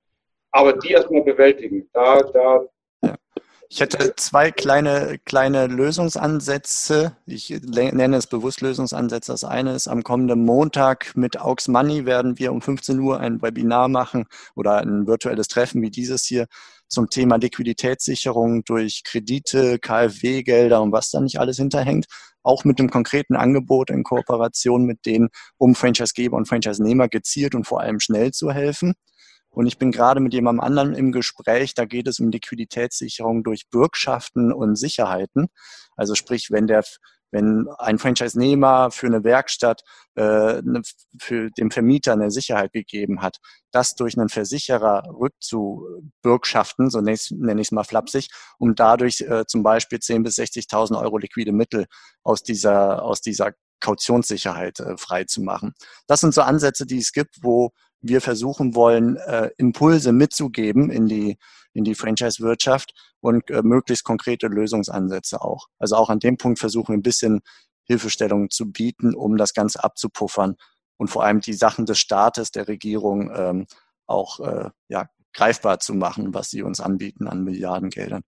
Aber 0.51 0.73
die 0.73 0.93
erstmal 0.93 1.23
bewältigen. 1.23 1.89
Da, 1.93 2.23
da, 2.23 2.65
ich 3.75 3.81
hätte 3.81 4.15
zwei 4.15 4.53
kleine, 4.53 5.19
kleine 5.25 5.67
Lösungsansätze. 5.67 7.17
Ich 7.27 7.51
nenne 7.51 8.17
es 8.17 8.29
bewusst 8.29 8.61
Lösungsansätze. 8.61 9.33
Das 9.33 9.43
eine 9.43 9.75
ist, 9.75 9.89
am 9.89 10.05
kommenden 10.05 10.45
Montag 10.45 11.17
mit 11.17 11.41
Aux 11.41 11.67
Money 11.67 12.07
werden 12.07 12.39
wir 12.39 12.53
um 12.53 12.63
15 12.63 13.01
Uhr 13.01 13.19
ein 13.19 13.43
Webinar 13.43 13.89
machen 13.89 14.27
oder 14.55 14.77
ein 14.77 15.09
virtuelles 15.09 15.49
Treffen 15.49 15.83
wie 15.83 15.91
dieses 15.91 16.25
hier 16.25 16.47
zum 16.87 17.11
Thema 17.11 17.35
Liquiditätssicherung 17.35 18.63
durch 18.63 19.03
Kredite, 19.03 19.81
KfW-Gelder 19.81 20.81
und 20.81 20.93
was 20.93 21.11
da 21.11 21.21
nicht 21.21 21.41
alles 21.41 21.57
hinterhängt. 21.57 22.07
Auch 22.45 22.63
mit 22.63 22.79
einem 22.79 22.91
konkreten 22.91 23.35
Angebot 23.35 23.91
in 23.91 24.05
Kooperation 24.05 24.85
mit 24.85 25.05
denen, 25.05 25.31
um 25.57 25.75
Franchisegeber 25.75 26.37
und 26.37 26.47
Franchise-Nehmer 26.47 27.09
gezielt 27.09 27.57
und 27.57 27.67
vor 27.67 27.81
allem 27.81 27.99
schnell 27.99 28.31
zu 28.31 28.53
helfen. 28.53 28.95
Und 29.55 29.67
ich 29.67 29.79
bin 29.79 29.93
gerade 29.93 30.21
mit 30.21 30.35
jemandem 30.35 30.61
anderen 30.61 30.95
im 30.95 31.13
Gespräch, 31.13 31.75
da 31.75 31.85
geht 31.85 32.09
es 32.09 32.21
um 32.21 32.31
Liquiditätssicherung 32.31 33.45
durch 33.45 33.69
Bürgschaften 33.71 34.53
und 34.53 34.77
Sicherheiten. 34.77 35.47
Also 35.97 36.15
sprich, 36.15 36.51
wenn 36.51 36.67
der 36.67 36.83
wenn 37.35 37.67
ein 37.79 37.99
Franchise-Nehmer 37.99 38.93
für 38.93 39.09
eine 39.09 39.25
Werkstatt 39.25 39.83
äh, 40.15 40.63
für 41.21 41.51
den 41.51 41.73
Vermieter 41.73 42.13
eine 42.13 42.31
Sicherheit 42.31 42.73
gegeben 42.73 43.23
hat, 43.23 43.39
das 43.73 43.97
durch 43.97 44.17
einen 44.17 44.29
Versicherer 44.29 45.03
rückzubürgschaften, 45.09 46.91
so 46.91 47.01
nenne 47.01 47.15
ich 47.61 47.67
es 47.67 47.73
mal 47.73 47.83
flapsig, 47.83 48.29
um 48.59 48.77
dadurch 48.77 49.23
äh, 49.23 49.47
zum 49.49 49.65
Beispiel 49.65 49.99
10.000 49.99 50.23
bis 50.23 50.39
60.000 50.39 51.03
Euro 51.03 51.19
liquide 51.19 51.51
Mittel 51.51 51.87
aus 52.23 52.45
dieser, 52.45 53.03
aus 53.03 53.21
dieser 53.21 53.51
Kautionssicherheit 53.81 54.79
äh, 54.79 54.97
frei 54.97 55.25
zu 55.25 55.43
machen. 55.43 55.75
Das 56.07 56.21
sind 56.21 56.35
so 56.35 56.43
Ansätze, 56.43 56.87
die 56.87 56.99
es 56.99 57.11
gibt, 57.11 57.39
wo 57.43 57.73
wir 58.07 58.21
versuchen 58.21 58.75
wollen, 58.75 59.17
äh, 59.17 59.51
Impulse 59.57 60.13
mitzugeben 60.13 60.91
in 60.91 61.07
die, 61.07 61.39
in 61.73 61.85
die 61.85 61.95
Franchise-Wirtschaft 61.95 62.93
und 63.21 63.51
äh, 63.51 63.63
möglichst 63.63 64.05
konkrete 64.05 64.47
Lösungsansätze 64.47 65.41
auch. 65.41 65.69
Also 65.79 65.97
auch 65.97 66.11
an 66.11 66.19
dem 66.19 66.37
Punkt 66.37 66.59
versuchen 66.59 66.89
wir 66.89 66.99
ein 66.99 67.03
bisschen 67.03 67.41
Hilfestellung 67.85 68.51
zu 68.51 68.71
bieten, 68.71 69.15
um 69.15 69.37
das 69.37 69.55
Ganze 69.55 69.83
abzupuffern 69.83 70.57
und 70.97 71.09
vor 71.09 71.25
allem 71.25 71.41
die 71.41 71.55
Sachen 71.55 71.87
des 71.87 71.99
Staates, 71.99 72.51
der 72.51 72.69
Regierung 72.69 73.31
ähm, 73.35 73.67
auch 74.07 74.41
äh, 74.41 74.71
ja, 74.89 75.09
greifbar 75.33 75.81
zu 75.81 75.95
machen, 75.95 76.35
was 76.35 76.51
sie 76.51 76.63
uns 76.63 76.81
anbieten 76.81 77.27
an 77.27 77.43
Milliardengeldern. 77.43 78.23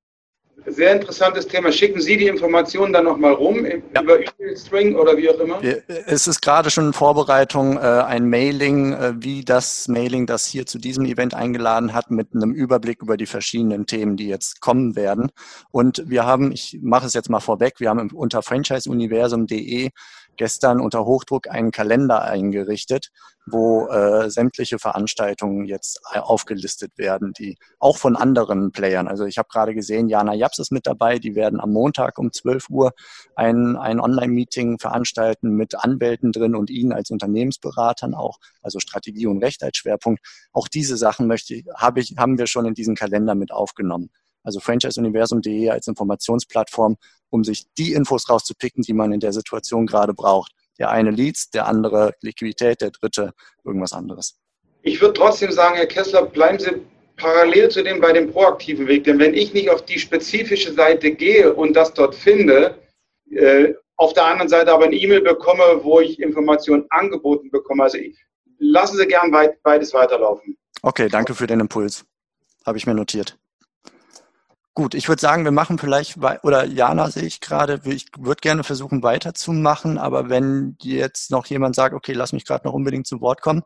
Sehr 0.65 0.93
interessantes 0.93 1.47
Thema. 1.47 1.71
Schicken 1.71 2.01
Sie 2.01 2.17
die 2.17 2.27
Informationen 2.27 2.93
dann 2.93 3.05
nochmal 3.05 3.35
rum 3.35 3.65
ja. 3.67 4.03
über 4.03 4.19
E-Mail-String 4.21 4.97
oder 4.97 5.17
wie 5.17 5.29
auch 5.29 5.39
immer? 5.39 5.61
Es 5.63 6.27
ist 6.27 6.41
gerade 6.41 6.71
schon 6.71 6.87
in 6.87 6.93
Vorbereitung 6.93 7.77
äh, 7.77 7.81
ein 7.81 8.29
Mailing, 8.29 8.95
äh, 8.95 9.13
wie 9.19 9.45
das 9.45 9.87
Mailing, 9.87 10.27
das 10.27 10.47
hier 10.47 10.65
zu 10.67 10.79
diesem 10.79 11.05
Event 11.05 11.35
eingeladen 11.35 11.93
hat, 11.93 12.11
mit 12.11 12.35
einem 12.35 12.53
Überblick 12.53 13.03
über 13.03 13.17
die 13.17 13.27
verschiedenen 13.27 13.87
Themen, 13.87 14.17
die 14.17 14.29
jetzt 14.29 14.61
kommen 14.61 14.97
werden. 14.97 15.31
Und 15.71 16.03
wir 16.07 16.25
haben, 16.25 16.53
ich 16.53 16.79
mache 16.81 17.07
es 17.07 17.13
jetzt 17.13 17.29
mal 17.29 17.41
vorweg, 17.41 17.75
wir 17.79 17.91
haben 17.91 18.11
unter 18.11 18.43
franchiseuniversum.de 18.43 19.91
gestern 20.37 20.81
unter 20.81 21.05
Hochdruck 21.05 21.49
einen 21.49 21.71
Kalender 21.71 22.23
eingerichtet, 22.23 23.11
wo 23.47 23.87
äh, 23.89 24.29
sämtliche 24.29 24.79
Veranstaltungen 24.79 25.67
jetzt 25.67 26.01
aufgelistet 26.15 26.93
werden, 26.97 27.33
die 27.33 27.57
auch 27.79 27.97
von 27.97 28.17
anderen 28.17 28.73
Playern. 28.73 29.07
Also 29.07 29.25
ich 29.25 29.39
habe 29.39 29.49
gerade 29.49 29.75
gesehen, 29.75 30.09
Jana 30.09 30.35
Japs 30.35 30.59
ist 30.59 30.73
mit 30.73 30.87
dabei, 30.87 31.19
die 31.19 31.35
werden 31.35 31.61
am 31.61 31.73
Montag 31.73 32.19
um 32.19 32.33
12 32.33 32.69
Uhr 32.71 32.93
ein, 33.37 33.77
ein 33.77 34.01
Online-Meeting 34.01 34.79
veranstalten 34.79 35.51
mit 35.51 35.77
Anwälten 35.77 36.33
drin 36.33 36.57
und 36.57 36.71
Ihnen 36.71 36.93
als 36.93 37.11
Unternehmensberatern 37.11 38.15
auch, 38.15 38.39
also 38.63 38.81
Strategie 38.81 39.27
und 39.27 39.43
Recht 39.43 39.63
als 39.63 39.77
Schwerpunkt. 39.77 40.21
Auch 40.53 40.69
diese 40.69 40.97
Sachen 40.97 41.29
möchte 41.29 41.55
ich, 41.55 41.65
habe 41.77 42.01
ich, 42.01 42.15
haben 42.19 42.39
wir 42.39 42.49
schon 42.49 42.67
in 42.67 42.75
diesen 42.75 42.97
Kalender 42.97 43.35
mit 43.35 43.53
aufgenommen 43.53 44.11
also 44.47 44.61
franchiseuniversum.de 44.61 45.69
als 45.71 45.89
Informationsplattform, 45.89 46.97
um 47.31 47.45
sich 47.45 47.65
die 47.77 47.93
Infos 47.93 48.31
rauszupicken, 48.31 48.83
die 48.83 48.93
man 48.93 49.13
in 49.13 49.21
der 49.21 49.33
Situation 49.33 49.87
gerade 49.87 50.15
braucht. 50.15 50.53
Der 50.79 50.91
eine 50.91 51.11
Leads, 51.11 51.51
der 51.51 51.67
andere 51.67 52.15
Liquidität, 52.21 52.81
der 52.81 52.91
dritte 52.91 53.33
irgendwas 53.65 53.93
anderes. 53.93 54.39
Ich 54.83 55.01
würde 55.01 55.15
trotzdem 55.15 55.51
sagen, 55.51 55.77
Herr 55.77 55.87
Kessler, 55.87 56.27
bleiben 56.27 56.59
Sie 56.59 56.83
parallel 57.17 57.71
zu 57.71 57.83
dem 57.83 58.01
bei 58.01 58.13
dem 58.13 58.31
proaktiven 58.31 58.87
Weg. 58.87 59.05
Denn 59.05 59.19
wenn 59.19 59.35
ich 59.35 59.53
nicht 59.53 59.71
auf 59.71 59.85
die 59.85 59.99
spezifische 59.99 60.73
Seite 60.73 61.11
gehe 61.11 61.53
und 61.53 61.75
das 61.75 61.93
dort 61.93 62.15
finde, 62.15 62.79
äh, 63.31 63.75
auf 63.97 64.13
der 64.13 64.27
anderen 64.27 64.49
Seite 64.49 64.73
aber 64.73 64.85
eine 64.85 64.95
E-Mail 64.95 65.23
bekomme, 65.23 65.81
wo 65.83 66.01
ich 66.01 66.21
Informationen 66.21 66.85
angeboten 66.91 67.51
bekomme. 67.51 67.85
Also 67.85 67.99
lassen 68.59 68.99
Sie 68.99 69.07
gern 69.07 69.33
weit, 69.33 69.61
beides 69.63 69.93
weiterlaufen. 69.93 70.57
Okay, 70.83 71.09
danke 71.09 71.35
für 71.35 71.47
den 71.47 71.61
Impuls. 71.61 72.05
Habe 72.65 72.79
ich 72.79 72.87
mir 72.87 72.95
notiert. 72.95 73.39
Gut, 74.77 74.95
ich 74.95 75.09
würde 75.09 75.23
sagen, 75.23 75.45
wir 75.45 75.53
machen 75.53 75.79
vielleicht, 75.79 76.19
oder 76.43 76.67
Jana 76.67 77.11
sehe 77.11 77.23
ich 77.23 77.41
gerade, 77.41 77.81
ich 77.87 78.09
würde 78.19 78.43
gerne 78.43 78.63
versuchen 78.63 79.03
weiterzumachen, 79.03 79.97
aber 79.97 80.29
wenn 80.29 80.77
jetzt 80.83 81.31
noch 81.31 81.47
jemand 81.47 81.75
sagt, 81.75 81.95
okay, 81.95 82.13
lass 82.13 82.35
mich 82.35 82.45
gerade 82.45 82.67
noch 82.67 82.75
unbedingt 82.75 83.07
zu 83.07 83.23
Wort 83.23 83.41
kommen, 83.41 83.63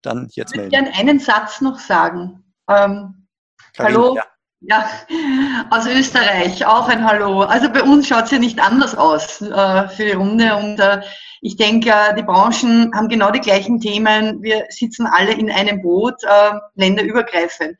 dann 0.00 0.28
jetzt 0.30 0.54
melden. 0.54 0.72
Ich 0.72 0.78
würde 0.78 0.90
gerne 0.92 0.96
einen 0.96 1.18
Satz 1.18 1.60
noch 1.60 1.80
sagen. 1.80 2.44
Ähm, 2.70 3.26
Karin, 3.72 3.96
hallo? 3.96 4.14
Ja. 4.14 4.24
ja. 4.60 5.66
aus 5.70 5.88
Österreich, 5.88 6.64
auch 6.64 6.88
ein 6.88 7.04
Hallo. 7.04 7.40
Also 7.40 7.68
bei 7.68 7.82
uns 7.82 8.06
schaut 8.06 8.26
es 8.26 8.30
ja 8.30 8.38
nicht 8.38 8.60
anders 8.60 8.94
aus 8.94 9.40
äh, 9.40 9.88
für 9.88 10.04
die 10.04 10.12
Runde 10.12 10.54
und 10.54 10.78
äh, 10.78 11.02
ich 11.40 11.56
denke, 11.56 11.90
äh, 11.90 12.14
die 12.14 12.22
Branchen 12.22 12.92
haben 12.94 13.08
genau 13.08 13.32
die 13.32 13.40
gleichen 13.40 13.80
Themen. 13.80 14.40
Wir 14.40 14.66
sitzen 14.68 15.08
alle 15.08 15.32
in 15.32 15.50
einem 15.50 15.82
Boot, 15.82 16.22
äh, 16.22 16.52
länderübergreifend. 16.76 17.76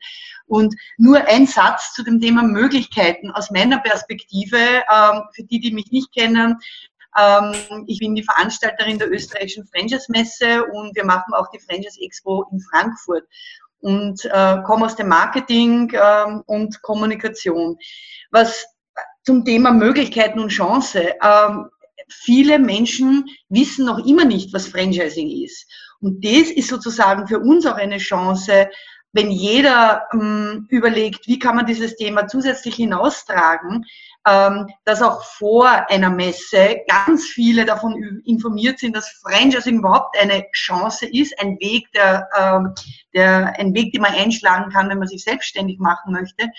Und 0.47 0.75
nur 0.97 1.25
ein 1.27 1.47
Satz 1.47 1.93
zu 1.93 2.03
dem 2.03 2.19
Thema 2.21 2.43
Möglichkeiten 2.43 3.31
aus 3.31 3.51
meiner 3.51 3.79
Perspektive, 3.79 4.57
ähm, 4.57 5.23
für 5.33 5.43
die, 5.43 5.59
die 5.59 5.73
mich 5.73 5.91
nicht 5.91 6.13
kennen. 6.13 6.57
Ähm, 7.17 7.85
ich 7.87 7.99
bin 7.99 8.15
die 8.15 8.23
Veranstalterin 8.23 8.99
der 8.99 9.11
österreichischen 9.11 9.67
Franchise-Messe 9.67 10.65
und 10.65 10.95
wir 10.95 11.05
machen 11.05 11.33
auch 11.33 11.49
die 11.51 11.59
Franchise 11.59 11.99
Expo 12.01 12.45
in 12.51 12.59
Frankfurt 12.59 13.23
und 13.79 14.23
äh, 14.25 14.61
komme 14.63 14.85
aus 14.85 14.95
dem 14.95 15.07
Marketing 15.07 15.91
ähm, 15.93 16.43
und 16.45 16.81
Kommunikation. 16.81 17.77
Was 18.31 18.65
zum 19.25 19.43
Thema 19.43 19.71
Möglichkeiten 19.71 20.39
und 20.39 20.49
Chance. 20.49 21.13
Ähm, 21.21 21.69
viele 22.07 22.59
Menschen 22.59 23.25
wissen 23.49 23.85
noch 23.85 24.05
immer 24.05 24.25
nicht, 24.25 24.53
was 24.53 24.67
Franchising 24.67 25.29
ist. 25.43 25.65
Und 25.99 26.23
das 26.23 26.51
ist 26.51 26.69
sozusagen 26.69 27.27
für 27.27 27.39
uns 27.39 27.65
auch 27.65 27.75
eine 27.75 27.97
Chance, 27.97 28.69
wenn 29.15 29.31
jeder 29.31 30.07
ähm, 30.11 30.67
überlegt, 30.69 31.25
wie 31.25 31.39
kann 31.39 31.55
man 31.55 31.65
dieses 31.65 31.95
Thema 31.95 32.27
zusätzlich 32.27 32.75
hinaustragen, 32.75 33.85
ähm, 34.27 34.67
dass 34.83 35.01
auch 35.01 35.23
vor 35.23 35.69
einer 35.89 36.09
Messe 36.09 36.81
ganz 36.85 37.25
viele 37.25 37.63
davon 37.63 38.21
informiert 38.25 38.79
sind, 38.79 38.93
dass 38.93 39.21
Franchising 39.21 39.79
überhaupt 39.79 40.19
eine 40.19 40.45
Chance 40.51 41.05
ist, 41.05 41.39
ein 41.39 41.57
Weg, 41.61 41.89
der, 41.93 42.27
ähm, 42.37 42.73
der, 43.13 43.57
ein 43.57 43.73
Weg, 43.73 43.93
den 43.93 44.01
man 44.01 44.13
einschlagen 44.13 44.69
kann, 44.69 44.89
wenn 44.89 44.99
man 44.99 45.07
sich 45.07 45.23
selbstständig 45.23 45.79
machen 45.79 46.11
möchte, 46.11 46.49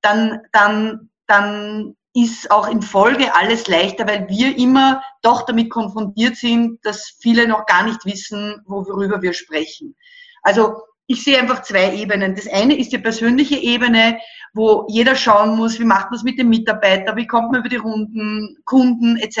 dann, 0.00 0.40
dann, 0.52 1.10
dann 1.26 1.94
ist 2.14 2.50
auch 2.50 2.70
in 2.70 2.80
Folge 2.80 3.34
alles 3.34 3.68
leichter, 3.68 4.08
weil 4.08 4.26
wir 4.30 4.56
immer 4.56 5.02
doch 5.20 5.42
damit 5.44 5.68
konfrontiert 5.68 6.36
sind, 6.36 6.78
dass 6.86 7.18
viele 7.20 7.46
noch 7.46 7.66
gar 7.66 7.84
nicht 7.84 8.06
wissen, 8.06 8.62
worüber 8.64 9.20
wir 9.20 9.34
sprechen. 9.34 9.94
Also 10.42 10.80
ich 11.08 11.24
sehe 11.24 11.38
einfach 11.38 11.62
zwei 11.62 11.94
Ebenen. 11.94 12.34
Das 12.34 12.46
eine 12.46 12.78
ist 12.78 12.92
die 12.92 12.98
persönliche 12.98 13.56
Ebene, 13.56 14.18
wo 14.52 14.86
jeder 14.88 15.16
schauen 15.16 15.56
muss, 15.56 15.80
wie 15.80 15.84
macht 15.84 16.10
man 16.10 16.18
es 16.18 16.22
mit 16.22 16.38
dem 16.38 16.50
Mitarbeiter, 16.50 17.16
wie 17.16 17.26
kommt 17.26 17.50
man 17.50 17.60
über 17.60 17.68
die 17.70 17.76
Runden, 17.76 18.58
Kunden 18.66 19.16
etc. 19.16 19.38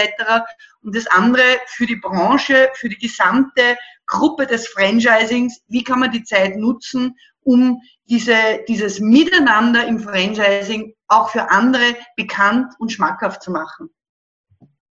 Und 0.82 0.96
das 0.96 1.06
andere 1.08 1.42
für 1.66 1.84
die 1.84 1.96
Branche, 1.96 2.70
für 2.74 2.88
die 2.88 2.98
gesamte 2.98 3.76
Gruppe 4.06 4.46
des 4.46 4.66
Franchisings, 4.68 5.60
wie 5.68 5.84
kann 5.84 6.00
man 6.00 6.10
die 6.10 6.24
Zeit 6.24 6.56
nutzen, 6.56 7.14
um 7.42 7.82
diese, 8.08 8.64
dieses 8.66 8.98
Miteinander 8.98 9.86
im 9.86 10.00
Franchising 10.00 10.94
auch 11.08 11.28
für 11.28 11.50
andere 11.50 11.96
bekannt 12.16 12.72
und 12.78 12.92
schmackhaft 12.92 13.42
zu 13.42 13.50
machen. 13.50 13.90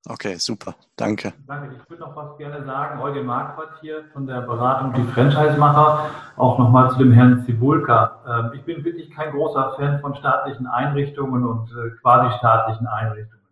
Okay, 0.09 0.37
super. 0.37 0.77
Danke. 0.95 1.33
Danke. 1.49 1.75
Ich 1.75 1.91
würde 1.91 2.03
noch 2.03 2.15
was 2.15 2.39
gerne 2.39 2.65
sagen. 2.65 3.01
Eugen 3.01 3.27
Marquardt 3.27 3.81
hier 3.81 4.05
von 4.13 4.27
der 4.27 4.43
Beratung 4.43 4.93
Die 4.93 5.03
Franchise-Macher. 5.03 6.11
Auch 6.37 6.59
nochmal 6.59 6.91
zu 6.93 6.99
dem 6.99 7.11
Herrn 7.11 7.45
Zibulka. 7.45 8.21
Ähm, 8.29 8.53
ich 8.55 8.65
bin 8.65 8.85
wirklich 8.85 9.11
kein 9.11 9.33
großer 9.33 9.75
Fan 9.77 9.99
von 10.01 10.15
staatlichen 10.15 10.69
Einrichtungen 10.69 11.45
und 11.45 11.71
äh, 11.73 11.91
quasi 12.01 12.37
staatlichen 12.39 12.87
Einrichtungen. 12.87 13.43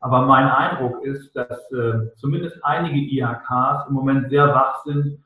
Aber 0.00 0.22
mein 0.22 0.50
Eindruck 0.50 1.02
ist, 1.04 1.34
dass 1.34 1.72
äh, 1.72 2.14
zumindest 2.16 2.62
einige 2.64 2.98
IHKs 2.98 3.88
im 3.88 3.94
Moment 3.94 4.28
sehr 4.28 4.54
wach 4.54 4.84
sind, 4.84 5.24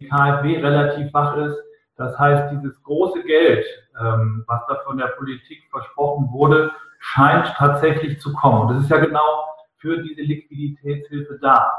die 0.00 0.08
KfW 0.08 0.58
relativ 0.58 1.12
wach 1.12 1.36
ist. 1.36 1.58
Das 1.96 2.18
heißt, 2.18 2.50
dieses 2.52 2.82
große 2.82 3.22
Geld, 3.24 3.66
ähm, 4.00 4.44
was 4.46 4.62
da 4.68 4.76
von 4.86 4.96
der 4.96 5.08
Politik 5.08 5.62
versprochen 5.70 6.30
wurde, 6.32 6.70
scheint 6.98 7.46
tatsächlich 7.56 8.20
zu 8.20 8.32
kommen. 8.32 8.62
Und 8.62 8.76
das 8.76 8.84
ist 8.84 8.90
ja 8.90 8.98
genau 8.98 9.51
für 9.82 10.00
diese 10.02 10.22
Liquiditätshilfe 10.22 11.38
da. 11.42 11.70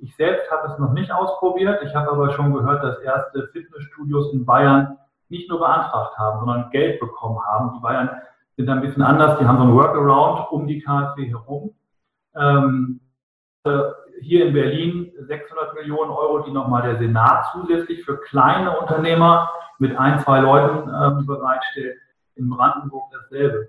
Ich 0.00 0.14
selbst 0.16 0.50
habe 0.50 0.72
es 0.72 0.78
noch 0.78 0.92
nicht 0.92 1.10
ausprobiert. 1.10 1.82
Ich 1.84 1.94
habe 1.94 2.10
aber 2.10 2.32
schon 2.32 2.52
gehört, 2.52 2.84
dass 2.84 3.00
erste 3.00 3.48
Fitnessstudios 3.48 4.32
in 4.32 4.44
Bayern 4.44 4.98
nicht 5.28 5.48
nur 5.48 5.60
beantragt 5.60 6.18
haben, 6.18 6.40
sondern 6.40 6.70
Geld 6.70 7.00
bekommen 7.00 7.38
haben. 7.46 7.72
Die 7.74 7.80
Bayern 7.80 8.10
sind 8.56 8.68
ein 8.68 8.80
bisschen 8.80 9.02
anders. 9.02 9.38
Die 9.38 9.46
haben 9.46 9.58
so 9.58 9.64
ein 9.64 9.74
Workaround 9.74 10.52
um 10.52 10.66
die 10.66 10.80
KfW 10.80 11.28
herum. 11.28 11.74
Ähm, 12.34 13.00
äh, 13.64 13.78
hier 14.20 14.46
in 14.46 14.52
Berlin 14.52 15.12
600 15.18 15.74
Millionen 15.74 16.10
Euro, 16.10 16.40
die 16.40 16.50
nochmal 16.50 16.82
der 16.82 16.98
Senat 16.98 17.46
zusätzlich 17.52 18.04
für 18.04 18.18
kleine 18.18 18.78
Unternehmer 18.78 19.50
mit 19.78 19.96
ein, 19.96 20.18
zwei 20.20 20.40
Leuten 20.40 20.90
ähm, 20.90 21.26
bereitstellt. 21.26 21.98
In 22.34 22.48
Brandenburg 22.50 23.10
dasselbe. 23.12 23.68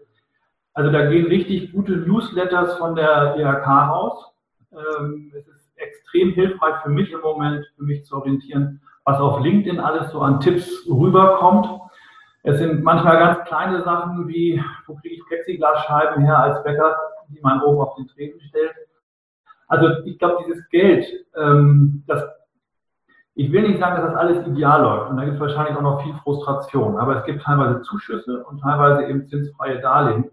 Also 0.73 0.91
da 0.91 1.07
gehen 1.07 1.27
richtig 1.27 1.73
gute 1.73 1.97
Newsletters 1.97 2.77
von 2.77 2.95
der 2.95 3.35
IHK 3.37 3.67
raus. 3.67 4.33
Ähm, 4.71 5.31
es 5.35 5.47
ist 5.47 5.71
extrem 5.75 6.31
hilfreich 6.31 6.75
für 6.83 6.89
mich 6.89 7.11
im 7.11 7.21
Moment, 7.21 7.65
für 7.75 7.83
mich 7.83 8.05
zu 8.05 8.15
orientieren, 8.15 8.81
was 9.03 9.19
auf 9.19 9.41
LinkedIn 9.41 9.79
alles 9.79 10.11
so 10.11 10.21
an 10.21 10.39
Tipps 10.39 10.85
rüberkommt. 10.87 11.67
Es 12.43 12.59
sind 12.59 12.83
manchmal 12.83 13.17
ganz 13.17 13.47
kleine 13.47 13.83
Sachen 13.83 14.27
wie, 14.27 14.63
wo 14.85 14.95
kriege 14.95 15.15
ich 15.15 15.25
Plexiglasscheiben 15.27 16.23
her 16.23 16.37
als 16.37 16.63
Bäcker, 16.63 16.95
die 17.29 17.39
man 17.41 17.61
oben 17.61 17.81
auf 17.81 17.95
den 17.95 18.07
Tresen 18.07 18.39
stellt. 18.41 18.73
Also 19.67 20.03
ich 20.05 20.17
glaube, 20.17 20.43
dieses 20.45 20.67
Geld, 20.69 21.05
ähm, 21.35 22.03
das, 22.07 22.23
ich 23.35 23.51
will 23.51 23.67
nicht 23.67 23.79
sagen, 23.79 24.01
dass 24.01 24.11
das 24.11 24.19
alles 24.19 24.47
ideal 24.47 24.81
läuft. 24.81 25.09
Und 25.09 25.17
da 25.17 25.25
gibt 25.25 25.35
es 25.35 25.41
wahrscheinlich 25.41 25.75
auch 25.75 25.81
noch 25.81 26.03
viel 26.03 26.13
Frustration. 26.23 26.97
Aber 26.97 27.17
es 27.17 27.25
gibt 27.25 27.43
teilweise 27.43 27.81
Zuschüsse 27.81 28.43
und 28.45 28.61
teilweise 28.61 29.07
eben 29.07 29.27
zinsfreie 29.27 29.79
Darlehen 29.79 30.31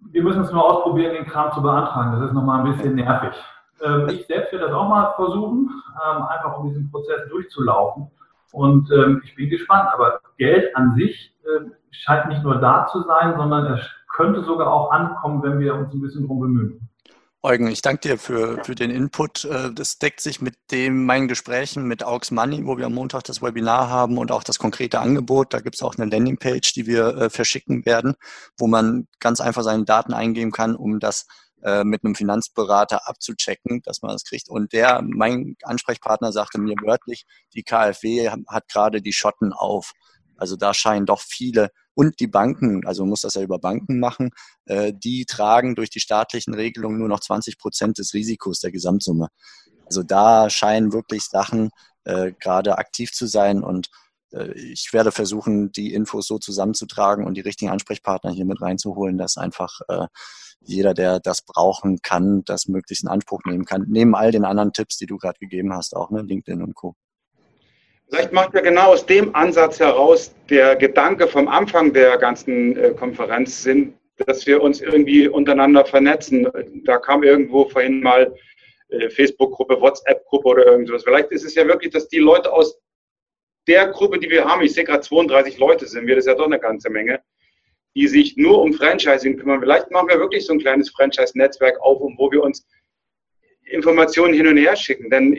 wir 0.00 0.22
müssen 0.22 0.42
es 0.42 0.52
nur 0.52 0.64
ausprobieren, 0.64 1.14
den 1.14 1.26
Kram 1.26 1.52
zu 1.52 1.62
beantragen. 1.62 2.12
Das 2.12 2.28
ist 2.28 2.34
nochmal 2.34 2.60
ein 2.60 2.72
bisschen 2.72 2.94
nervig. 2.94 3.34
Ähm, 3.82 4.08
ich 4.08 4.26
selbst 4.26 4.52
werde 4.52 4.66
das 4.66 4.74
auch 4.74 4.88
mal 4.88 5.12
versuchen, 5.16 5.70
ähm, 6.04 6.22
einfach 6.22 6.58
um 6.58 6.68
diesen 6.68 6.90
Prozess 6.90 7.28
durchzulaufen 7.28 8.10
Und 8.52 8.90
ähm, 8.90 9.22
ich 9.24 9.34
bin 9.34 9.50
gespannt, 9.50 9.88
aber 9.92 10.20
Geld 10.36 10.74
an 10.76 10.94
sich 10.94 11.34
äh, 11.44 11.70
scheint 11.90 12.28
nicht 12.28 12.42
nur 12.42 12.56
da 12.56 12.86
zu 12.86 13.02
sein, 13.02 13.36
sondern 13.36 13.74
es 13.74 13.80
könnte 14.08 14.42
sogar 14.42 14.72
auch 14.72 14.90
ankommen, 14.90 15.42
wenn 15.42 15.58
wir 15.60 15.74
uns 15.74 15.92
ein 15.92 16.00
bisschen 16.00 16.26
drum 16.26 16.40
bemühen. 16.40 16.88
Eugen, 17.40 17.68
ich 17.68 17.82
danke 17.82 18.00
dir 18.00 18.18
für, 18.18 18.64
für 18.64 18.74
den 18.74 18.90
Input. 18.90 19.44
Äh, 19.44 19.72
das 19.72 19.98
deckt 19.98 20.20
sich 20.20 20.40
mit 20.40 20.56
dem 20.72 21.06
meinen 21.06 21.28
Gesprächen 21.28 21.84
mit 21.84 22.02
Aux 22.02 22.32
Money, 22.32 22.66
wo 22.66 22.78
wir 22.78 22.86
am 22.86 22.94
Montag 22.94 23.22
das 23.24 23.40
Webinar 23.40 23.88
haben 23.88 24.18
und 24.18 24.32
auch 24.32 24.42
das 24.42 24.58
konkrete 24.58 24.98
Angebot. 24.98 25.54
Da 25.54 25.60
gibt 25.60 25.76
es 25.76 25.82
auch 25.82 25.94
eine 25.96 26.10
Landingpage, 26.10 26.72
die 26.72 26.88
wir 26.88 27.16
äh, 27.16 27.30
verschicken 27.30 27.86
werden, 27.86 28.14
wo 28.58 28.66
man 28.66 29.06
ganz 29.20 29.40
einfach 29.40 29.62
seine 29.62 29.84
Daten 29.84 30.14
eingeben 30.14 30.50
kann, 30.50 30.74
um 30.74 30.98
das 30.98 31.26
äh, 31.62 31.84
mit 31.84 32.04
einem 32.04 32.16
Finanzberater 32.16 33.08
abzuchecken, 33.08 33.82
dass 33.84 34.02
man 34.02 34.10
das 34.10 34.24
kriegt. 34.24 34.48
Und 34.48 34.72
der, 34.72 35.00
mein 35.02 35.54
Ansprechpartner 35.62 36.32
sagte 36.32 36.58
mir 36.58 36.74
wörtlich, 36.82 37.24
die 37.54 37.62
KfW 37.62 38.30
hat 38.48 38.68
gerade 38.68 39.00
die 39.00 39.12
Schotten 39.12 39.52
auf. 39.52 39.92
Also 40.36 40.56
da 40.56 40.74
scheinen 40.74 41.06
doch 41.06 41.20
viele 41.20 41.70
und 41.98 42.20
die 42.20 42.28
Banken, 42.28 42.86
also 42.86 43.02
man 43.02 43.10
muss 43.10 43.22
das 43.22 43.34
ja 43.34 43.42
über 43.42 43.58
Banken 43.58 43.98
machen, 43.98 44.30
äh, 44.66 44.92
die 44.94 45.24
tragen 45.24 45.74
durch 45.74 45.90
die 45.90 45.98
staatlichen 45.98 46.54
Regelungen 46.54 47.00
nur 47.00 47.08
noch 47.08 47.18
20 47.18 47.58
Prozent 47.58 47.98
des 47.98 48.14
Risikos 48.14 48.60
der 48.60 48.70
Gesamtsumme. 48.70 49.30
Also 49.84 50.04
da 50.04 50.48
scheinen 50.48 50.92
wirklich 50.92 51.24
Sachen 51.24 51.70
äh, 52.04 52.30
gerade 52.38 52.78
aktiv 52.78 53.10
zu 53.10 53.26
sein 53.26 53.64
und 53.64 53.88
äh, 54.32 54.52
ich 54.52 54.92
werde 54.92 55.10
versuchen, 55.10 55.72
die 55.72 55.92
Infos 55.92 56.28
so 56.28 56.38
zusammenzutragen 56.38 57.26
und 57.26 57.34
die 57.34 57.40
richtigen 57.40 57.72
Ansprechpartner 57.72 58.30
hier 58.30 58.44
mit 58.44 58.62
reinzuholen, 58.62 59.18
dass 59.18 59.36
einfach 59.36 59.80
äh, 59.88 60.06
jeder, 60.60 60.94
der 60.94 61.18
das 61.18 61.42
brauchen 61.42 61.98
kann, 62.00 62.44
das 62.44 62.68
möglichst 62.68 63.02
in 63.02 63.10
Anspruch 63.10 63.40
nehmen 63.44 63.64
kann. 63.64 63.86
Neben 63.88 64.14
all 64.14 64.30
den 64.30 64.44
anderen 64.44 64.72
Tipps, 64.72 64.98
die 64.98 65.06
du 65.06 65.16
gerade 65.16 65.40
gegeben 65.40 65.72
hast, 65.72 65.96
auch 65.96 66.10
ne, 66.10 66.22
LinkedIn 66.22 66.62
und 66.62 66.76
Co. 66.76 66.94
Vielleicht 68.10 68.32
macht 68.32 68.54
ja 68.54 68.60
genau 68.60 68.92
aus 68.92 69.04
dem 69.04 69.34
Ansatz 69.34 69.80
heraus 69.80 70.34
der 70.48 70.76
Gedanke 70.76 71.28
vom 71.28 71.46
Anfang 71.46 71.92
der 71.92 72.16
ganzen 72.16 72.76
äh, 72.76 72.90
Konferenz 72.90 73.62
Sinn, 73.62 73.94
dass 74.26 74.46
wir 74.46 74.62
uns 74.62 74.80
irgendwie 74.80 75.28
untereinander 75.28 75.84
vernetzen. 75.84 76.48
Da 76.84 76.96
kam 76.98 77.22
irgendwo 77.22 77.68
vorhin 77.68 78.00
mal 78.00 78.34
äh, 78.88 79.10
Facebook-Gruppe, 79.10 79.80
WhatsApp-Gruppe 79.80 80.48
oder 80.48 80.66
irgendwas. 80.66 81.04
Vielleicht 81.04 81.30
ist 81.32 81.44
es 81.44 81.54
ja 81.54 81.66
wirklich, 81.66 81.92
dass 81.92 82.08
die 82.08 82.18
Leute 82.18 82.50
aus 82.50 82.80
der 83.66 83.88
Gruppe, 83.88 84.18
die 84.18 84.30
wir 84.30 84.46
haben, 84.46 84.62
ich 84.62 84.72
sehe 84.72 84.84
gerade 84.84 85.02
32 85.02 85.58
Leute 85.58 85.86
sind 85.86 86.06
wir, 86.06 86.14
das 86.16 86.24
ist 86.24 86.30
ja 86.30 86.34
doch 86.34 86.46
eine 86.46 86.58
ganze 86.58 86.88
Menge, 86.88 87.20
die 87.94 88.08
sich 88.08 88.38
nur 88.38 88.62
um 88.62 88.72
Franchising 88.72 89.36
kümmern. 89.36 89.60
Vielleicht 89.60 89.90
machen 89.90 90.08
wir 90.08 90.18
wirklich 90.18 90.46
so 90.46 90.54
ein 90.54 90.60
kleines 90.60 90.88
Franchise-Netzwerk 90.90 91.78
auf, 91.82 92.00
wo 92.00 92.32
wir 92.32 92.42
uns 92.42 92.66
Informationen 93.64 94.32
hin 94.32 94.46
und 94.46 94.56
her 94.56 94.74
schicken. 94.76 95.10
Denn 95.10 95.38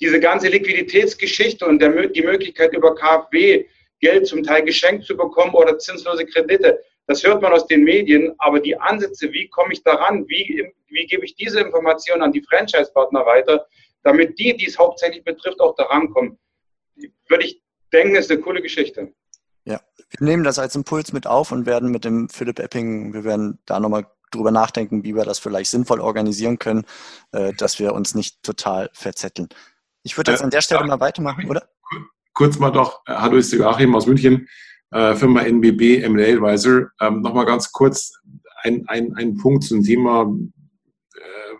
diese 0.00 0.20
ganze 0.20 0.48
Liquiditätsgeschichte 0.48 1.66
und 1.66 1.80
der, 1.80 2.08
die 2.08 2.22
Möglichkeit 2.22 2.74
über 2.74 2.94
KfW 2.94 3.66
Geld 4.00 4.26
zum 4.26 4.42
Teil 4.42 4.62
geschenkt 4.64 5.04
zu 5.04 5.16
bekommen 5.16 5.54
oder 5.54 5.78
zinslose 5.78 6.26
Kredite, 6.26 6.78
das 7.06 7.22
hört 7.22 7.42
man 7.42 7.52
aus 7.52 7.66
den 7.66 7.84
Medien, 7.84 8.34
aber 8.38 8.60
die 8.60 8.78
Ansätze, 8.78 9.30
wie 9.32 9.48
komme 9.48 9.72
ich 9.72 9.82
daran, 9.82 10.26
wie, 10.28 10.72
wie 10.88 11.06
gebe 11.06 11.24
ich 11.24 11.34
diese 11.34 11.60
Informationen 11.60 12.22
an 12.22 12.32
die 12.32 12.42
Franchise-Partner 12.42 13.26
weiter, 13.26 13.66
damit 14.02 14.38
die, 14.38 14.56
die 14.56 14.66
es 14.66 14.78
hauptsächlich 14.78 15.22
betrifft, 15.24 15.60
auch 15.60 15.74
daran 15.74 16.10
kommen, 16.10 16.38
würde 17.28 17.44
ich 17.44 17.62
denken, 17.92 18.16
ist 18.16 18.30
eine 18.30 18.40
coole 18.40 18.62
Geschichte. 18.62 19.12
Ja, 19.64 19.80
wir 20.18 20.26
nehmen 20.26 20.44
das 20.44 20.58
als 20.58 20.74
Impuls 20.76 21.12
mit 21.12 21.26
auf 21.26 21.52
und 21.52 21.66
werden 21.66 21.90
mit 21.90 22.04
dem 22.04 22.28
Philipp 22.28 22.58
Epping, 22.58 23.12
wir 23.12 23.24
werden 23.24 23.58
da 23.66 23.80
nochmal 23.80 24.06
drüber 24.30 24.50
nachdenken, 24.50 25.04
wie 25.04 25.14
wir 25.14 25.24
das 25.24 25.38
vielleicht 25.38 25.70
sinnvoll 25.70 26.00
organisieren 26.00 26.58
können, 26.58 26.84
äh, 27.32 27.52
dass 27.54 27.78
wir 27.78 27.94
uns 27.94 28.14
nicht 28.14 28.42
total 28.42 28.90
verzetteln. 28.92 29.48
Ich 30.04 30.16
würde 30.18 30.30
jetzt 30.30 30.42
äh, 30.42 30.44
an 30.44 30.50
der 30.50 30.60
Stelle 30.60 30.82
ja, 30.82 30.86
mal 30.86 31.00
weitermachen, 31.00 31.48
oder? 31.48 31.66
Kurz 32.34 32.58
mal 32.58 32.70
doch, 32.70 33.00
hallo, 33.06 33.38
ist 33.38 33.52
Joachim 33.52 33.94
aus 33.94 34.06
München, 34.06 34.46
äh, 34.90 35.14
Firma 35.14 35.40
NBB 35.42 36.02
M&A 36.02 36.34
Advisor. 36.34 36.90
Ähm, 37.00 37.22
Nochmal 37.22 37.46
ganz 37.46 37.72
kurz 37.72 38.12
ein, 38.62 38.84
ein, 38.88 39.14
ein 39.16 39.36
Punkt 39.38 39.64
zum 39.64 39.82
Thema 39.82 40.30
äh, 41.14 41.54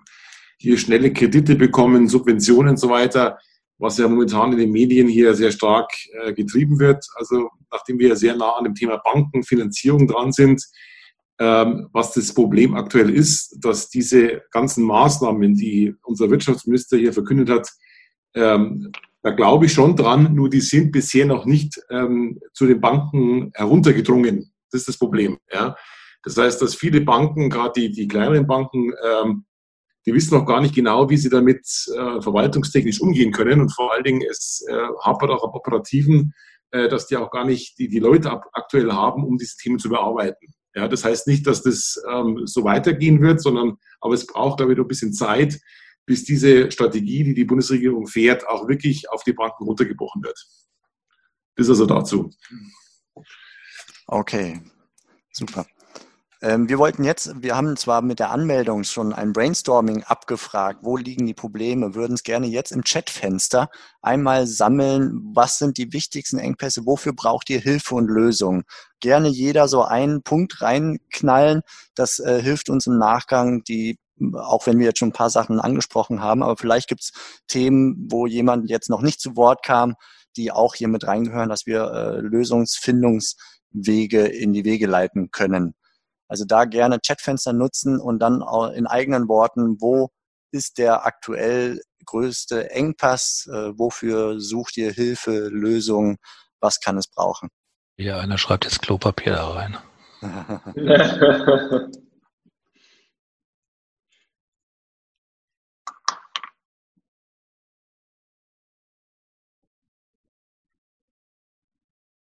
hier 0.59 0.77
schnelle 0.77 1.13
Kredite 1.13 1.55
bekommen, 1.55 2.07
Subventionen 2.07 2.71
und 2.71 2.77
so 2.77 2.91
weiter, 2.91 3.39
was 3.79 3.97
ja 3.97 4.09
momentan 4.09 4.53
in 4.53 4.59
den 4.59 4.73
Medien 4.73 5.09
hier 5.09 5.35
sehr 5.35 5.51
stark 5.51 5.91
äh, 6.13 6.35
getrieben 6.35 6.79
wird. 6.79 7.03
Also 7.17 7.49
nachdem 7.71 7.99
wir 7.99 8.15
sehr 8.15 8.37
nah 8.37 8.57
an 8.57 8.65
dem 8.65 8.75
Thema 8.75 8.99
Bankenfinanzierung 8.99 10.07
dran 10.07 10.33
sind, 10.33 10.63
ähm, 11.39 11.89
was 11.93 12.13
das 12.13 12.35
Problem 12.35 12.75
aktuell 12.75 13.09
ist, 13.09 13.57
dass 13.65 13.89
diese 13.89 14.43
ganzen 14.51 14.85
Maßnahmen, 14.85 15.55
die 15.55 15.95
unser 16.03 16.31
Wirtschaftsminister 16.31 16.99
hier 16.99 17.15
verkündet 17.15 17.49
hat, 17.49 17.71
ähm, 18.35 18.93
da 19.23 19.31
glaube 19.31 19.67
ich 19.67 19.73
schon 19.73 19.97
dran, 19.97 20.35
nur 20.35 20.51
die 20.51 20.61
sind 20.61 20.93
bisher 20.93 21.25
noch 21.25 21.47
nicht 21.47 21.81
ähm, 21.91 22.39
zu 22.53 22.67
den 22.67 22.81
Banken 22.81 23.51
heruntergedrungen. 23.55 24.53
Das 24.71 24.83
ist 24.83 24.89
das 24.89 24.99
Problem. 24.99 25.39
Ja. 25.53 25.77
Das 26.23 26.37
heißt, 26.37 26.61
dass 26.61 26.75
viele 26.75 27.01
Banken, 27.01 27.49
gerade 27.51 27.73
die, 27.77 27.93
die 27.93 28.09
kleineren 28.09 28.47
Banken, 28.47 28.93
ähm, 29.03 29.45
die 30.07 30.13
wissen 30.13 30.37
noch 30.37 30.45
gar 30.45 30.61
nicht 30.61 30.75
genau, 30.75 31.09
wie 31.09 31.17
sie 31.17 31.31
damit 31.31 31.67
äh, 31.97 32.21
verwaltungstechnisch 32.21 33.01
umgehen 33.01 33.33
können. 33.33 33.61
Und 33.61 33.71
vor 33.71 33.93
allen 33.93 34.05
Dingen, 34.05 34.23
es 34.29 34.65
äh, 34.69 34.75
hapert 35.03 35.31
auch 35.31 35.45
am 35.45 35.55
Operativen, 35.55 36.35
äh, 36.71 36.89
dass 36.89 37.07
die 37.07 37.17
auch 37.17 37.31
gar 37.31 37.45
nicht 37.45 37.79
die, 37.79 37.89
die 37.89 38.01
Leute 38.01 38.31
ab, 38.31 38.45
aktuell 38.53 38.93
haben, 38.93 39.25
um 39.25 39.39
diese 39.39 39.57
Themen 39.57 39.79
zu 39.79 39.89
bearbeiten. 39.89 40.53
Ja, 40.75 40.89
das 40.89 41.05
heißt 41.05 41.29
nicht, 41.29 41.47
dass 41.47 41.63
das 41.63 42.03
ähm, 42.11 42.43
so 42.47 42.65
weitergehen 42.65 43.23
wird, 43.23 43.41
sondern 43.41 43.77
aber 44.01 44.15
es 44.15 44.27
braucht, 44.27 44.59
glaube 44.59 44.73
ich, 44.73 44.79
noch 44.79 44.85
ein 44.85 44.89
bisschen 44.89 45.13
Zeit, 45.13 45.61
bis 46.07 46.25
diese 46.25 46.71
Strategie, 46.71 47.25
die 47.25 47.35
die 47.35 47.45
Bundesregierung 47.45 48.07
fährt, 48.07 48.47
auch 48.47 48.69
wirklich 48.69 49.11
auf 49.11 49.25
die 49.25 49.33
Banken 49.33 49.65
runtergebrochen 49.65 50.23
wird. 50.23 50.39
Das 51.57 51.69
also 51.69 51.87
dazu. 51.87 52.31
Okay, 54.07 54.61
super. 55.33 55.67
Ähm, 56.45 56.69
wir 56.69 56.79
wollten 56.79 57.05
jetzt, 57.05 57.43
wir 57.43 57.57
haben 57.57 57.75
zwar 57.79 58.03
mit 58.03 58.19
der 58.19 58.31
Anmeldung 58.31 58.85
schon 58.85 59.15
ein 59.15 59.33
Brainstorming 59.33 60.03
abgefragt, 60.03 60.81
wo 60.83 60.99
liegen 60.99 61.25
die 61.27 61.33
Probleme, 61.33 61.95
würden 61.95 62.13
es 62.13 62.23
gerne 62.23 62.47
jetzt 62.47 62.71
im 62.71 62.83
Chatfenster 62.83 63.71
einmal 64.03 64.47
sammeln, 64.47 65.31
was 65.33 65.57
sind 65.59 65.79
die 65.79 65.95
wichtigsten 65.95 66.39
Engpässe, 66.39 66.85
wofür 66.85 67.15
braucht 67.15 67.49
ihr 67.49 67.61
Hilfe 67.61 67.95
und 67.95 68.09
Lösungen. 68.09 68.65
Gerne 69.01 69.29
jeder 69.29 69.69
so 69.69 69.85
einen 69.85 70.23
Punkt 70.23 70.61
reinknallen, 70.61 71.63
das 71.95 72.19
äh, 72.19 72.43
hilft 72.43 72.69
uns 72.69 72.87
im 72.87 72.99
Nachgang, 72.99 73.65
die 73.65 73.97
auch 74.35 74.67
wenn 74.67 74.79
wir 74.79 74.87
jetzt 74.87 74.99
schon 74.99 75.11
ein 75.11 75.13
paar 75.13 75.31
Sachen 75.31 75.61
angesprochen 75.61 76.21
haben, 76.21 76.43
aber 76.43 76.57
vielleicht 76.57 76.89
gibt 76.89 77.03
es 77.03 77.13
Themen, 77.49 78.09
wo 78.11 78.27
jemand 78.27 78.71
jetzt 78.71 78.91
noch 78.91 79.03
nicht 79.03 79.21
zu 79.21 79.37
Wort 79.37 79.65
kam, 79.65 79.95
die 80.37 80.53
auch 80.53 80.75
hier 80.75 80.89
mit 80.89 81.07
reingehören, 81.07 81.49
dass 81.49 81.67
wir 81.67 81.93
äh, 81.93 82.21
Lösungsfindungswege 82.21 84.27
in 84.27 84.53
die 84.53 84.65
Wege 84.65 84.87
leiten 84.87 85.31
können. 85.31 85.75
Also 86.29 86.45
da 86.45 86.65
gerne 86.65 86.99
Chatfenster 87.01 87.53
nutzen 87.53 88.01
und 88.01 88.19
dann 88.19 88.43
auch 88.43 88.73
in 88.73 88.87
eigenen 88.87 89.29
Worten, 89.29 89.77
wo 89.81 90.11
ist 90.51 90.79
der 90.79 91.07
aktuell 91.07 91.81
größte 92.07 92.71
Engpass, 92.71 93.49
äh, 93.53 93.79
wofür 93.79 94.41
sucht 94.41 94.77
ihr 94.77 94.91
Hilfe, 94.93 95.49
Lösungen, 95.49 96.17
was 96.61 96.81
kann 96.81 96.99
es 96.99 97.09
brauchen? 97.09 97.49
Ja, 97.97 98.19
einer 98.19 98.39
schreibt 98.39 98.65
jetzt 98.65 98.83
Klopapier 98.83 99.35
da 99.35 99.51
rein. 99.51 99.77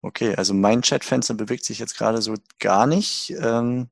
Okay, 0.07 0.33
also 0.35 0.53
mein 0.53 0.81
Chatfenster 0.81 1.33
bewegt 1.33 1.65
sich 1.65 1.79
jetzt 1.79 1.97
gerade 1.97 2.21
so 2.21 2.35
gar 2.59 2.87
nicht, 2.87 3.35
ähm, 3.41 3.89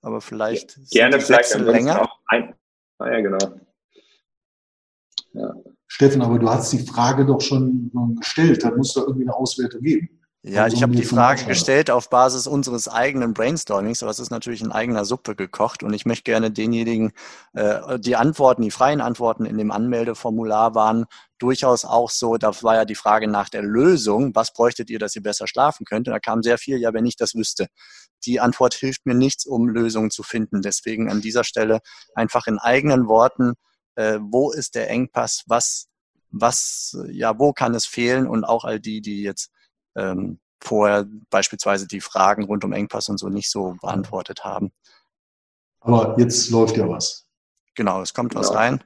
aber 0.00 0.22
vielleicht 0.22 0.78
gerne 0.90 1.20
vielleicht 1.20 1.54
länger. 1.58 2.00
Auch 2.00 2.18
ein, 2.28 2.54
ah, 2.98 3.10
ja, 3.10 3.20
genau. 3.20 3.60
Ja. 5.34 5.54
Steffen, 5.88 6.22
aber 6.22 6.38
du 6.38 6.48
hast 6.48 6.72
die 6.72 6.78
Frage 6.78 7.26
doch 7.26 7.42
schon 7.42 7.90
gestellt, 8.18 8.64
da 8.64 8.70
muss 8.70 8.94
da 8.94 9.02
irgendwie 9.02 9.24
eine 9.24 9.34
Auswertung 9.34 9.82
geben. 9.82 10.21
Ja, 10.44 10.66
ich 10.66 10.82
habe 10.82 10.96
die 10.96 11.04
Frage 11.04 11.44
gestellt 11.44 11.88
auf 11.88 12.10
Basis 12.10 12.48
unseres 12.48 12.88
eigenen 12.88 13.32
Brainstormings, 13.32 14.02
aber 14.02 14.10
es 14.10 14.18
ist 14.18 14.30
natürlich 14.30 14.60
in 14.60 14.72
eigener 14.72 15.04
Suppe 15.04 15.36
gekocht 15.36 15.84
und 15.84 15.94
ich 15.94 16.04
möchte 16.04 16.24
gerne 16.24 16.50
denjenigen, 16.50 17.12
äh, 17.52 18.00
die 18.00 18.16
Antworten, 18.16 18.62
die 18.62 18.72
freien 18.72 19.00
Antworten 19.00 19.44
in 19.44 19.56
dem 19.56 19.70
Anmeldeformular 19.70 20.74
waren 20.74 21.04
durchaus 21.38 21.84
auch 21.84 22.10
so, 22.10 22.38
da 22.38 22.50
war 22.62 22.74
ja 22.74 22.84
die 22.84 22.96
Frage 22.96 23.28
nach 23.28 23.50
der 23.50 23.62
Lösung, 23.62 24.34
was 24.34 24.52
bräuchtet 24.52 24.90
ihr, 24.90 24.98
dass 24.98 25.14
ihr 25.14 25.22
besser 25.22 25.46
schlafen 25.46 25.84
könnt? 25.84 26.08
Und 26.08 26.12
da 26.12 26.18
kam 26.18 26.42
sehr 26.42 26.58
viel, 26.58 26.78
ja, 26.78 26.92
wenn 26.92 27.06
ich 27.06 27.14
das 27.14 27.36
wüsste. 27.36 27.68
Die 28.24 28.40
Antwort 28.40 28.74
hilft 28.74 29.06
mir 29.06 29.14
nichts, 29.14 29.46
um 29.46 29.68
Lösungen 29.68 30.10
zu 30.10 30.24
finden. 30.24 30.60
Deswegen 30.60 31.08
an 31.08 31.20
dieser 31.20 31.44
Stelle 31.44 31.80
einfach 32.16 32.48
in 32.48 32.58
eigenen 32.58 33.06
Worten, 33.06 33.54
äh, 33.94 34.18
wo 34.20 34.50
ist 34.50 34.74
der 34.74 34.90
Engpass, 34.90 35.44
was, 35.46 35.86
was, 36.30 36.96
ja, 37.10 37.38
wo 37.38 37.52
kann 37.52 37.76
es 37.76 37.86
fehlen 37.86 38.26
und 38.26 38.42
auch 38.42 38.64
all 38.64 38.80
die, 38.80 39.00
die 39.00 39.22
jetzt 39.22 39.52
ähm, 39.96 40.38
vorher 40.62 41.06
beispielsweise 41.30 41.86
die 41.86 42.00
Fragen 42.00 42.44
rund 42.44 42.64
um 42.64 42.72
Engpass 42.72 43.08
und 43.08 43.18
so 43.18 43.28
nicht 43.28 43.50
so 43.50 43.76
beantwortet 43.80 44.44
haben. 44.44 44.72
Aber 45.80 46.16
jetzt 46.18 46.50
läuft 46.50 46.76
ja 46.76 46.88
was. 46.88 47.26
Genau, 47.74 48.02
es 48.02 48.14
kommt 48.14 48.30
genau. 48.30 48.40
was 48.40 48.54
rein. 48.54 48.82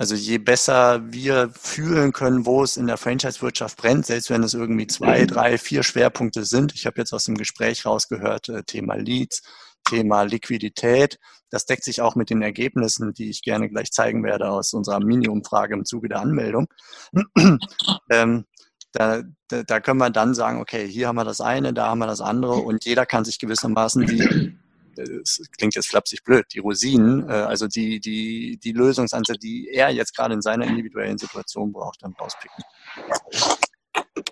Also 0.00 0.14
je 0.14 0.38
besser 0.38 1.12
wir 1.12 1.50
fühlen 1.50 2.12
können, 2.12 2.46
wo 2.46 2.62
es 2.62 2.78
in 2.78 2.86
der 2.86 2.96
Franchise-Wirtschaft 2.96 3.76
brennt, 3.76 4.06
selbst 4.06 4.30
wenn 4.30 4.42
es 4.42 4.54
irgendwie 4.54 4.86
zwei, 4.86 5.26
drei, 5.26 5.58
vier 5.58 5.82
Schwerpunkte 5.82 6.46
sind. 6.46 6.74
Ich 6.74 6.86
habe 6.86 6.98
jetzt 6.98 7.12
aus 7.12 7.24
dem 7.24 7.36
Gespräch 7.36 7.84
rausgehört, 7.84 8.48
äh, 8.48 8.62
Thema 8.62 8.94
Leads, 8.94 9.42
Thema 9.84 10.22
Liquidität. 10.22 11.18
Das 11.50 11.66
deckt 11.66 11.84
sich 11.84 12.00
auch 12.00 12.14
mit 12.14 12.30
den 12.30 12.42
Ergebnissen, 12.42 13.12
die 13.12 13.30
ich 13.30 13.42
gerne 13.42 13.68
gleich 13.68 13.90
zeigen 13.90 14.22
werde 14.22 14.50
aus 14.50 14.72
unserer 14.72 15.00
Mini-Umfrage 15.00 15.74
im 15.74 15.84
Zuge 15.84 16.08
der 16.08 16.20
Anmeldung. 16.20 16.68
ähm, 18.10 18.44
da, 18.92 19.22
da, 19.48 19.62
da 19.62 19.80
können 19.80 19.98
wir 19.98 20.10
dann 20.10 20.34
sagen, 20.34 20.60
okay, 20.60 20.86
hier 20.86 21.08
haben 21.08 21.16
wir 21.16 21.24
das 21.24 21.40
eine, 21.40 21.72
da 21.72 21.88
haben 21.88 21.98
wir 21.98 22.06
das 22.06 22.20
andere 22.20 22.54
und 22.54 22.84
jeder 22.84 23.06
kann 23.06 23.24
sich 23.24 23.38
gewissermaßen 23.38 24.06
die, 24.06 24.56
das 24.96 25.40
klingt 25.56 25.74
jetzt 25.74 25.88
flapsig 25.88 26.24
blöd, 26.24 26.46
die 26.52 26.58
Rosinen, 26.58 27.28
äh, 27.28 27.32
also 27.32 27.66
die, 27.66 28.00
die, 28.00 28.58
die 28.62 28.72
Lösungsansätze, 28.72 29.38
die 29.38 29.68
er 29.68 29.90
jetzt 29.90 30.14
gerade 30.16 30.34
in 30.34 30.42
seiner 30.42 30.66
individuellen 30.66 31.18
Situation 31.18 31.72
braucht, 31.72 32.02
dann 32.02 32.14
rauspicken. 32.20 32.64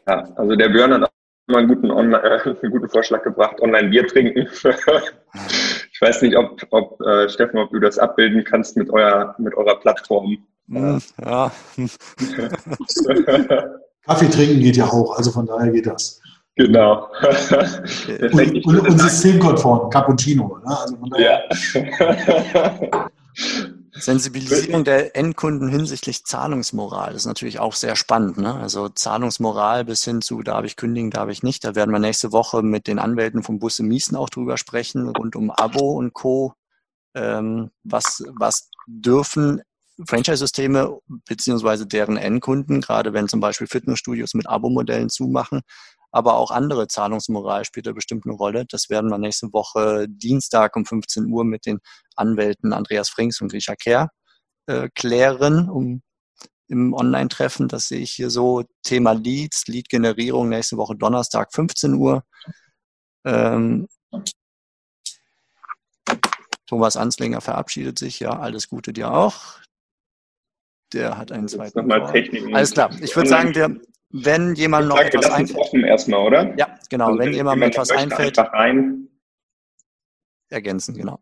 Ja, 0.06 0.22
also 0.36 0.56
der 0.56 0.68
Björn 0.68 0.94
hat 0.94 1.12
mal 1.48 1.58
einen 1.58 1.68
guten, 1.68 1.90
Online, 1.90 2.22
äh, 2.22 2.40
einen 2.62 2.72
guten 2.72 2.88
Vorschlag 2.88 3.22
gebracht, 3.22 3.60
online 3.60 3.88
Bier 3.88 4.06
trinken. 4.06 4.48
ich 5.92 6.00
weiß 6.00 6.22
nicht, 6.22 6.36
ob, 6.36 6.62
ob 6.70 7.00
äh, 7.00 7.28
Steffen, 7.28 7.58
ob 7.58 7.70
du 7.70 7.80
das 7.80 7.98
abbilden 7.98 8.44
kannst 8.44 8.76
mit, 8.76 8.90
euer, 8.90 9.34
mit 9.38 9.54
eurer 9.54 9.80
Plattform. 9.80 10.38
Hm, 10.68 11.00
ja. 11.24 11.50
Kaffee 14.06 14.30
trinken 14.30 14.60
geht 14.60 14.76
ja 14.76 14.84
auch, 14.84 15.16
also 15.16 15.30
von 15.30 15.46
daher 15.46 15.70
geht 15.72 15.86
das. 15.86 16.20
Genau. 16.56 17.08
und, 18.32 18.66
und, 18.66 18.80
und 18.88 19.00
systemkonform, 19.00 19.90
Cappuccino. 19.90 20.58
Ne? 20.66 20.76
Also 20.76 20.96
ja. 21.16 21.42
Sensibilisierung 24.00 24.84
der 24.84 25.16
Endkunden 25.16 25.68
hinsichtlich 25.68 26.24
Zahlungsmoral 26.24 27.14
ist 27.14 27.26
natürlich 27.26 27.58
auch 27.58 27.74
sehr 27.74 27.96
spannend. 27.96 28.38
Ne? 28.38 28.54
Also 28.54 28.88
Zahlungsmoral 28.88 29.84
bis 29.84 30.04
hin 30.04 30.20
zu, 30.20 30.42
darf 30.42 30.64
ich 30.64 30.76
kündigen, 30.76 31.10
darf 31.10 31.28
ich 31.28 31.42
nicht. 31.42 31.64
Da 31.64 31.74
werden 31.74 31.90
wir 31.90 31.98
nächste 31.98 32.32
Woche 32.32 32.62
mit 32.62 32.86
den 32.86 32.98
Anwälten 32.98 33.42
vom 33.42 33.58
Busse 33.58 33.82
Miesen 33.82 34.16
auch 34.16 34.30
drüber 34.30 34.56
sprechen, 34.56 35.08
rund 35.08 35.36
um 35.36 35.50
Abo 35.50 35.92
und 35.92 36.12
Co. 36.12 36.54
Ähm, 37.14 37.70
was, 37.84 38.22
was 38.38 38.70
dürfen 38.86 39.62
Franchise-Systeme 40.06 40.98
beziehungsweise 41.26 41.86
deren 41.86 42.16
Endkunden, 42.16 42.80
gerade 42.80 43.12
wenn 43.12 43.28
zum 43.28 43.40
Beispiel 43.40 43.66
Fitnessstudios 43.66 44.34
mit 44.34 44.48
Abo-Modellen 44.48 45.08
zumachen, 45.08 45.62
aber 46.10 46.36
auch 46.36 46.50
andere 46.50 46.88
Zahlungsmoral 46.88 47.64
spielt 47.64 47.86
da 47.86 47.92
bestimmt 47.92 48.24
eine 48.26 48.34
Rolle. 48.34 48.64
Das 48.66 48.88
werden 48.90 49.10
wir 49.10 49.18
nächste 49.18 49.52
Woche 49.52 50.06
Dienstag 50.08 50.76
um 50.76 50.84
15 50.86 51.26
Uhr 51.26 51.44
mit 51.44 51.66
den 51.66 51.80
Anwälten 52.16 52.72
Andreas 52.72 53.10
Frings 53.10 53.40
und 53.40 53.50
Grisha 53.50 53.76
Kerr 53.76 54.08
äh, 54.66 54.88
klären, 54.94 55.68
um 55.68 56.02
im 56.68 56.92
Online-Treffen. 56.92 57.68
Das 57.68 57.88
sehe 57.88 58.00
ich 58.00 58.12
hier 58.12 58.30
so. 58.30 58.64
Thema 58.82 59.12
Leads, 59.12 59.66
Lead-Generierung 59.66 60.48
nächste 60.48 60.76
Woche 60.76 60.96
Donnerstag 60.96 61.52
15 61.52 61.94
Uhr. 61.94 62.22
Ähm, 63.24 63.88
Thomas 66.66 66.96
Anslinger 66.96 67.40
verabschiedet 67.40 67.98
sich. 67.98 68.20
Ja, 68.20 68.38
alles 68.38 68.68
Gute 68.68 68.92
dir 68.92 69.12
auch. 69.12 69.58
Der 70.92 71.18
hat 71.18 71.32
einen 71.32 71.48
zweiten. 71.48 71.90
Alles 72.54 72.72
klar. 72.72 72.90
Ich 73.00 73.14
würde 73.16 73.28
sagen, 73.28 73.52
der, 73.52 73.76
wenn 74.10 74.54
jemand 74.54 74.88
noch 74.88 74.96
sage, 74.96 75.18
etwas 75.18 75.30
einfällt. 75.30 75.84
erstmal, 75.84 76.26
oder? 76.26 76.56
Ja, 76.56 76.78
genau. 76.88 77.06
Also 77.08 77.18
wenn, 77.18 77.26
wenn 77.26 77.34
jemand 77.34 77.62
etwas 77.62 77.90
einfällt. 77.90 78.38
Rein. 78.38 79.08
Ergänzen, 80.48 80.94
genau. 80.94 81.20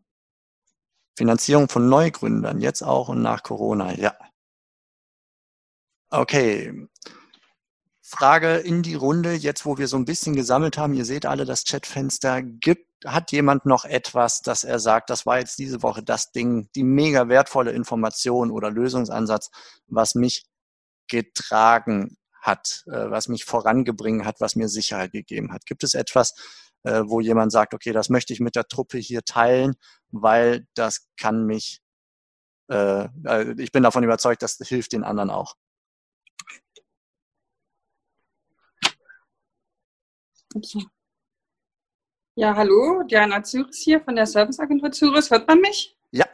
Finanzierung 1.17 1.69
von 1.69 1.89
Neugründern, 1.89 2.61
jetzt 2.61 2.83
auch 2.83 3.09
und 3.09 3.23
nach 3.23 3.43
Corona, 3.43 3.95
ja. 3.95 4.15
Okay. 6.11 6.89
Frage 8.03 8.59
in 8.59 8.83
die 8.83 8.95
Runde, 8.95 9.33
jetzt 9.33 9.67
wo 9.67 9.79
wir 9.79 9.89
so 9.89 9.97
ein 9.97 10.05
bisschen 10.05 10.37
gesammelt 10.37 10.79
haben. 10.79 10.95
Ihr 10.95 11.05
seht 11.05 11.27
alle 11.27 11.45
das 11.45 11.65
Chatfenster. 11.65 12.41
Gibt, 12.41 12.87
hat 13.05 13.33
jemand 13.33 13.67
noch 13.67 13.85
etwas, 13.85 14.43
dass 14.43 14.63
er 14.63 14.79
sagt, 14.79 15.11
das 15.11 15.27
war 15.27 15.41
jetzt 15.41 15.59
diese 15.59 15.83
Woche 15.83 16.05
das 16.05 16.31
Ding, 16.31 16.69
die 16.77 16.85
mega 16.85 17.29
wertvolle 17.29 17.73
Information 17.73 18.53
oder 18.53 18.71
Lösungsansatz, 18.71 19.51
was 19.89 20.15
mich 20.15 20.45
getragen 21.09 22.17
hat, 22.47 22.85
äh, 22.87 23.11
was 23.11 23.29
mich 23.29 23.45
vorangebringen 23.45 24.25
hat, 24.25 24.41
was 24.41 24.57
mir 24.57 24.69
Sicherheit 24.69 25.13
gegeben 25.13 25.53
hat? 25.53 25.67
Gibt 25.67 25.85
es 25.85 25.95
etwas, 25.95 26.35
äh, 26.85 27.03
wo 27.07 27.21
jemand 27.21 27.53
sagt, 27.53 27.75
okay, 27.75 27.93
das 27.93 28.09
möchte 28.09 28.33
ich 28.33 28.41
mit 28.41 28.57
der 28.57 28.69
Truppe 28.69 28.99
hier 28.99 29.25
teilen, 29.25 29.75
weil 30.11 30.67
das 30.75 31.09
kann 31.19 31.45
mich, 31.45 31.83
äh, 32.71 33.09
ich 33.61 33.73
bin 33.73 33.83
davon 33.83 34.05
überzeugt, 34.05 34.43
das 34.43 34.59
hilft 34.63 34.93
den 34.93 35.05
anderen 35.05 35.31
auch. 35.31 35.57
Ja, 42.35 42.55
hallo, 42.55 43.03
Diana 43.03 43.43
Züris 43.43 43.79
hier 43.79 44.01
von 44.01 44.15
der 44.15 44.27
Serviceagentur 44.27 44.93
Züris. 44.93 45.31
Hört 45.31 45.49
man 45.49 45.61
mich? 45.61 45.97
Ja. 46.11 46.27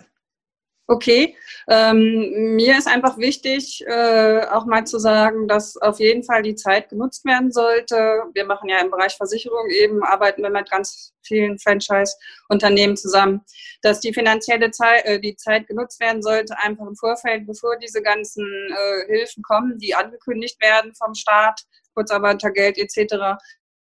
Okay, 0.88 1.36
ähm, 1.68 2.54
mir 2.56 2.76
ist 2.76 2.88
einfach 2.88 3.16
wichtig, 3.16 3.84
äh, 3.86 4.44
auch 4.46 4.66
mal 4.66 4.84
zu 4.84 4.98
sagen, 4.98 5.46
dass 5.46 5.76
auf 5.76 6.00
jeden 6.00 6.24
Fall 6.24 6.42
die 6.42 6.56
Zeit 6.56 6.88
genutzt 6.88 7.24
werden 7.24 7.52
sollte. 7.52 8.24
Wir 8.34 8.44
machen 8.44 8.68
ja 8.68 8.80
im 8.80 8.90
Bereich 8.90 9.16
Versicherung 9.16 9.70
eben, 9.70 10.02
arbeiten 10.02 10.42
wir 10.42 10.50
mit 10.50 10.68
ganz 10.68 11.14
vielen 11.22 11.58
Franchise-Unternehmen 11.60 12.96
zusammen, 12.96 13.42
dass 13.82 14.00
die 14.00 14.12
finanzielle 14.12 14.72
Zeit, 14.72 15.04
äh, 15.04 15.20
die 15.20 15.36
Zeit 15.36 15.68
genutzt 15.68 16.00
werden 16.00 16.20
sollte, 16.20 16.58
einfach 16.58 16.86
im 16.86 16.96
Vorfeld, 16.96 17.46
bevor 17.46 17.78
diese 17.78 18.02
ganzen 18.02 18.44
äh, 18.44 19.06
Hilfen 19.06 19.44
kommen, 19.44 19.78
die 19.78 19.94
angekündigt 19.94 20.60
werden 20.60 20.92
vom 20.94 21.14
Staat, 21.14 21.62
Kurzarbeitergeld 21.94 22.76
etc., 22.76 23.38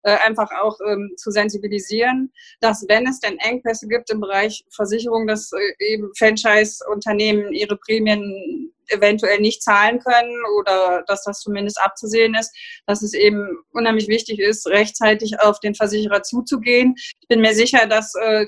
äh, 0.06 0.18
einfach 0.24 0.51
auch 0.62 0.78
ähm, 0.88 1.14
zu 1.18 1.32
sensibilisieren, 1.32 2.32
dass 2.60 2.86
wenn 2.88 3.08
es 3.08 3.20
denn 3.20 3.39
Engpässe 3.39 3.88
gibt 3.88 4.12
im 4.12 4.20
Bereich 4.20 4.64
Versicherung, 4.70 5.26
dass 5.26 5.51
äh, 5.51 5.93
eben 5.93 6.12
Franchise-Unternehmen 6.16 7.51
ihre 7.51 7.76
Prämien 7.76 8.72
eventuell 8.89 9.39
nicht 9.39 9.64
zahlen 9.64 9.99
können 9.99 10.38
oder 10.60 11.03
dass 11.08 11.24
das 11.24 11.39
zumindest 11.39 11.82
abzusehen 11.82 12.36
ist, 12.36 12.56
dass 12.86 13.01
es 13.01 13.16
eben 13.16 13.58
unheimlich 13.72 14.08
wichtig 14.08 14.38
ist, 14.38 14.68
rechtzeitig 14.68 15.39
auf 15.39 15.60
den 15.60 15.74
Versicherer 15.74 16.22
zuzugehen. 16.22 16.93
Ich 16.97 17.28
bin 17.28 17.41
mir 17.41 17.56
sicher, 17.56 17.88
dass 17.88 18.14
äh, 18.14 18.45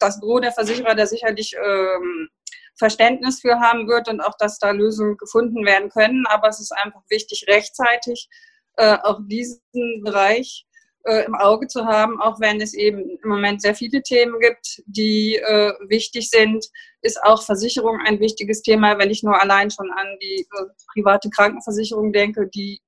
das 0.00 0.18
Büro 0.18 0.40
der 0.40 0.50
Versicherer 0.50 0.96
da 0.96 1.06
sicherlich 1.06 1.54
ähm, 1.64 2.28
Verständnis 2.76 3.40
für 3.40 3.60
haben 3.60 3.86
wird 3.86 4.08
und 4.08 4.20
auch, 4.20 4.36
dass 4.36 4.58
da 4.58 4.72
Lösungen 4.72 5.16
gefunden 5.16 5.64
werden 5.64 5.90
können. 5.90 6.26
Aber 6.26 6.48
es 6.48 6.58
ist 6.58 6.72
einfach 6.72 7.02
wichtig, 7.08 7.44
rechtzeitig 7.46 8.28
äh, 8.76 8.96
auch 9.02 9.20
diesen 9.26 9.60
Bereich 10.02 10.66
äh, 11.04 11.24
im 11.24 11.34
Auge 11.34 11.66
zu 11.66 11.84
haben, 11.84 12.20
auch 12.20 12.40
wenn 12.40 12.60
es 12.60 12.74
eben 12.74 13.18
im 13.22 13.28
Moment 13.28 13.62
sehr 13.62 13.74
viele 13.74 14.02
Themen 14.02 14.38
gibt, 14.40 14.82
die 14.86 15.36
äh, 15.36 15.72
wichtig 15.88 16.30
sind, 16.30 16.64
ist 17.02 17.22
auch 17.22 17.42
Versicherung 17.42 17.98
ein 18.06 18.20
wichtiges 18.20 18.62
Thema, 18.62 18.98
wenn 18.98 19.10
ich 19.10 19.22
nur 19.22 19.40
allein 19.40 19.70
schon 19.70 19.90
an 19.90 20.06
die 20.22 20.46
äh, 20.58 20.64
private 20.92 21.30
Krankenversicherung 21.30 22.12
denke, 22.12 22.48
die 22.48 22.80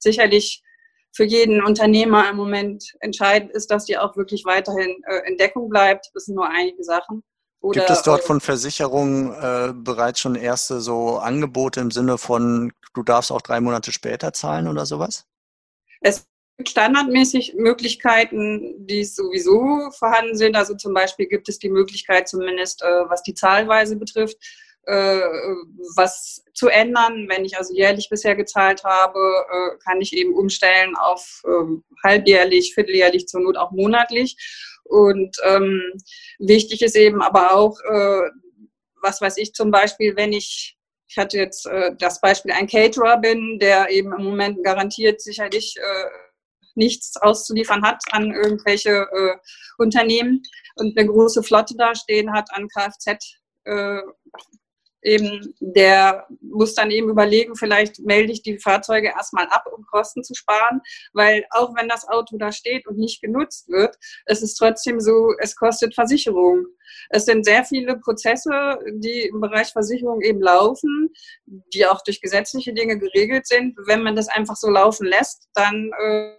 sicherlich 0.00 0.62
für 1.14 1.24
jeden 1.24 1.64
Unternehmer 1.64 2.28
im 2.28 2.36
Moment 2.36 2.84
entscheidend 3.00 3.50
ist, 3.52 3.70
dass 3.70 3.86
die 3.86 3.96
auch 3.96 4.16
wirklich 4.16 4.44
weiterhin 4.44 4.94
äh, 5.06 5.28
in 5.28 5.38
Deckung 5.38 5.68
bleibt. 5.68 6.10
Das 6.14 6.26
sind 6.26 6.34
nur 6.34 6.48
einige 6.48 6.84
Sachen. 6.84 7.22
Oder, 7.60 7.80
Gibt 7.80 7.90
es 7.90 8.02
dort 8.02 8.22
von 8.22 8.40
Versicherungen 8.40 9.32
äh, 9.32 9.72
bereits 9.74 10.20
schon 10.20 10.34
erste 10.34 10.80
so 10.80 11.16
Angebote 11.16 11.80
im 11.80 11.90
Sinne 11.90 12.18
von, 12.18 12.70
du 12.96 13.02
darfst 13.02 13.30
auch 13.30 13.42
drei 13.42 13.60
Monate 13.60 13.92
später 13.92 14.32
zahlen 14.32 14.68
oder 14.68 14.86
sowas? 14.86 15.26
Es 16.00 16.26
gibt 16.56 16.70
standardmäßig 16.70 17.54
Möglichkeiten, 17.54 18.86
die 18.86 19.04
sowieso 19.04 19.90
vorhanden 19.90 20.36
sind. 20.36 20.56
Also 20.56 20.74
zum 20.74 20.94
Beispiel 20.94 21.26
gibt 21.26 21.48
es 21.48 21.58
die 21.58 21.68
Möglichkeit, 21.68 22.28
zumindest 22.28 22.82
äh, 22.82 23.08
was 23.08 23.22
die 23.22 23.34
Zahlweise 23.34 23.96
betrifft, 23.96 24.38
äh, 24.86 25.20
was 25.96 26.42
zu 26.54 26.68
ändern. 26.68 27.28
Wenn 27.28 27.44
ich 27.44 27.58
also 27.58 27.74
jährlich 27.74 28.08
bisher 28.08 28.34
gezahlt 28.34 28.84
habe, 28.84 29.18
äh, 29.18 29.78
kann 29.84 30.00
ich 30.00 30.14
eben 30.14 30.34
umstellen 30.34 30.96
auf 30.96 31.42
ähm, 31.46 31.84
halbjährlich, 32.02 32.74
vierteljährlich, 32.74 33.26
zur 33.26 33.42
Not 33.42 33.58
auch 33.58 33.72
monatlich. 33.72 34.36
Und 34.84 35.36
ähm, 35.44 35.82
wichtig 36.38 36.80
ist 36.80 36.96
eben 36.96 37.20
aber 37.20 37.54
auch, 37.54 37.78
äh, 37.80 38.30
was 39.02 39.20
weiß 39.20 39.36
ich 39.36 39.52
zum 39.52 39.70
Beispiel, 39.70 40.16
wenn 40.16 40.32
ich, 40.32 40.75
ich 41.08 41.16
hatte 41.16 41.38
jetzt 41.38 41.66
äh, 41.66 41.94
das 41.98 42.20
Beispiel, 42.20 42.52
ein 42.52 42.66
Caterer 42.66 43.18
bin, 43.18 43.58
der 43.58 43.90
eben 43.90 44.12
im 44.12 44.24
Moment 44.24 44.64
garantiert 44.64 45.20
sicherlich 45.20 45.76
äh, 45.76 46.04
nichts 46.74 47.16
auszuliefern 47.16 47.82
hat 47.82 48.02
an 48.10 48.32
irgendwelche 48.32 48.90
äh, 48.90 49.36
Unternehmen 49.78 50.42
und 50.76 50.98
eine 50.98 51.08
große 51.08 51.42
Flotte 51.42 51.74
dastehen 51.76 52.32
hat 52.32 52.48
an 52.52 52.68
Kfz. 52.68 53.38
Eben 55.06 55.54
der 55.60 56.26
muss 56.40 56.74
dann 56.74 56.90
eben 56.90 57.08
überlegen, 57.08 57.54
vielleicht 57.54 58.00
melde 58.00 58.32
ich 58.32 58.42
die 58.42 58.58
Fahrzeuge 58.58 59.08
erstmal 59.08 59.46
ab, 59.46 59.66
um 59.72 59.86
Kosten 59.86 60.24
zu 60.24 60.34
sparen, 60.34 60.80
weil 61.12 61.46
auch 61.50 61.76
wenn 61.76 61.88
das 61.88 62.08
Auto 62.08 62.36
da 62.38 62.50
steht 62.50 62.88
und 62.88 62.98
nicht 62.98 63.22
genutzt 63.22 63.68
wird, 63.68 63.96
es 64.24 64.42
ist 64.42 64.56
trotzdem 64.56 64.98
so, 64.98 65.32
es 65.38 65.54
kostet 65.54 65.94
Versicherung. 65.94 66.66
Es 67.10 67.24
sind 67.24 67.44
sehr 67.44 67.64
viele 67.64 67.98
Prozesse, 67.98 68.50
die 68.94 69.28
im 69.32 69.40
Bereich 69.40 69.68
Versicherung 69.68 70.22
eben 70.22 70.40
laufen, 70.40 71.10
die 71.46 71.86
auch 71.86 72.02
durch 72.02 72.20
gesetzliche 72.20 72.74
Dinge 72.74 72.98
geregelt 72.98 73.46
sind. 73.46 73.78
Wenn 73.86 74.02
man 74.02 74.16
das 74.16 74.26
einfach 74.26 74.56
so 74.56 74.68
laufen 74.68 75.06
lässt, 75.06 75.48
dann 75.54 75.92
äh, 76.00 76.32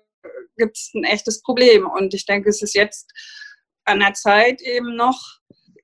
gibt 0.58 0.76
es 0.76 0.92
ein 0.94 1.06
echtes 1.06 1.42
Problem. 1.42 1.88
Und 1.88 2.14
ich 2.14 2.26
denke, 2.26 2.50
es 2.50 2.62
ist 2.62 2.76
jetzt 2.76 3.14
an 3.86 4.00
der 4.02 4.14
Zeit 4.14 4.62
eben 4.62 4.98
noch, 4.98 5.40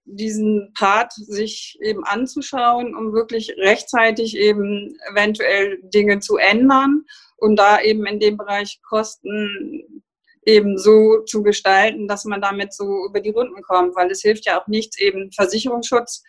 diesen 0.05 0.73
Part 0.77 1.13
sich 1.13 1.77
eben 1.81 2.03
anzuschauen, 2.03 2.95
um 2.95 3.13
wirklich 3.13 3.53
rechtzeitig 3.57 4.37
eben 4.37 4.97
eventuell 5.11 5.79
Dinge 5.83 6.19
zu 6.19 6.37
ändern 6.37 7.05
und 7.37 7.55
da 7.55 7.81
eben 7.81 8.05
in 8.05 8.19
dem 8.19 8.37
Bereich 8.37 8.81
Kosten 8.87 10.03
eben 10.45 10.77
so 10.77 11.21
zu 11.21 11.41
gestalten, 11.41 12.07
dass 12.07 12.25
man 12.25 12.41
damit 12.41 12.73
so 12.73 13.05
über 13.07 13.21
die 13.21 13.29
Runden 13.29 13.61
kommt, 13.61 13.95
weil 13.95 14.11
es 14.11 14.21
hilft 14.21 14.45
ja 14.45 14.61
auch 14.61 14.67
nichts, 14.67 14.99
eben 14.99 15.31
Versicherungsschutz, 15.31 16.23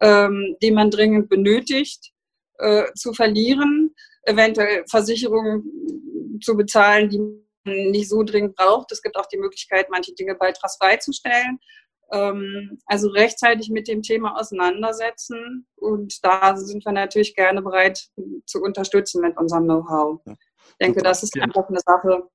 ähm, 0.00 0.56
den 0.62 0.74
man 0.74 0.90
dringend 0.90 1.28
benötigt, 1.28 2.10
äh, 2.58 2.84
zu 2.94 3.12
verlieren, 3.12 3.94
eventuell 4.24 4.84
Versicherungen 4.90 6.40
zu 6.42 6.56
bezahlen, 6.56 7.08
die 7.08 7.18
man 7.18 7.90
nicht 7.90 8.08
so 8.08 8.22
dringend 8.22 8.56
braucht. 8.56 8.90
Es 8.92 9.02
gibt 9.02 9.16
auch 9.16 9.26
die 9.26 9.38
Möglichkeit, 9.38 9.88
manche 9.90 10.14
Dinge 10.14 10.34
beitragsfrei 10.34 10.96
zu 10.96 11.12
stellen. 11.12 11.58
Ähm, 12.12 12.78
also 12.86 13.08
rechtzeitig 13.08 13.70
mit 13.70 13.88
dem 13.88 14.02
Thema 14.02 14.38
auseinandersetzen. 14.38 15.66
Und 15.76 16.24
da 16.24 16.56
sind 16.56 16.84
wir 16.84 16.92
natürlich 16.92 17.34
gerne 17.34 17.62
bereit 17.62 18.08
zu 18.46 18.60
unterstützen 18.60 19.22
mit 19.22 19.36
unserem 19.36 19.64
Know-how. 19.64 20.20
Ich 20.26 20.76
denke, 20.80 21.02
das 21.02 21.22
ist 21.22 21.38
einfach 21.40 21.68
eine 21.68 21.80
Sache. 21.80 22.28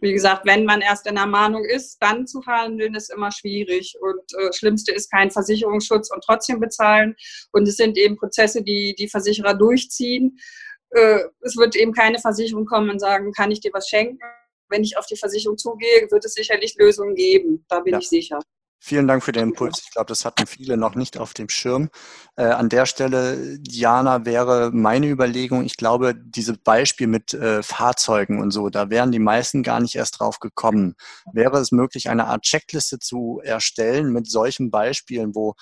Wie 0.00 0.12
gesagt, 0.12 0.44
wenn 0.44 0.64
man 0.64 0.80
erst 0.80 1.06
in 1.06 1.14
der 1.14 1.26
Mahnung 1.26 1.64
ist, 1.64 1.96
dann 2.02 2.26
zu 2.26 2.42
verhandeln, 2.42 2.94
ist 2.94 3.12
immer 3.12 3.30
schwierig. 3.30 3.96
Und 4.00 4.22
äh, 4.38 4.52
Schlimmste 4.52 4.92
ist 4.92 5.10
kein 5.10 5.30
Versicherungsschutz 5.30 6.10
und 6.12 6.22
trotzdem 6.24 6.60
bezahlen. 6.60 7.14
Und 7.52 7.68
es 7.68 7.76
sind 7.76 7.96
eben 7.96 8.16
Prozesse, 8.16 8.62
die 8.62 8.94
die 8.98 9.08
Versicherer 9.08 9.54
durchziehen. 9.54 10.38
Äh, 10.90 11.20
es 11.40 11.56
wird 11.56 11.76
eben 11.76 11.92
keine 11.92 12.18
Versicherung 12.18 12.66
kommen 12.66 12.90
und 12.90 12.98
sagen, 12.98 13.32
kann 13.32 13.50
ich 13.50 13.60
dir 13.60 13.70
was 13.72 13.88
schenken? 13.88 14.18
Wenn 14.68 14.82
ich 14.82 14.98
auf 14.98 15.06
die 15.06 15.16
Versicherung 15.16 15.56
zugehe, 15.56 16.10
wird 16.10 16.24
es 16.24 16.34
sicherlich 16.34 16.74
Lösungen 16.76 17.14
geben. 17.14 17.64
Da 17.68 17.80
bin 17.80 17.92
ja. 17.92 17.98
ich 18.00 18.08
sicher. 18.08 18.40
Vielen 18.86 19.08
Dank 19.08 19.24
für 19.24 19.32
den 19.32 19.44
Impuls. 19.44 19.80
Ich 19.82 19.92
glaube, 19.92 20.08
das 20.08 20.26
hatten 20.26 20.46
viele 20.46 20.76
noch 20.76 20.94
nicht 20.94 21.16
auf 21.16 21.32
dem 21.32 21.48
Schirm. 21.48 21.88
Äh, 22.36 22.42
an 22.44 22.68
der 22.68 22.84
Stelle, 22.84 23.58
Diana, 23.58 24.26
wäre 24.26 24.72
meine 24.74 25.08
Überlegung, 25.08 25.64
ich 25.64 25.78
glaube, 25.78 26.14
dieses 26.14 26.58
Beispiel 26.58 27.06
mit 27.06 27.32
äh, 27.32 27.62
Fahrzeugen 27.62 28.42
und 28.42 28.50
so, 28.50 28.68
da 28.68 28.90
wären 28.90 29.10
die 29.10 29.20
meisten 29.20 29.62
gar 29.62 29.80
nicht 29.80 29.94
erst 29.94 30.20
drauf 30.20 30.38
gekommen. 30.38 30.96
Wäre 31.32 31.60
es 31.60 31.72
möglich, 31.72 32.10
eine 32.10 32.26
Art 32.26 32.42
Checkliste 32.42 32.98
zu 32.98 33.40
erstellen 33.42 34.12
mit 34.12 34.30
solchen 34.30 34.70
Beispielen, 34.70 35.34
wo 35.34 35.54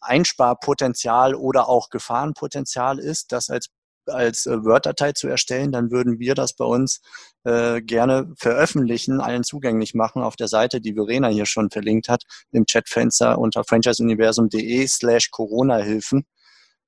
Einsparpotenzial 0.00 1.34
oder 1.34 1.68
auch 1.68 1.90
Gefahrenpotenzial 1.90 3.00
ist, 3.00 3.32
das 3.32 3.50
als 3.50 3.70
als 4.08 4.46
äh, 4.46 4.64
Word-Datei 4.64 5.12
zu 5.12 5.28
erstellen, 5.28 5.72
dann 5.72 5.90
würden 5.90 6.18
wir 6.18 6.34
das 6.34 6.52
bei 6.52 6.64
uns 6.64 7.00
äh, 7.44 7.80
gerne 7.82 8.32
veröffentlichen, 8.36 9.20
allen 9.20 9.44
zugänglich 9.44 9.94
machen 9.94 10.22
auf 10.22 10.36
der 10.36 10.48
Seite, 10.48 10.80
die 10.80 10.94
Verena 10.94 11.28
hier 11.28 11.46
schon 11.46 11.70
verlinkt 11.70 12.08
hat, 12.08 12.22
im 12.50 12.64
Chatfenster 12.66 13.38
unter 13.38 13.64
franchiseuniversum.de 13.64 14.86
slash 14.86 15.30
Corona-Hilfen. 15.30 16.26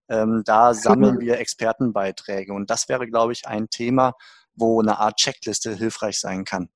Ähm, 0.08 0.42
da 0.44 0.74
sammeln 0.74 1.20
wir 1.20 1.38
Expertenbeiträge 1.38 2.52
und 2.52 2.68
das 2.68 2.88
wäre, 2.88 3.06
glaube 3.06 3.32
ich, 3.32 3.46
ein 3.46 3.70
Thema, 3.70 4.14
wo 4.54 4.80
eine 4.80 4.98
Art 4.98 5.16
Checkliste 5.16 5.74
hilfreich 5.76 6.18
sein 6.18 6.44
kann, 6.44 6.68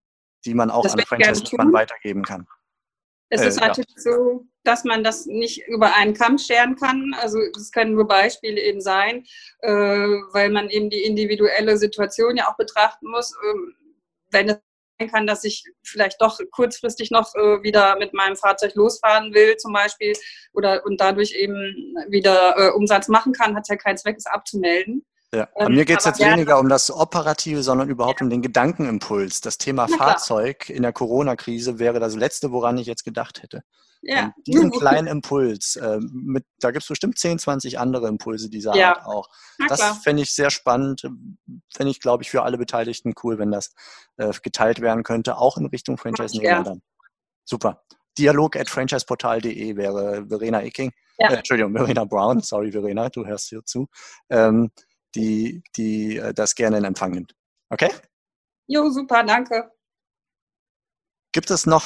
die 0.45 0.55
man 0.55 0.71
auch 0.71 0.85
das 0.85 0.95
an 0.95 1.01
Franchise-Nehmern 1.01 1.73
weitergeben 1.73 2.23
kann. 2.23 2.47
Es 3.35 3.43
äh, 3.43 3.49
ist 3.49 3.61
natürlich 3.61 3.91
ja. 3.97 4.13
so, 4.13 4.47
dass 4.63 4.85
man 4.85 5.03
das 5.03 5.27
nicht 5.27 5.67
über 5.67 5.95
einen 5.95 6.15
Kamm 6.15 6.39
scheren 6.39 6.77
kann. 6.77 7.15
Also 7.21 7.39
es 7.57 7.73
können 7.73 7.95
nur 7.95 8.07
Beispiele 8.07 8.61
eben 8.61 8.81
sein, 8.81 9.25
äh, 9.61 9.71
weil 9.71 10.51
man 10.51 10.71
eben 10.71 10.89
die 10.89 11.03
individuelle 11.03 11.77
Situation 11.77 12.37
ja 12.37 12.49
auch 12.49 12.57
betrachten 12.57 13.09
muss. 13.11 13.35
Ähm, 13.51 13.75
wenn 14.31 14.49
es 14.49 14.59
sein 15.01 15.11
kann, 15.11 15.27
dass 15.27 15.43
ich 15.43 15.65
vielleicht 15.83 16.23
doch 16.23 16.39
kurzfristig 16.53 17.11
noch 17.11 17.35
äh, 17.35 17.63
wieder 17.65 17.99
mit 17.99 18.15
meinem 18.15 18.37
Fahrzeug 18.37 18.75
losfahren 18.75 19.35
will, 19.35 19.57
zum 19.57 19.73
Beispiel, 19.73 20.13
oder 20.53 20.85
und 20.87 21.01
dadurch 21.01 21.33
eben 21.33 21.57
wieder 22.09 22.55
äh, 22.57 22.71
Umsatz 22.71 23.09
machen 23.09 23.33
kann, 23.33 23.57
hat 23.57 23.65
es 23.65 23.69
ja 23.69 23.77
keinen 23.77 23.97
Zweck, 23.97 24.17
es 24.17 24.27
abzumelden. 24.27 25.05
Ja. 25.35 25.49
Bei 25.55 25.67
ähm, 25.67 25.75
mir 25.75 25.85
geht 25.85 25.99
es 25.99 26.05
jetzt 26.05 26.21
weniger 26.21 26.59
um 26.59 26.69
das 26.69 26.91
Operative, 26.91 27.63
sondern 27.63 27.89
überhaupt 27.89 28.21
ja. 28.21 28.25
um 28.25 28.31
den 28.31 28.43
Gedankenimpuls. 28.43 29.41
Das 29.41 29.59
Thema 29.59 29.87
Na, 29.91 29.97
Fahrzeug 29.97 30.71
in 30.71 30.83
der 30.83 30.93
Corona-Krise 30.93 31.79
wäre 31.79 32.01
das 32.01 32.15
Letzte, 32.15 32.53
woran 32.53 32.79
ich 32.79 32.87
jetzt 32.87 33.05
gedacht 33.05 33.43
hätte. 33.43 33.63
Ja. 34.03 34.27
Und 34.27 34.47
diesen 34.47 34.71
kleinen 34.71 35.07
Impuls, 35.07 35.77
äh, 35.77 35.99
mit, 36.01 36.45
da 36.61 36.71
gibt 36.71 36.83
es 36.83 36.89
bestimmt 36.89 37.19
10, 37.19 37.39
20 37.39 37.79
andere 37.79 38.09
Impulse 38.09 38.49
dieser 38.49 38.77
ja. 38.77 38.97
Art 38.97 39.07
auch. 39.07 39.29
Na, 39.59 39.67
das 39.67 39.81
fände 40.03 40.23
ich 40.23 40.33
sehr 40.33 40.51
spannend. 40.51 41.03
Fände 41.75 41.91
ich, 41.91 42.01
glaube 42.01 42.23
ich, 42.23 42.31
für 42.31 42.43
alle 42.43 42.59
Beteiligten 42.59 43.15
cool, 43.23 43.39
wenn 43.39 43.51
das 43.51 43.75
äh, 44.17 44.33
geteilt 44.43 44.81
werden 44.81 45.03
könnte, 45.03 45.39
auch 45.39 45.57
in 45.57 45.67
Richtung 45.67 45.97
Franchise-Nehmer 45.97 46.63
dann. 46.63 46.83
Super. 47.45 47.83
Dialog 48.17 48.57
at 48.57 48.71
franchiseportal.de 48.71 49.77
wäre 49.77 50.27
Verena 50.29 50.63
Icking. 50.63 50.93
Ja. 51.19 51.31
Äh, 51.31 51.37
Entschuldigung, 51.37 51.73
Verena 51.77 52.05
Brown. 52.05 52.41
Sorry, 52.41 52.73
Verena, 52.73 53.09
du 53.09 53.27
hörst 53.27 53.49
hier 53.49 53.65
zu. 53.65 53.89
Ähm, 54.31 54.71
die, 55.15 55.63
die 55.77 56.17
äh, 56.17 56.35
das 56.35 56.55
gerne 56.55 56.79
in 56.79 56.85
Empfang 56.85 57.13
nimmt. 57.13 57.35
Okay? 57.71 57.91
Jo, 58.67 58.91
super, 58.91 59.23
danke. 59.25 59.71
Gibt 61.33 61.51
es 61.51 61.67
noch 61.67 61.85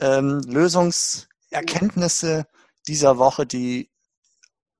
ähm, 0.00 0.40
Lösungserkenntnisse 0.46 2.46
dieser 2.86 3.18
Woche, 3.18 3.46
die 3.46 3.90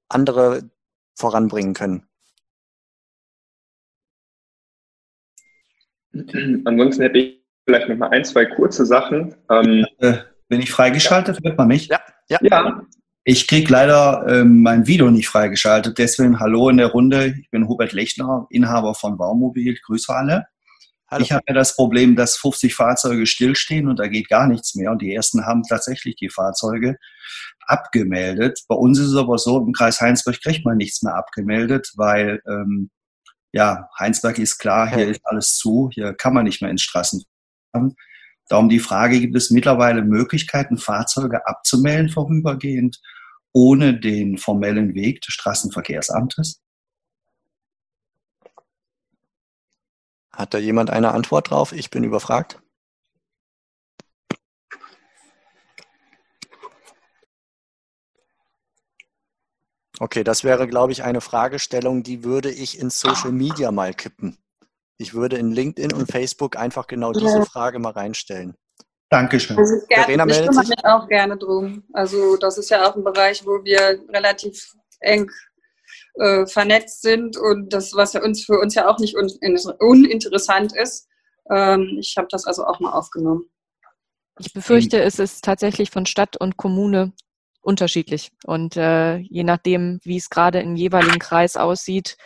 andere 0.08 0.70
voranbringen 1.16 1.74
können? 1.74 2.08
Ansonsten 6.64 7.02
hätte 7.02 7.18
ich 7.18 7.42
vielleicht 7.64 7.88
noch 7.88 7.96
mal 7.96 8.10
ein, 8.10 8.24
zwei 8.24 8.44
kurze 8.44 8.84
Sachen. 8.84 9.34
Ähm, 9.48 9.86
äh, 9.98 10.18
bin 10.48 10.60
ich 10.60 10.70
freigeschaltet? 10.70 11.36
Ja. 11.36 11.50
Hört 11.50 11.58
man 11.58 11.68
mich? 11.68 11.86
Ja. 11.86 12.00
ja. 12.28 12.38
ja. 12.42 12.86
Ich 13.24 13.46
kriege 13.46 13.72
leider 13.72 14.26
ähm, 14.26 14.62
mein 14.62 14.88
Video 14.88 15.08
nicht 15.10 15.28
freigeschaltet. 15.28 15.96
Deswegen 15.96 16.40
hallo 16.40 16.68
in 16.68 16.78
der 16.78 16.88
Runde. 16.88 17.34
Ich 17.40 17.50
bin 17.50 17.68
Hubert 17.68 17.92
Lechner, 17.92 18.46
Inhaber 18.50 18.96
von 18.96 19.16
Baumobil. 19.16 19.78
Grüße 19.86 20.12
alle. 20.12 20.46
Hallo. 21.08 21.22
Ich 21.22 21.30
habe 21.30 21.44
ja 21.46 21.54
das 21.54 21.76
Problem, 21.76 22.16
dass 22.16 22.36
50 22.36 22.74
Fahrzeuge 22.74 23.26
stillstehen 23.26 23.86
und 23.86 24.00
da 24.00 24.08
geht 24.08 24.28
gar 24.28 24.48
nichts 24.48 24.74
mehr. 24.74 24.90
Und 24.90 25.02
die 25.02 25.14
ersten 25.14 25.46
haben 25.46 25.62
tatsächlich 25.62 26.16
die 26.16 26.30
Fahrzeuge 26.30 26.96
abgemeldet. 27.60 28.60
Bei 28.66 28.74
uns 28.74 28.98
ist 28.98 29.08
es 29.08 29.16
aber 29.16 29.38
so, 29.38 29.58
im 29.58 29.72
Kreis 29.72 30.00
Heinsberg 30.00 30.42
kriegt 30.42 30.64
man 30.64 30.76
nichts 30.76 31.02
mehr 31.02 31.14
abgemeldet, 31.14 31.92
weil 31.94 32.40
ähm, 32.48 32.90
ja, 33.52 33.88
Heinsberg 34.00 34.38
ist 34.38 34.58
klar, 34.58 34.92
hier 34.92 35.06
ist 35.06 35.20
alles 35.24 35.56
zu, 35.56 35.90
hier 35.92 36.12
kann 36.14 36.34
man 36.34 36.44
nicht 36.44 36.60
mehr 36.60 36.70
ins 36.70 36.82
Straßen 36.82 37.22
fahren. 37.70 37.94
Darum 38.52 38.68
die 38.68 38.80
Frage, 38.80 39.18
gibt 39.18 39.34
es 39.34 39.50
mittlerweile 39.50 40.02
Möglichkeiten, 40.02 40.76
Fahrzeuge 40.76 41.46
abzumelden 41.46 42.10
vorübergehend, 42.10 43.00
ohne 43.52 43.98
den 43.98 44.36
formellen 44.36 44.92
Weg 44.94 45.22
des 45.22 45.32
Straßenverkehrsamtes? 45.32 46.60
Hat 50.30 50.52
da 50.52 50.58
jemand 50.58 50.90
eine 50.90 51.12
Antwort 51.12 51.48
drauf? 51.48 51.72
Ich 51.72 51.88
bin 51.88 52.04
überfragt. 52.04 52.60
Okay, 59.98 60.24
das 60.24 60.44
wäre, 60.44 60.68
glaube 60.68 60.92
ich, 60.92 61.04
eine 61.04 61.22
Fragestellung, 61.22 62.02
die 62.02 62.22
würde 62.22 62.50
ich 62.50 62.78
in 62.78 62.90
Social 62.90 63.32
Media 63.32 63.72
mal 63.72 63.94
kippen. 63.94 64.41
Ich 65.02 65.14
würde 65.14 65.36
in 65.36 65.50
LinkedIn 65.50 65.92
und 65.92 66.10
Facebook 66.10 66.56
einfach 66.56 66.86
genau 66.86 67.12
diese 67.12 67.38
ja. 67.38 67.44
Frage 67.44 67.78
mal 67.80 67.90
reinstellen. 67.90 68.54
Dankeschön. 69.10 69.58
Also 69.58 69.74
gerne, 69.88 70.32
ich 70.32 70.46
kümmere 70.46 70.68
mich 70.68 70.84
auch 70.84 71.08
gerne 71.08 71.36
drum. 71.36 71.84
Also 71.92 72.36
das 72.36 72.56
ist 72.56 72.70
ja 72.70 72.88
auch 72.88 72.96
ein 72.96 73.04
Bereich, 73.04 73.44
wo 73.44 73.62
wir 73.62 74.00
relativ 74.08 74.72
eng 75.00 75.30
äh, 76.14 76.46
vernetzt 76.46 77.02
sind 77.02 77.36
und 77.36 77.72
das, 77.72 77.94
was 77.94 78.14
ja 78.14 78.22
uns 78.22 78.44
für 78.44 78.58
uns 78.58 78.74
ja 78.74 78.88
auch 78.88 78.98
nicht 78.98 79.16
un 79.16 79.28
uninteressant 79.80 80.74
ist. 80.74 81.08
Ähm, 81.50 81.98
ich 82.00 82.14
habe 82.16 82.28
das 82.30 82.46
also 82.46 82.64
auch 82.64 82.80
mal 82.80 82.92
aufgenommen. 82.92 83.44
Ich 84.38 84.52
befürchte, 84.52 85.02
es 85.02 85.18
ist 85.18 85.44
tatsächlich 85.44 85.90
von 85.90 86.06
Stadt 86.06 86.38
und 86.38 86.56
Kommune 86.56 87.12
unterschiedlich. 87.62 88.30
Und 88.44 88.76
äh, 88.76 89.16
je 89.16 89.44
nachdem, 89.44 90.00
wie 90.04 90.16
es 90.16 90.30
gerade 90.30 90.60
im 90.60 90.76
jeweiligen 90.76 91.18
Kreis 91.18 91.56
aussieht, 91.56 92.16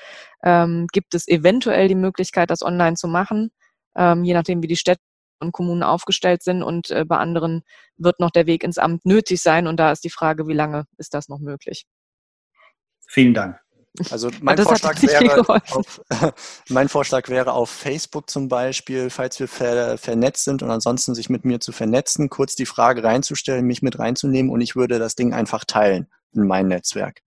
ähm, 0.42 0.86
gibt 0.92 1.14
es 1.14 1.28
eventuell 1.28 1.88
die 1.88 1.94
Möglichkeit, 1.94 2.50
das 2.50 2.62
online 2.62 2.96
zu 2.96 3.08
machen, 3.08 3.50
ähm, 3.96 4.24
je 4.24 4.34
nachdem, 4.34 4.62
wie 4.62 4.66
die 4.66 4.76
Städte 4.76 5.02
und 5.40 5.52
Kommunen 5.52 5.82
aufgestellt 5.82 6.42
sind. 6.42 6.62
Und 6.62 6.90
äh, 6.90 7.04
bei 7.04 7.18
anderen 7.18 7.62
wird 7.96 8.20
noch 8.20 8.30
der 8.30 8.46
Weg 8.46 8.64
ins 8.64 8.78
Amt 8.78 9.04
nötig 9.04 9.42
sein. 9.42 9.66
Und 9.66 9.78
da 9.78 9.92
ist 9.92 10.04
die 10.04 10.10
Frage, 10.10 10.48
wie 10.48 10.54
lange 10.54 10.86
ist 10.98 11.14
das 11.14 11.28
noch 11.28 11.38
möglich? 11.38 11.86
Vielen 13.06 13.34
Dank. 13.34 13.65
Also 14.10 14.30
mein, 14.40 14.58
Vorschlag 14.58 15.00
wäre, 15.02 15.48
auf, 15.70 16.02
mein 16.68 16.88
Vorschlag 16.88 17.28
wäre 17.28 17.52
auf 17.52 17.70
Facebook 17.70 18.30
zum 18.30 18.48
Beispiel, 18.48 19.10
falls 19.10 19.38
wir 19.40 19.48
ver, 19.48 19.98
vernetzt 19.98 20.44
sind 20.44 20.62
und 20.62 20.70
ansonsten 20.70 21.14
sich 21.14 21.28
mit 21.28 21.44
mir 21.44 21.60
zu 21.60 21.72
vernetzen, 21.72 22.28
kurz 22.28 22.54
die 22.54 22.66
Frage 22.66 23.02
reinzustellen, 23.04 23.66
mich 23.66 23.82
mit 23.82 23.98
reinzunehmen 23.98 24.50
und 24.50 24.60
ich 24.60 24.76
würde 24.76 24.98
das 24.98 25.14
Ding 25.14 25.32
einfach 25.32 25.64
teilen 25.64 26.08
in 26.32 26.46
mein 26.46 26.68
Netzwerk. 26.68 27.20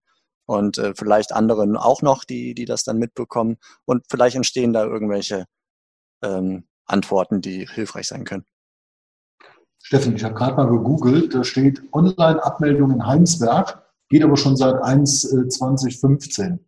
Und 0.45 0.79
äh, 0.79 0.93
vielleicht 0.95 1.31
anderen 1.31 1.77
auch 1.77 2.01
noch, 2.01 2.23
die, 2.23 2.55
die 2.55 2.65
das 2.65 2.83
dann 2.83 2.97
mitbekommen. 2.97 3.57
Und 3.85 4.03
vielleicht 4.09 4.35
entstehen 4.35 4.73
da 4.73 4.83
irgendwelche 4.83 5.45
ähm, 6.23 6.63
Antworten, 6.85 7.41
die 7.41 7.67
hilfreich 7.67 8.07
sein 8.07 8.23
können. 8.23 8.45
Steffen, 9.81 10.15
ich 10.15 10.23
habe 10.23 10.33
gerade 10.33 10.55
mal 10.55 10.67
gegoogelt, 10.67 11.33
da 11.33 11.43
steht 11.43 11.81
Online-Abmeldung 11.93 12.91
in 12.91 13.05
Heinsberg, 13.05 13.88
geht 14.09 14.23
aber 14.23 14.37
schon 14.37 14.57
seit 14.57 14.75
1 14.75 15.21
2015. 15.49 16.59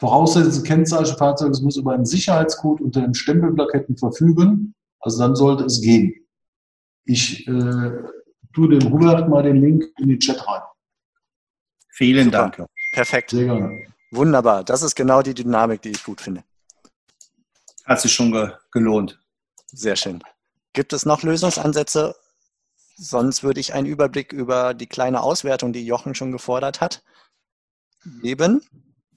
Voraussetzung 0.00 0.64
Kennzeichen 0.64 1.16
Fahrzeuges 1.16 1.60
muss 1.62 1.76
über 1.76 1.92
einen 1.92 2.04
Sicherheitscode 2.04 2.80
unter 2.80 3.00
den 3.00 3.14
Stempelplaketten 3.14 3.96
verfügen. 3.96 4.74
Also 5.00 5.18
dann 5.18 5.36
sollte 5.36 5.64
es 5.64 5.80
gehen. 5.80 6.14
Ich 7.04 7.46
äh, 7.46 7.92
tue 8.54 8.68
dem 8.68 8.90
Hubert 8.90 9.28
mal 9.28 9.42
den 9.42 9.60
Link 9.60 9.84
in 9.98 10.08
den 10.08 10.18
Chat 10.18 10.46
rein. 10.46 10.62
Vielen 11.90 12.24
Super. 12.24 12.50
Dank. 12.56 12.68
Perfekt. 12.92 13.30
Sehr 13.30 13.44
gerne. 13.44 13.86
Wunderbar. 14.10 14.64
Das 14.64 14.82
ist 14.82 14.94
genau 14.94 15.22
die 15.22 15.34
Dynamik, 15.34 15.82
die 15.82 15.90
ich 15.90 16.02
gut 16.02 16.20
finde. 16.20 16.42
Hat 17.84 18.00
sich 18.00 18.12
schon 18.12 18.32
ge 18.32 18.50
gelohnt. 18.72 19.20
Sehr 19.66 19.96
schön. 19.96 20.22
Gibt 20.72 20.92
es 20.92 21.04
noch 21.04 21.22
Lösungsansätze? 21.22 22.14
Sonst 22.96 23.42
würde 23.42 23.60
ich 23.60 23.74
einen 23.74 23.86
Überblick 23.86 24.32
über 24.32 24.74
die 24.74 24.86
kleine 24.86 25.22
Auswertung, 25.22 25.72
die 25.72 25.84
Jochen 25.84 26.14
schon 26.14 26.32
gefordert 26.32 26.80
hat, 26.80 27.02
geben. 28.22 28.62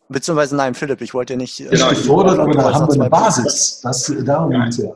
Beziehungsweise 0.09 0.55
nein, 0.55 0.73
Philipp, 0.73 1.01
ich 1.01 1.13
wollte 1.13 1.35
nicht. 1.35 1.59
Äh, 1.59 1.69
genau, 1.69 1.89
gefordert, 1.89 2.39
aber 2.39 2.53
da 2.53 2.73
haben 2.73 2.87
wir 2.87 3.01
eine 3.01 3.09
Basis. 3.09 3.81
Das, 3.81 4.13
darum 4.23 4.51
ja. 4.51 4.65
geht 4.65 4.77
ja. 4.77 4.95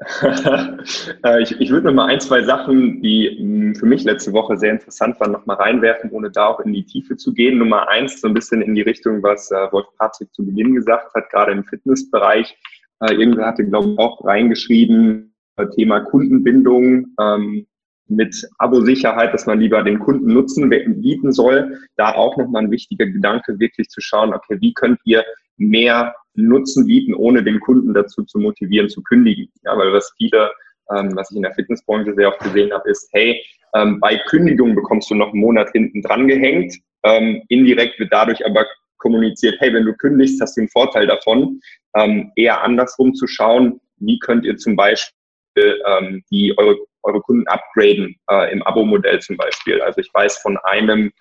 Äh, 1.24 1.42
ich, 1.42 1.60
ich 1.60 1.70
würde 1.70 1.88
noch 1.88 1.94
mal 1.94 2.06
ein, 2.06 2.20
zwei 2.20 2.42
Sachen, 2.42 3.02
die 3.02 3.36
mh, 3.38 3.78
für 3.78 3.84
mich 3.84 4.02
letzte 4.04 4.32
Woche 4.32 4.56
sehr 4.56 4.72
interessant 4.72 5.20
waren, 5.20 5.32
noch 5.32 5.44
mal 5.44 5.56
reinwerfen, 5.56 6.10
ohne 6.10 6.30
da 6.30 6.46
auch 6.46 6.60
in 6.60 6.72
die 6.72 6.86
Tiefe 6.86 7.18
zu 7.18 7.34
gehen. 7.34 7.58
Nummer 7.58 7.86
eins, 7.88 8.18
so 8.20 8.28
ein 8.28 8.32
bisschen 8.32 8.62
in 8.62 8.74
die 8.74 8.80
Richtung, 8.80 9.22
was 9.22 9.50
äh, 9.50 9.70
Wolf 9.72 9.86
Patrick 9.98 10.32
zu 10.32 10.44
Beginn 10.44 10.74
gesagt 10.74 11.14
hat, 11.14 11.28
gerade 11.28 11.52
im 11.52 11.64
Fitnessbereich. 11.64 12.56
Irgendwer 13.02 13.46
hatte, 13.46 13.64
glaube 13.64 13.92
ich, 13.92 13.98
auch 13.98 14.22
reingeschrieben, 14.26 15.34
Thema 15.74 16.00
Kundenbindung 16.00 17.14
ähm, 17.18 17.66
mit 18.10 18.48
Abo-Sicherheit, 18.58 19.32
dass 19.32 19.46
man 19.46 19.60
lieber 19.60 19.82
den 19.82 19.98
Kunden 19.98 20.32
Nutzen 20.32 20.68
bieten 20.68 21.32
soll. 21.32 21.78
Da 21.96 22.14
auch 22.14 22.36
nochmal 22.36 22.64
ein 22.64 22.70
wichtiger 22.70 23.06
Gedanke, 23.06 23.58
wirklich 23.58 23.88
zu 23.88 24.00
schauen, 24.00 24.34
okay, 24.34 24.56
wie 24.60 24.74
könnt 24.74 24.98
ihr 25.04 25.24
mehr 25.56 26.14
Nutzen 26.34 26.86
bieten, 26.86 27.14
ohne 27.14 27.42
den 27.42 27.60
Kunden 27.60 27.94
dazu 27.94 28.22
zu 28.24 28.38
motivieren, 28.38 28.88
zu 28.88 29.02
kündigen. 29.02 29.48
Ja, 29.62 29.76
weil 29.76 29.92
was 29.92 30.12
viele, 30.16 30.50
ähm, 30.94 31.14
was 31.14 31.30
ich 31.30 31.36
in 31.36 31.42
der 31.42 31.54
Fitnessbranche 31.54 32.14
sehr 32.14 32.28
oft 32.28 32.40
gesehen 32.40 32.72
habe, 32.72 32.88
ist, 32.90 33.08
hey, 33.12 33.42
ähm, 33.74 34.00
bei 34.00 34.16
Kündigung 34.28 34.74
bekommst 34.74 35.10
du 35.10 35.14
noch 35.14 35.32
einen 35.32 35.40
Monat 35.40 35.70
hinten 35.72 36.02
dran 36.02 36.26
gehängt. 36.28 36.76
Ähm, 37.04 37.42
indirekt 37.48 37.98
wird 37.98 38.12
dadurch 38.12 38.44
aber 38.44 38.66
kommuniziert, 38.98 39.56
hey, 39.60 39.72
wenn 39.72 39.86
du 39.86 39.94
kündigst, 39.94 40.40
hast 40.40 40.56
du 40.56 40.62
einen 40.62 40.68
Vorteil 40.68 41.06
davon. 41.06 41.60
Ähm, 41.94 42.32
eher 42.36 42.62
andersrum 42.62 43.14
zu 43.14 43.26
schauen, 43.26 43.80
wie 43.96 44.18
könnt 44.18 44.44
ihr 44.44 44.56
zum 44.56 44.76
Beispiel 44.76 45.12
ähm, 45.56 46.22
die 46.30 46.56
eure, 46.56 46.76
eure 47.02 47.20
Kunden 47.20 47.46
upgraden 47.48 48.16
äh, 48.30 48.52
im 48.52 48.62
Abo-Modell 48.62 49.20
zum 49.20 49.36
Beispiel. 49.36 49.80
Also 49.80 50.00
ich 50.00 50.10
weiß 50.12 50.38
von 50.38 50.58
einem 50.58 51.12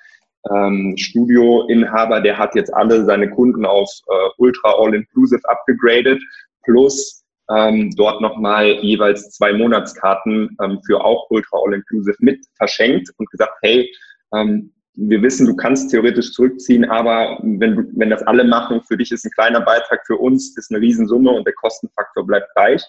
ähm, 0.53 0.95
Studioinhaber, 0.97 2.21
der 2.21 2.37
hat 2.37 2.55
jetzt 2.55 2.73
alle 2.73 3.03
seine 3.05 3.29
Kunden 3.29 3.65
auf 3.65 3.89
äh, 4.07 4.29
Ultra 4.37 4.73
All-Inclusive 4.77 5.41
abgegradet, 5.49 6.21
plus 6.63 7.23
ähm, 7.49 7.91
dort 7.95 8.21
nochmal 8.21 8.67
jeweils 8.83 9.31
zwei 9.31 9.53
Monatskarten 9.53 10.55
ähm, 10.63 10.79
für 10.85 11.03
auch 11.03 11.29
Ultra 11.29 11.57
All-Inclusive 11.65 12.17
mit 12.19 12.45
verschenkt 12.57 13.09
und 13.17 13.29
gesagt, 13.31 13.53
hey, 13.61 13.91
ähm, 14.33 14.71
wir 14.93 15.21
wissen, 15.21 15.45
du 15.45 15.55
kannst 15.55 15.91
theoretisch 15.91 16.33
zurückziehen, 16.33 16.85
aber 16.85 17.39
wenn, 17.41 17.89
wenn 17.95 18.09
das 18.09 18.21
alle 18.23 18.43
machen, 18.43 18.81
für 18.87 18.97
dich 18.97 19.11
ist 19.11 19.25
ein 19.25 19.31
kleiner 19.31 19.61
Beitrag, 19.61 20.05
für 20.05 20.17
uns 20.17 20.57
ist 20.57 20.71
eine 20.71 20.81
Riesensumme 20.81 21.31
und 21.31 21.45
der 21.45 21.53
Kostenfaktor 21.53 22.25
bleibt 22.25 22.49
gleich. 22.53 22.83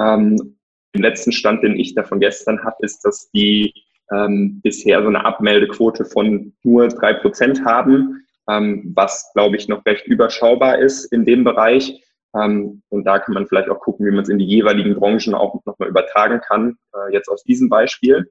Ähm, 0.00 0.56
den 0.94 1.02
letzten 1.02 1.32
Stand, 1.32 1.62
den 1.62 1.78
ich 1.78 1.94
da 1.94 2.02
von 2.02 2.20
gestern 2.20 2.62
habe, 2.64 2.76
ist, 2.80 3.04
dass 3.04 3.30
die 3.30 3.72
ähm, 4.12 4.60
bisher 4.62 5.02
so 5.02 5.08
eine 5.08 5.24
Abmeldequote 5.24 6.04
von 6.04 6.54
nur 6.62 6.88
drei 6.88 7.14
Prozent 7.14 7.64
haben, 7.64 8.26
ähm, 8.48 8.92
was, 8.94 9.30
glaube 9.34 9.56
ich, 9.56 9.68
noch 9.68 9.84
recht 9.84 10.06
überschaubar 10.06 10.78
ist 10.78 11.04
in 11.12 11.24
dem 11.24 11.44
Bereich. 11.44 12.02
Ähm, 12.34 12.82
und 12.88 13.04
da 13.04 13.18
kann 13.18 13.34
man 13.34 13.46
vielleicht 13.46 13.68
auch 13.68 13.80
gucken, 13.80 14.06
wie 14.06 14.10
man 14.10 14.22
es 14.22 14.28
in 14.28 14.38
die 14.38 14.46
jeweiligen 14.46 14.94
Branchen 14.94 15.34
auch 15.34 15.62
nochmal 15.64 15.88
übertragen 15.88 16.40
kann, 16.40 16.76
äh, 16.94 17.12
jetzt 17.12 17.28
aus 17.28 17.42
diesem 17.44 17.68
Beispiel. 17.68 18.30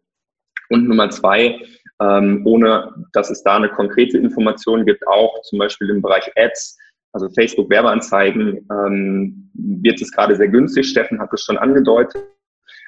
Und 0.69 0.87
Nummer 0.87 1.09
zwei, 1.09 1.59
ähm, 2.01 2.41
ohne 2.45 2.93
dass 3.13 3.29
es 3.29 3.43
da 3.43 3.55
eine 3.55 3.69
konkrete 3.69 4.17
Information 4.17 4.85
gibt, 4.85 5.07
auch 5.07 5.41
zum 5.43 5.59
Beispiel 5.59 5.89
im 5.89 6.01
Bereich 6.01 6.29
Ads, 6.35 6.77
also 7.13 7.29
Facebook 7.29 7.69
Werbeanzeigen, 7.69 8.67
ähm, 8.71 9.49
wird 9.53 10.01
es 10.01 10.11
gerade 10.11 10.35
sehr 10.35 10.49
günstig. 10.49 10.87
Steffen 10.87 11.19
hat 11.19 11.33
es 11.33 11.43
schon 11.43 11.57
angedeutet. 11.57 12.21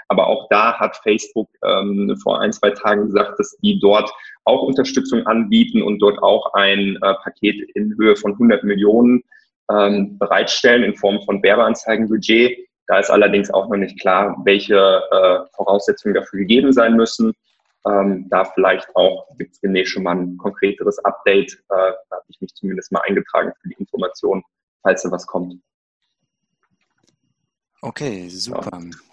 Aber 0.09 0.27
auch 0.27 0.47
da 0.49 0.77
hat 0.79 0.97
Facebook 0.97 1.49
ähm, 1.63 2.17
vor 2.21 2.41
ein, 2.41 2.51
zwei 2.51 2.71
Tagen 2.71 3.05
gesagt, 3.05 3.39
dass 3.39 3.55
die 3.57 3.79
dort 3.79 4.11
auch 4.43 4.63
Unterstützung 4.63 5.25
anbieten 5.27 5.83
und 5.83 5.99
dort 5.99 6.21
auch 6.21 6.53
ein 6.53 6.97
äh, 7.01 7.13
Paket 7.23 7.69
in 7.75 7.95
Höhe 7.97 8.15
von 8.15 8.33
100 8.33 8.63
Millionen 8.63 9.23
ähm, 9.71 10.17
bereitstellen 10.17 10.83
in 10.83 10.95
Form 10.95 11.21
von 11.21 11.41
Werbeanzeigenbudget. 11.43 12.57
Da 12.87 12.97
ist 12.97 13.11
allerdings 13.11 13.51
auch 13.51 13.69
noch 13.69 13.77
nicht 13.77 13.99
klar, 13.99 14.35
welche 14.45 14.75
äh, 14.75 15.39
Voraussetzungen 15.55 16.15
dafür 16.15 16.39
gegeben 16.39 16.73
sein 16.73 16.95
müssen. 16.95 17.33
Ähm, 17.85 18.27
da 18.29 18.45
vielleicht 18.45 18.93
auch 18.95 19.27
gibt 19.37 19.53
es 19.53 19.59
demnächst 19.61 19.93
schon 19.93 20.03
mal 20.03 20.17
ein 20.17 20.37
konkreteres 20.37 20.97
Update. 21.05 21.53
Äh, 21.53 21.91
da 22.09 22.15
habe 22.15 22.25
ich 22.29 22.41
mich 22.41 22.53
zumindest 22.55 22.91
mal 22.91 23.01
eingetragen 23.01 23.53
für 23.61 23.69
die 23.69 23.75
Information, 23.75 24.43
falls 24.81 25.03
da 25.03 25.11
was 25.11 25.27
kommt. 25.27 25.55
Okay, 27.81 28.27
super. 28.27 28.69
Ja. 28.73 29.08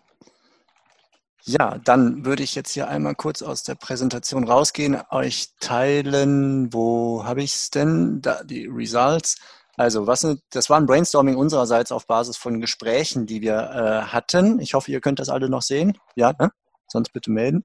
Ja, 1.49 1.79
dann 1.79 2.25
würde 2.25 2.43
ich 2.43 2.57
jetzt 2.57 2.73
hier 2.73 2.89
einmal 2.89 3.15
kurz 3.15 3.41
aus 3.41 3.63
der 3.63 3.77
Präsentation 3.77 4.45
rausgehen, 4.49 5.01
euch 5.11 5.51
teilen, 5.61 6.73
wo 6.73 7.25
habe 7.25 7.41
ich 7.43 7.55
es 7.55 7.71
denn? 7.71 8.21
Da, 8.21 8.43
die 8.43 8.67
Results. 8.67 9.37
Also, 9.77 10.09
was 10.09 10.21
sind, 10.21 10.41
das 10.51 10.71
war 10.71 10.79
ein 10.79 10.87
Brainstorming 10.87 11.37
unsererseits 11.37 11.93
auf 11.93 12.09
Basis 12.09 12.37
von 12.37 12.61
Gesprächen, 12.61 13.27
die 13.27 13.43
wir 13.43 13.55
äh, 13.55 14.13
hatten. 14.13 14.59
Ich 14.59 14.75
hoffe, 14.75 14.91
ihr 14.91 15.01
könnt 15.01 15.21
das 15.21 15.29
alle 15.29 15.49
noch 15.49 15.63
sehen. 15.63 15.97
Ja, 16.17 16.33
ne? 16.39 16.51
sonst 16.89 17.13
bitte 17.13 17.31
melden. 17.31 17.65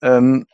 Ähm, 0.00 0.46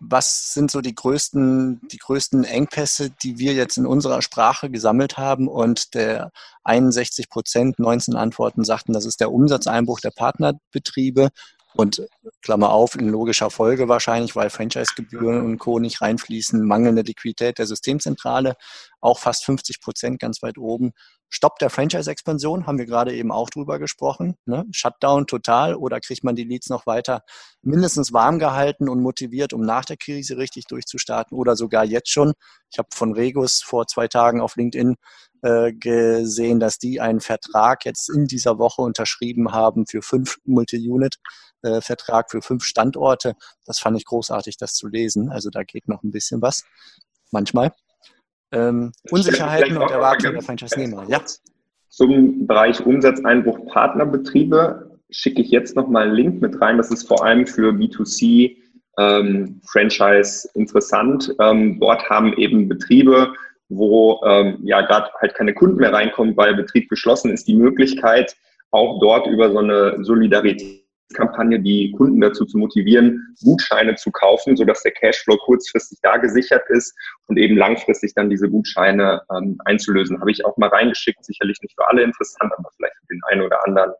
was 0.00 0.52
sind 0.52 0.70
so 0.70 0.80
die 0.80 0.94
größten, 0.94 1.80
die 1.90 1.98
größten 1.98 2.44
Engpässe, 2.44 3.10
die 3.10 3.38
wir 3.38 3.54
jetzt 3.54 3.78
in 3.78 3.86
unserer 3.86 4.22
Sprache 4.22 4.70
gesammelt 4.70 5.16
haben? 5.16 5.48
Und 5.48 5.94
der 5.94 6.32
61 6.64 7.28
Prozent, 7.28 7.78
19 7.78 8.16
Antworten 8.16 8.64
sagten, 8.64 8.92
das 8.92 9.06
ist 9.06 9.20
der 9.20 9.32
Umsatzeinbruch 9.32 10.00
der 10.00 10.10
Partnerbetriebe 10.10 11.30
und 11.76 12.06
Klammer 12.42 12.70
auf, 12.70 12.94
in 12.94 13.08
logischer 13.08 13.50
Folge 13.50 13.88
wahrscheinlich, 13.88 14.36
weil 14.36 14.50
Franchise-Gebühren 14.50 15.44
und 15.44 15.58
Co. 15.58 15.78
nicht 15.78 16.00
reinfließen, 16.00 16.64
mangelnde 16.64 17.02
Liquidität 17.02 17.58
der 17.58 17.66
Systemzentrale, 17.66 18.54
auch 19.00 19.18
fast 19.18 19.44
50 19.44 19.80
Prozent 19.80 20.20
ganz 20.20 20.42
weit 20.42 20.56
oben. 20.56 20.92
Stopp 21.28 21.58
der 21.58 21.68
Franchise-Expansion, 21.68 22.66
haben 22.66 22.78
wir 22.78 22.86
gerade 22.86 23.12
eben 23.12 23.32
auch 23.32 23.50
drüber 23.50 23.80
gesprochen. 23.80 24.36
Ne? 24.46 24.66
Shutdown 24.70 25.26
total 25.26 25.74
oder 25.74 25.98
kriegt 25.98 26.22
man 26.22 26.36
die 26.36 26.44
Leads 26.44 26.68
noch 26.68 26.86
weiter 26.86 27.22
mindestens 27.60 28.12
warm 28.12 28.38
gehalten 28.38 28.88
und 28.88 29.02
motiviert, 29.02 29.52
um 29.52 29.62
nach 29.62 29.84
der 29.84 29.96
Krise 29.96 30.36
richtig 30.36 30.66
durchzustarten 30.66 31.36
oder 31.36 31.56
sogar 31.56 31.84
jetzt 31.84 32.10
schon. 32.10 32.34
Ich 32.70 32.78
habe 32.78 32.88
von 32.94 33.12
Regus 33.14 33.62
vor 33.62 33.88
zwei 33.88 34.06
Tagen 34.06 34.40
auf 34.40 34.54
LinkedIn 34.54 34.94
äh, 35.42 35.72
gesehen, 35.72 36.60
dass 36.60 36.78
die 36.78 37.00
einen 37.00 37.20
Vertrag 37.20 37.84
jetzt 37.84 38.08
in 38.10 38.26
dieser 38.26 38.58
Woche 38.58 38.82
unterschrieben 38.82 39.52
haben 39.52 39.86
für 39.86 40.02
fünf 40.02 40.38
Multi-Unit 40.44 41.16
Vertrag 41.80 42.30
für 42.30 42.42
fünf 42.42 42.64
Standorte. 42.64 43.34
Das 43.66 43.78
fand 43.78 43.96
ich 43.96 44.04
großartig, 44.04 44.56
das 44.56 44.74
zu 44.74 44.88
lesen. 44.88 45.30
Also 45.30 45.50
da 45.50 45.62
geht 45.62 45.88
noch 45.88 46.02
ein 46.02 46.10
bisschen 46.10 46.42
was, 46.42 46.64
manchmal. 47.30 47.72
Ähm, 48.52 48.92
Unsicherheiten 49.10 49.76
und 49.76 49.90
Erwartungen 49.90 50.34
der 50.34 50.42
Franchise-Nehmer. 50.42 51.06
Ja. 51.08 51.20
Zum 51.88 52.46
Bereich 52.46 52.84
Umsatzeinbruch 52.84 53.66
Partnerbetriebe 53.66 54.98
schicke 55.10 55.42
ich 55.42 55.50
jetzt 55.50 55.76
nochmal 55.76 56.04
einen 56.04 56.14
Link 56.14 56.42
mit 56.42 56.60
rein. 56.60 56.76
Das 56.76 56.90
ist 56.90 57.06
vor 57.06 57.24
allem 57.24 57.46
für 57.46 57.70
B2C 57.70 58.56
ähm, 58.98 59.60
Franchise 59.70 60.48
interessant. 60.54 61.34
Ähm, 61.40 61.78
dort 61.80 62.08
haben 62.08 62.32
eben 62.34 62.68
Betriebe, 62.68 63.32
wo 63.68 64.20
ähm, 64.24 64.58
ja 64.62 64.82
gerade 64.82 65.10
halt 65.20 65.34
keine 65.34 65.54
Kunden 65.54 65.76
mehr 65.76 65.92
reinkommen, 65.92 66.36
weil 66.36 66.54
Betrieb 66.54 66.88
geschlossen 66.88 67.30
ist, 67.32 67.48
die 67.48 67.54
Möglichkeit, 67.54 68.36
auch 68.70 68.98
dort 69.00 69.26
über 69.26 69.50
so 69.50 69.58
eine 69.58 70.04
Solidarität 70.04 70.83
Kampagne, 71.12 71.60
die 71.60 71.92
Kunden 71.92 72.20
dazu 72.20 72.44
zu 72.44 72.58
motivieren, 72.58 73.34
Gutscheine 73.42 73.94
zu 73.96 74.10
kaufen, 74.10 74.56
sodass 74.56 74.82
der 74.82 74.92
Cashflow 74.92 75.36
kurzfristig 75.36 75.98
da 76.02 76.16
gesichert 76.16 76.64
ist 76.68 76.94
und 77.26 77.36
eben 77.36 77.56
langfristig 77.56 78.14
dann 78.14 78.30
diese 78.30 78.48
Gutscheine 78.48 79.22
ähm, 79.36 79.58
einzulösen. 79.64 80.20
Habe 80.20 80.30
ich 80.30 80.44
auch 80.44 80.56
mal 80.56 80.70
reingeschickt, 80.70 81.24
sicherlich 81.24 81.58
nicht 81.62 81.74
für 81.74 81.86
alle 81.88 82.02
interessant, 82.02 82.52
aber 82.56 82.70
vielleicht 82.76 82.96
für 83.00 83.06
den 83.14 83.20
einen 83.28 83.42
oder 83.42 83.64
anderen, 83.66 83.92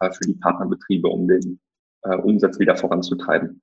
äh, 0.00 0.10
für 0.10 0.26
die 0.26 0.38
Partnerbetriebe, 0.40 1.08
um 1.08 1.28
den 1.28 1.60
äh, 2.02 2.16
Umsatz 2.16 2.58
wieder 2.58 2.76
voranzutreiben. 2.76 3.62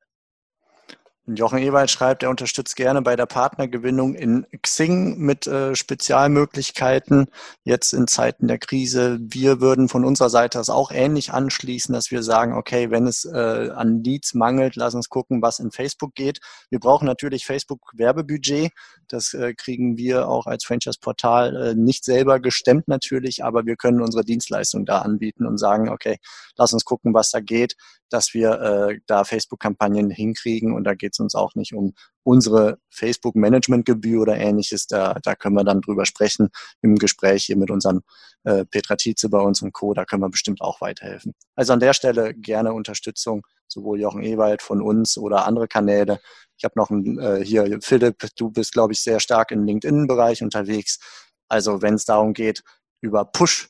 Jochen 1.28 1.58
Ewald 1.58 1.90
schreibt, 1.90 2.22
er 2.22 2.30
unterstützt 2.30 2.76
gerne 2.76 3.02
bei 3.02 3.16
der 3.16 3.26
Partnergewinnung 3.26 4.14
in 4.14 4.46
Xing 4.62 5.18
mit 5.18 5.48
äh, 5.48 5.74
Spezialmöglichkeiten. 5.76 7.26
Jetzt 7.64 7.94
in 7.94 8.08
Zeiten 8.08 8.48
der 8.48 8.60
Krise. 8.60 9.18
Wir 9.20 9.60
würden 9.60 9.90
von 9.90 10.06
unserer 10.06 10.30
Seite 10.30 10.60
das 10.60 10.70
auch 10.70 10.92
ähnlich 10.92 11.34
anschließen, 11.34 11.94
dass 11.94 12.12
wir 12.12 12.22
sagen, 12.22 12.54
okay, 12.54 12.92
wenn 12.92 13.08
es 13.08 13.26
äh, 13.26 13.72
an 13.74 14.04
Leads 14.04 14.36
mangelt, 14.36 14.76
lass 14.76 14.94
uns 14.94 15.10
gucken, 15.10 15.42
was 15.42 15.58
in 15.58 15.72
Facebook 15.72 16.14
geht. 16.14 16.40
Wir 16.70 16.80
brauchen 16.80 17.08
natürlich 17.08 17.46
Facebook-Werbebudget. 17.46 18.72
Das 19.08 19.34
äh, 19.34 19.56
kriegen 19.56 19.98
wir 19.98 20.30
auch 20.30 20.46
als 20.46 20.64
Franchise-Portal 20.64 21.56
äh, 21.56 21.76
nicht 21.76 22.06
selber 22.06 22.40
gestemmt 22.40 22.88
natürlich, 22.88 23.44
aber 23.44 23.66
wir 23.66 23.78
können 23.78 24.02
unsere 24.02 24.24
Dienstleistung 24.24 24.86
da 24.86 25.00
anbieten 25.00 25.48
und 25.48 25.58
sagen, 25.58 25.90
okay, 25.90 26.18
lass 26.56 26.72
uns 26.72 26.86
gucken, 26.86 27.16
was 27.16 27.32
da 27.32 27.40
geht 27.40 27.76
dass 28.10 28.34
wir 28.34 28.62
äh, 28.62 29.00
da 29.08 29.24
Facebook-Kampagnen 29.24 30.10
hinkriegen 30.10 30.74
und 30.74 30.84
da 30.84 30.94
geht 30.94 31.14
es 31.14 31.20
uns 31.20 31.36
auch 31.36 31.56
nicht 31.56 31.74
um 31.74 31.94
unsere 32.24 32.80
Facebook-Management-Gebühr 32.90 34.22
oder 34.22 34.38
ähnliches. 34.38 34.88
Da, 34.88 35.18
da 35.24 35.36
können 35.36 35.56
wir 35.56 35.64
dann 35.64 35.82
drüber 35.82 36.06
sprechen 36.06 36.50
im 36.82 36.96
Gespräch 36.96 37.46
hier 37.46 37.58
mit 37.58 37.70
unserem 37.70 38.02
äh, 38.44 38.66
Petra 38.66 38.96
Tietze 38.96 39.30
bei 39.30 39.40
uns 39.40 39.62
und 39.62 39.74
Co. 39.74 39.94
Da 39.94 40.06
können 40.06 40.22
wir 40.22 40.30
bestimmt 40.30 40.62
auch 40.62 40.82
weiterhelfen. 40.82 41.34
Also 41.56 41.74
an 41.74 41.80
der 41.80 41.94
Stelle 41.94 42.34
gerne 42.34 42.74
Unterstützung, 42.74 43.46
sowohl 43.68 44.00
Jochen 44.00 44.24
Ewald 44.24 44.62
von 44.62 44.82
uns 44.82 45.18
oder 45.18 45.46
andere 45.46 45.68
Kanäle. 45.68 46.20
Ich 46.58 46.64
habe 46.64 46.74
noch 46.78 46.90
ein, 46.90 47.20
äh, 47.20 47.44
hier, 47.44 47.80
Philipp, 47.82 48.26
du 48.38 48.50
bist, 48.50 48.74
glaube 48.74 48.94
ich, 48.94 49.02
sehr 49.02 49.20
stark 49.20 49.52
im 49.52 49.64
LinkedIn-Bereich 49.64 50.42
unterwegs. 50.42 51.00
Also 51.48 51.82
wenn 51.82 51.96
es 51.96 52.06
darum 52.06 52.34
geht, 52.34 52.64
über 53.02 53.26
Push 53.26 53.70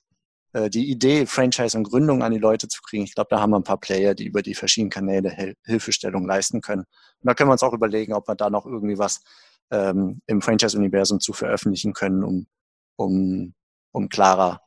äh, 0.56 0.70
die 0.70 0.90
Idee, 0.90 1.26
Franchise 1.26 1.78
und 1.78 1.84
Gründung 1.84 2.24
an 2.24 2.32
die 2.32 2.40
Leute 2.40 2.70
zu 2.70 2.82
kriegen. 2.82 3.04
Ich 3.04 3.14
glaube, 3.14 3.28
da 3.30 3.42
haben 3.42 3.50
wir 3.50 3.60
ein 3.60 3.64
paar 3.64 3.80
Player, 3.80 4.16
die 4.16 4.26
über 4.26 4.42
die 4.42 4.56
verschiedenen 4.56 4.90
Kanäle 4.90 5.30
Hil 5.30 5.56
Hilfestellung 5.66 6.26
leisten 6.26 6.62
können. 6.62 6.84
Und 6.84 7.28
da 7.28 7.34
können 7.34 7.50
wir 7.50 7.54
uns 7.54 7.64
auch 7.64 7.74
überlegen, 7.74 8.14
ob 8.14 8.30
wir 8.30 8.36
da 8.36 8.50
noch 8.50 8.66
irgendwie 8.66 8.98
was 8.98 9.22
ähm, 9.70 10.22
im 10.28 10.42
Franchise-Universum 10.42 11.20
zu 11.20 11.34
veröffentlichen 11.34 11.92
können, 11.92 12.24
um, 12.24 12.48
um, 12.96 13.54
um 13.92 14.08
klarer 14.08 14.62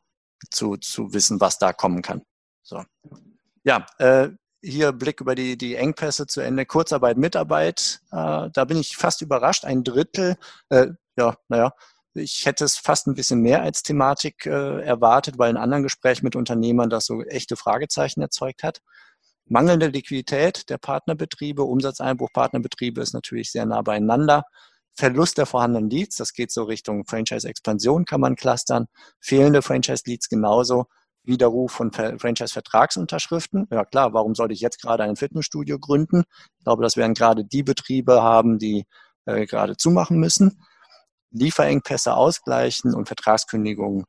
zu, 0.51 0.77
zu 0.77 1.11
wissen, 1.11 1.41
was 1.41 1.57
da 1.57 1.73
kommen 1.73 2.03
kann. 2.03 2.21
So. 2.61 2.83
Ja, 3.63 3.87
äh, 3.97 4.29
hier 4.61 4.91
Blick 4.91 5.21
über 5.21 5.33
die, 5.33 5.57
die 5.57 5.73
Engpässe 5.73 6.27
zu 6.27 6.41
Ende. 6.41 6.67
Kurzarbeit, 6.67 7.17
Mitarbeit, 7.17 8.01
äh, 8.11 8.49
da 8.53 8.65
bin 8.65 8.77
ich 8.77 8.95
fast 8.95 9.23
überrascht. 9.23 9.65
Ein 9.65 9.83
Drittel, 9.83 10.35
äh, 10.69 10.89
ja, 11.17 11.35
naja, 11.47 11.73
ich 12.13 12.45
hätte 12.45 12.65
es 12.65 12.77
fast 12.77 13.07
ein 13.07 13.15
bisschen 13.15 13.41
mehr 13.41 13.61
als 13.61 13.83
Thematik 13.83 14.45
äh, 14.45 14.81
erwartet, 14.81 15.37
weil 15.37 15.51
in 15.51 15.57
anderen 15.57 15.83
Gesprächen 15.83 16.25
mit 16.25 16.35
Unternehmern 16.35 16.89
das 16.89 17.05
so 17.05 17.21
echte 17.23 17.55
Fragezeichen 17.55 18.21
erzeugt 18.21 18.63
hat. 18.63 18.81
Mangelnde 19.45 19.87
Liquidität 19.87 20.69
der 20.69 20.77
Partnerbetriebe, 20.77 21.63
Umsatzeinbruch 21.63 22.29
Partnerbetriebe 22.33 23.01
ist 23.01 23.13
natürlich 23.13 23.51
sehr 23.51 23.65
nah 23.65 23.81
beieinander. 23.81 24.43
Verlust 24.95 25.37
der 25.37 25.45
vorhandenen 25.45 25.89
Leads, 25.89 26.17
das 26.17 26.33
geht 26.33 26.51
so 26.51 26.63
Richtung 26.63 27.05
Franchise-Expansion, 27.05 28.05
kann 28.05 28.21
man 28.21 28.35
clustern. 28.35 28.87
Fehlende 29.19 29.61
Franchise-Leads 29.61 30.29
genauso. 30.29 30.85
Widerruf 31.23 31.71
von 31.71 31.91
Franchise-Vertragsunterschriften. 31.91 33.67
Ja 33.71 33.85
klar, 33.85 34.13
warum 34.13 34.35
sollte 34.35 34.53
ich 34.53 34.61
jetzt 34.61 34.81
gerade 34.81 35.03
ein 35.03 35.15
Fitnessstudio 35.15 35.79
gründen? 35.79 36.23
Ich 36.57 36.63
glaube, 36.65 36.83
das 36.83 36.97
werden 36.97 37.13
gerade 37.13 37.45
die 37.45 37.63
Betriebe 37.63 38.21
haben, 38.21 38.57
die 38.59 38.85
äh, 39.25 39.45
gerade 39.45 39.77
zumachen 39.77 40.19
müssen. 40.19 40.61
Lieferengpässe 41.31 42.13
ausgleichen 42.15 42.93
und 42.93 43.07
Vertragskündigungen, 43.07 44.05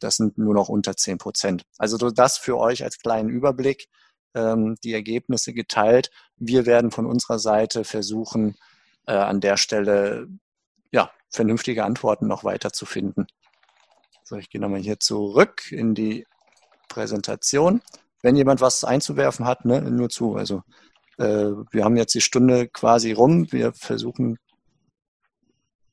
das 0.00 0.16
sind 0.16 0.38
nur 0.38 0.54
noch 0.54 0.68
unter 0.68 0.96
10 0.96 1.18
Prozent. 1.18 1.64
Also 1.78 1.96
das 2.10 2.36
für 2.36 2.58
euch 2.58 2.82
als 2.84 2.98
kleinen 2.98 3.28
Überblick, 3.28 3.88
ähm, 4.34 4.76
die 4.82 4.92
Ergebnisse 4.92 5.52
geteilt. 5.52 6.10
Wir 6.36 6.66
werden 6.66 6.90
von 6.90 7.06
unserer 7.06 7.38
Seite 7.38 7.84
versuchen, 7.84 8.56
äh, 9.06 9.12
an 9.12 9.40
der 9.40 9.56
Stelle 9.56 10.28
ja, 10.92 11.10
vernünftige 11.30 11.84
Antworten 11.84 12.26
noch 12.26 12.44
weiter 12.44 12.72
zu 12.72 12.86
finden. 12.86 13.26
So, 14.24 14.36
ich 14.36 14.50
gehe 14.50 14.60
nochmal 14.60 14.80
hier 14.80 15.00
zurück 15.00 15.70
in 15.70 15.94
die 15.94 16.26
Präsentation. 16.88 17.82
Wenn 18.22 18.36
jemand 18.36 18.60
was 18.60 18.84
einzuwerfen 18.84 19.46
hat, 19.46 19.64
ne, 19.64 19.82
nur 19.82 20.08
zu. 20.08 20.36
Also 20.36 20.62
äh, 21.18 21.50
wir 21.70 21.84
haben 21.84 21.96
jetzt 21.96 22.14
die 22.14 22.20
Stunde 22.20 22.68
quasi 22.68 23.12
rum. 23.12 23.50
Wir 23.52 23.72
versuchen 23.74 24.38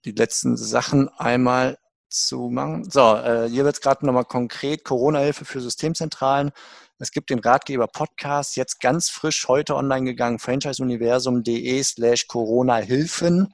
die 0.06 0.12
letzten 0.12 0.58
Sachen 0.58 1.10
einmal 1.10 1.78
zu 2.10 2.50
machen. 2.50 2.90
So, 2.90 3.16
äh, 3.16 3.50
hier 3.50 3.64
wird 3.64 3.76
es 3.76 3.82
gerade 3.82 4.06
nochmal 4.06 4.26
konkret 4.26 4.84
Corona-Hilfe 4.84 5.46
für 5.46 5.62
Systemzentralen. 5.62 6.52
Es 7.00 7.12
gibt 7.12 7.30
den 7.30 7.40
Ratgeber 7.40 7.88
Podcast, 7.88 8.56
jetzt 8.58 8.80
ganz 8.80 9.10
frisch 9.10 9.48
heute 9.48 9.76
online 9.76 10.06
gegangen, 10.06 10.38
franchiseuniversum.de 10.38 11.82
slash 11.84 12.28
Corona-Hilfen. 12.28 13.54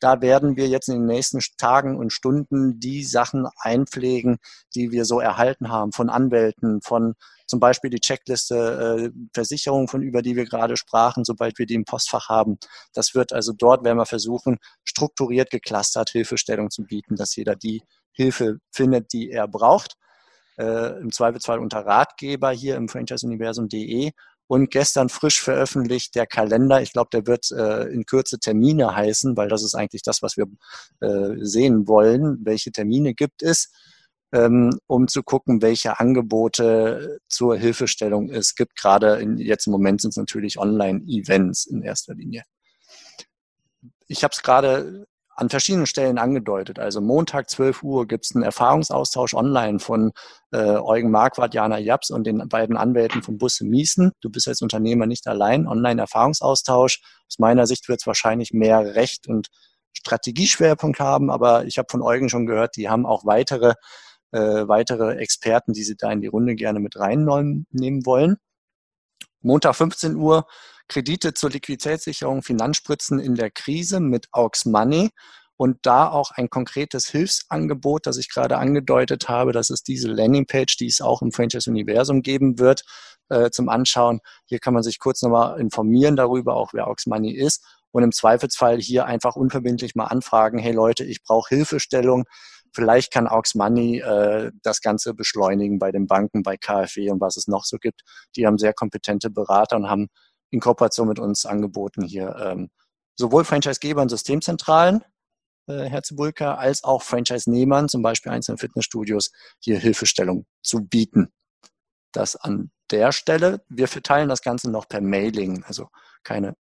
Da 0.00 0.20
werden 0.20 0.56
wir 0.56 0.68
jetzt 0.68 0.88
in 0.88 0.96
den 0.96 1.06
nächsten 1.06 1.40
Tagen 1.56 1.96
und 1.96 2.12
Stunden 2.12 2.78
die 2.78 3.04
Sachen 3.04 3.48
einpflegen, 3.56 4.38
die 4.74 4.90
wir 4.92 5.06
so 5.06 5.18
erhalten 5.18 5.70
haben 5.70 5.92
von 5.92 6.10
Anwälten, 6.10 6.82
von 6.82 7.14
zum 7.46 7.60
Beispiel 7.60 7.90
die 7.90 8.00
Checkliste 8.00 9.10
äh, 9.12 9.18
Versicherung, 9.32 9.88
von 9.88 10.02
über 10.02 10.22
die 10.22 10.36
wir 10.36 10.44
gerade 10.44 10.76
sprachen, 10.76 11.24
sobald 11.24 11.58
wir 11.58 11.66
die 11.66 11.74
im 11.74 11.84
Postfach 11.84 12.28
haben. 12.28 12.58
Das 12.92 13.14
wird 13.14 13.32
also 13.32 13.52
dort, 13.52 13.84
werden 13.84 13.98
wir 13.98 14.06
versuchen, 14.06 14.58
strukturiert 14.84 15.50
geclustert 15.50 16.10
Hilfestellung 16.10 16.70
zu 16.70 16.84
bieten, 16.84 17.16
dass 17.16 17.36
jeder 17.36 17.56
die 17.56 17.82
Hilfe 18.12 18.58
findet, 18.70 19.12
die 19.12 19.30
er 19.30 19.48
braucht. 19.48 19.94
Äh, 20.58 21.00
Im 21.00 21.12
Zweifelsfall 21.12 21.58
unter 21.58 21.80
Ratgeber 21.80 22.50
hier 22.50 22.76
im 22.76 22.88
franchiseuniversum.de 22.88 24.12
und 24.46 24.70
gestern 24.70 25.08
frisch 25.08 25.40
veröffentlicht 25.42 26.14
der 26.14 26.26
Kalender. 26.26 26.80
Ich 26.82 26.92
glaube, 26.92 27.08
der 27.12 27.26
wird 27.26 27.50
äh, 27.50 27.84
in 27.84 28.04
Kürze 28.04 28.38
Termine 28.38 28.94
heißen, 28.94 29.36
weil 29.36 29.48
das 29.48 29.62
ist 29.62 29.74
eigentlich 29.74 30.02
das, 30.02 30.22
was 30.22 30.36
wir 30.36 30.46
äh, 31.00 31.36
sehen 31.40 31.88
wollen. 31.88 32.38
Welche 32.44 32.70
Termine 32.70 33.14
gibt 33.14 33.42
es? 33.42 33.72
Ähm, 34.34 34.78
um 34.88 35.06
zu 35.06 35.22
gucken, 35.22 35.62
welche 35.62 36.00
Angebote 36.00 37.20
zur 37.28 37.56
Hilfestellung 37.56 38.30
es 38.30 38.56
gibt. 38.56 38.74
Gerade 38.74 39.20
in, 39.20 39.38
jetzt 39.38 39.68
im 39.68 39.70
Moment 39.70 40.00
sind 40.00 40.10
es 40.10 40.16
natürlich 40.16 40.58
Online-Events 40.58 41.66
in 41.66 41.82
erster 41.82 42.14
Linie. 42.14 42.42
Ich 44.08 44.24
habe 44.24 44.32
es 44.32 44.42
gerade 44.42 45.06
an 45.36 45.50
verschiedenen 45.50 45.86
Stellen 45.86 46.18
angedeutet. 46.18 46.80
Also 46.80 47.00
Montag 47.00 47.48
12 47.48 47.82
Uhr 47.84 48.08
gibt 48.08 48.24
es 48.24 48.34
einen 48.34 48.44
Erfahrungsaustausch 48.44 49.34
online 49.34 49.78
von 49.78 50.12
äh, 50.52 50.76
Eugen 50.76 51.10
Marquardt, 51.10 51.54
Jana 51.54 51.78
Japs 51.78 52.10
und 52.10 52.24
den 52.24 52.48
beiden 52.48 52.76
Anwälten 52.76 53.22
von 53.22 53.38
Busse 53.38 53.64
Miesen. 53.64 54.12
Du 54.20 54.30
bist 54.30 54.48
als 54.48 54.62
Unternehmer 54.62 55.06
nicht 55.06 55.28
allein. 55.28 55.68
Online-Erfahrungsaustausch. 55.68 57.00
Aus 57.28 57.38
meiner 57.38 57.66
Sicht 57.66 57.88
wird 57.88 58.00
es 58.00 58.06
wahrscheinlich 58.06 58.52
mehr 58.52 58.94
Recht 58.94 59.28
und 59.28 59.48
Strategieschwerpunkt 59.92 60.98
haben, 60.98 61.30
aber 61.30 61.66
ich 61.66 61.78
habe 61.78 61.86
von 61.88 62.02
Eugen 62.02 62.28
schon 62.28 62.46
gehört, 62.46 62.76
die 62.76 62.88
haben 62.88 63.06
auch 63.06 63.24
weitere 63.24 63.74
äh, 64.34 64.68
weitere 64.68 65.16
Experten, 65.16 65.72
die 65.72 65.84
Sie 65.84 65.96
da 65.96 66.10
in 66.10 66.20
die 66.20 66.26
Runde 66.26 66.54
gerne 66.54 66.80
mit 66.80 66.98
reinnehmen 66.98 68.04
wollen. 68.04 68.36
Montag 69.40 69.76
15 69.76 70.16
Uhr 70.16 70.46
Kredite 70.88 71.34
zur 71.34 71.50
Liquiditätssicherung, 71.50 72.42
Finanzspritzen 72.42 73.18
in 73.18 73.36
der 73.36 73.50
Krise 73.50 74.00
mit 74.00 74.28
Aux 74.32 74.64
Money 74.64 75.10
und 75.56 75.78
da 75.82 76.10
auch 76.10 76.32
ein 76.32 76.50
konkretes 76.50 77.08
Hilfsangebot, 77.08 78.06
das 78.06 78.18
ich 78.18 78.28
gerade 78.28 78.58
angedeutet 78.58 79.28
habe. 79.28 79.52
Das 79.52 79.70
ist 79.70 79.86
diese 79.86 80.08
Landingpage, 80.08 80.76
die 80.76 80.86
es 80.86 81.00
auch 81.00 81.22
im 81.22 81.30
Franchise 81.30 81.70
Universum 81.70 82.22
geben 82.22 82.58
wird 82.58 82.82
äh, 83.28 83.50
zum 83.50 83.68
Anschauen. 83.68 84.20
Hier 84.46 84.58
kann 84.58 84.74
man 84.74 84.82
sich 84.82 84.98
kurz 84.98 85.22
nochmal 85.22 85.60
informieren 85.60 86.16
darüber, 86.16 86.56
auch 86.56 86.72
wer 86.74 86.88
Aux 86.88 87.06
Money 87.06 87.32
ist 87.32 87.64
und 87.92 88.02
im 88.02 88.12
Zweifelsfall 88.12 88.78
hier 88.80 89.06
einfach 89.06 89.36
unverbindlich 89.36 89.94
mal 89.94 90.06
anfragen, 90.06 90.58
hey 90.58 90.72
Leute, 90.72 91.04
ich 91.04 91.22
brauche 91.22 91.54
Hilfestellung. 91.54 92.24
Vielleicht 92.74 93.12
kann 93.12 93.28
Aux 93.28 93.54
Money 93.54 94.00
äh, 94.00 94.50
das 94.62 94.80
Ganze 94.80 95.14
beschleunigen 95.14 95.78
bei 95.78 95.92
den 95.92 96.06
Banken, 96.06 96.42
bei 96.42 96.56
KfW 96.56 97.10
und 97.10 97.20
was 97.20 97.36
es 97.36 97.46
noch 97.46 97.64
so 97.64 97.78
gibt. 97.78 98.02
Die 98.36 98.46
haben 98.46 98.58
sehr 98.58 98.74
kompetente 98.74 99.30
Berater 99.30 99.76
und 99.76 99.88
haben 99.88 100.08
in 100.50 100.60
Kooperation 100.60 101.08
mit 101.08 101.18
uns 101.18 101.46
angeboten, 101.46 102.02
hier 102.04 102.34
ähm, 102.36 102.70
sowohl 103.16 103.44
Franchisegebern, 103.44 104.08
Systemzentralen, 104.08 105.04
äh, 105.66 105.84
Herr 105.84 106.02
Zibulka, 106.02 106.54
als 106.54 106.84
auch 106.84 107.02
Franchise-Nehmern, 107.02 107.88
zum 107.88 108.02
Beispiel 108.02 108.32
einzelne 108.32 108.58
Fitnessstudios, 108.58 109.30
hier 109.60 109.78
Hilfestellung 109.78 110.46
zu 110.62 110.84
bieten. 110.84 111.32
Das 112.12 112.36
an 112.36 112.70
der 112.90 113.12
Stelle. 113.12 113.64
Wir 113.68 113.88
verteilen 113.88 114.28
das 114.28 114.42
Ganze 114.42 114.70
noch 114.70 114.88
per 114.88 115.00
Mailing, 115.00 115.64
also 115.64 115.88
keine, 116.22 116.54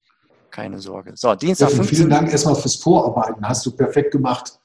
keine 0.51 0.81
Sorge. 0.81 1.13
So, 1.17 1.35
Dienstag 1.35 1.71
15. 1.71 1.97
Vielen 1.97 2.11
Dank 2.11 2.31
erstmal 2.31 2.55
fürs 2.55 2.77
Vorarbeiten. 2.77 3.47
Hast 3.47 3.67
du 3.67 3.77
perfekt 3.77 4.13
gemacht. 4.13 4.59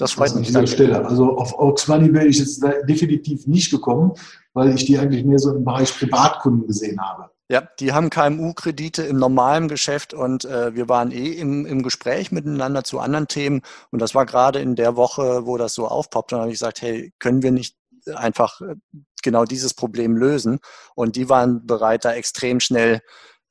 Das 0.00 0.12
freut 0.12 0.34
mich. 0.34 0.48
An 0.48 0.64
dieser 0.64 0.66
Stelle. 0.66 1.04
Also 1.04 1.36
auf 1.36 1.58
Ox 1.58 1.86
Money 1.88 2.12
wäre 2.12 2.26
ich 2.26 2.38
jetzt 2.38 2.64
definitiv 2.88 3.46
nicht 3.46 3.70
gekommen, 3.70 4.12
weil 4.54 4.74
ich 4.74 4.84
die 4.86 4.98
eigentlich 4.98 5.24
mehr 5.24 5.38
so 5.38 5.54
im 5.54 5.64
Bereich 5.64 5.96
Privatkunden 5.96 6.66
gesehen 6.66 7.00
habe. 7.00 7.30
Ja, 7.50 7.68
die 7.80 7.92
haben 7.92 8.10
KMU-Kredite 8.10 9.02
im 9.02 9.18
normalen 9.18 9.66
Geschäft 9.66 10.14
und 10.14 10.44
äh, 10.44 10.74
wir 10.74 10.88
waren 10.88 11.10
eh 11.10 11.32
im, 11.32 11.66
im 11.66 11.82
Gespräch 11.82 12.30
miteinander 12.30 12.84
zu 12.84 13.00
anderen 13.00 13.26
Themen 13.26 13.62
und 13.90 14.00
das 14.00 14.14
war 14.14 14.24
gerade 14.24 14.60
in 14.60 14.76
der 14.76 14.94
Woche, 14.94 15.46
wo 15.46 15.56
das 15.56 15.74
so 15.74 15.88
aufpoppt 15.88 16.32
und 16.32 16.36
dann 16.36 16.42
habe 16.42 16.52
ich 16.52 16.60
gesagt, 16.60 16.80
hey, 16.80 17.12
können 17.18 17.42
wir 17.42 17.50
nicht 17.50 17.76
einfach 18.14 18.60
äh, 18.60 18.76
genau 19.22 19.44
dieses 19.44 19.74
Problem 19.74 20.16
lösen? 20.16 20.60
Und 20.94 21.16
die 21.16 21.28
waren 21.28 21.66
bereit, 21.66 22.04
da 22.04 22.12
extrem 22.12 22.60
schnell 22.60 23.00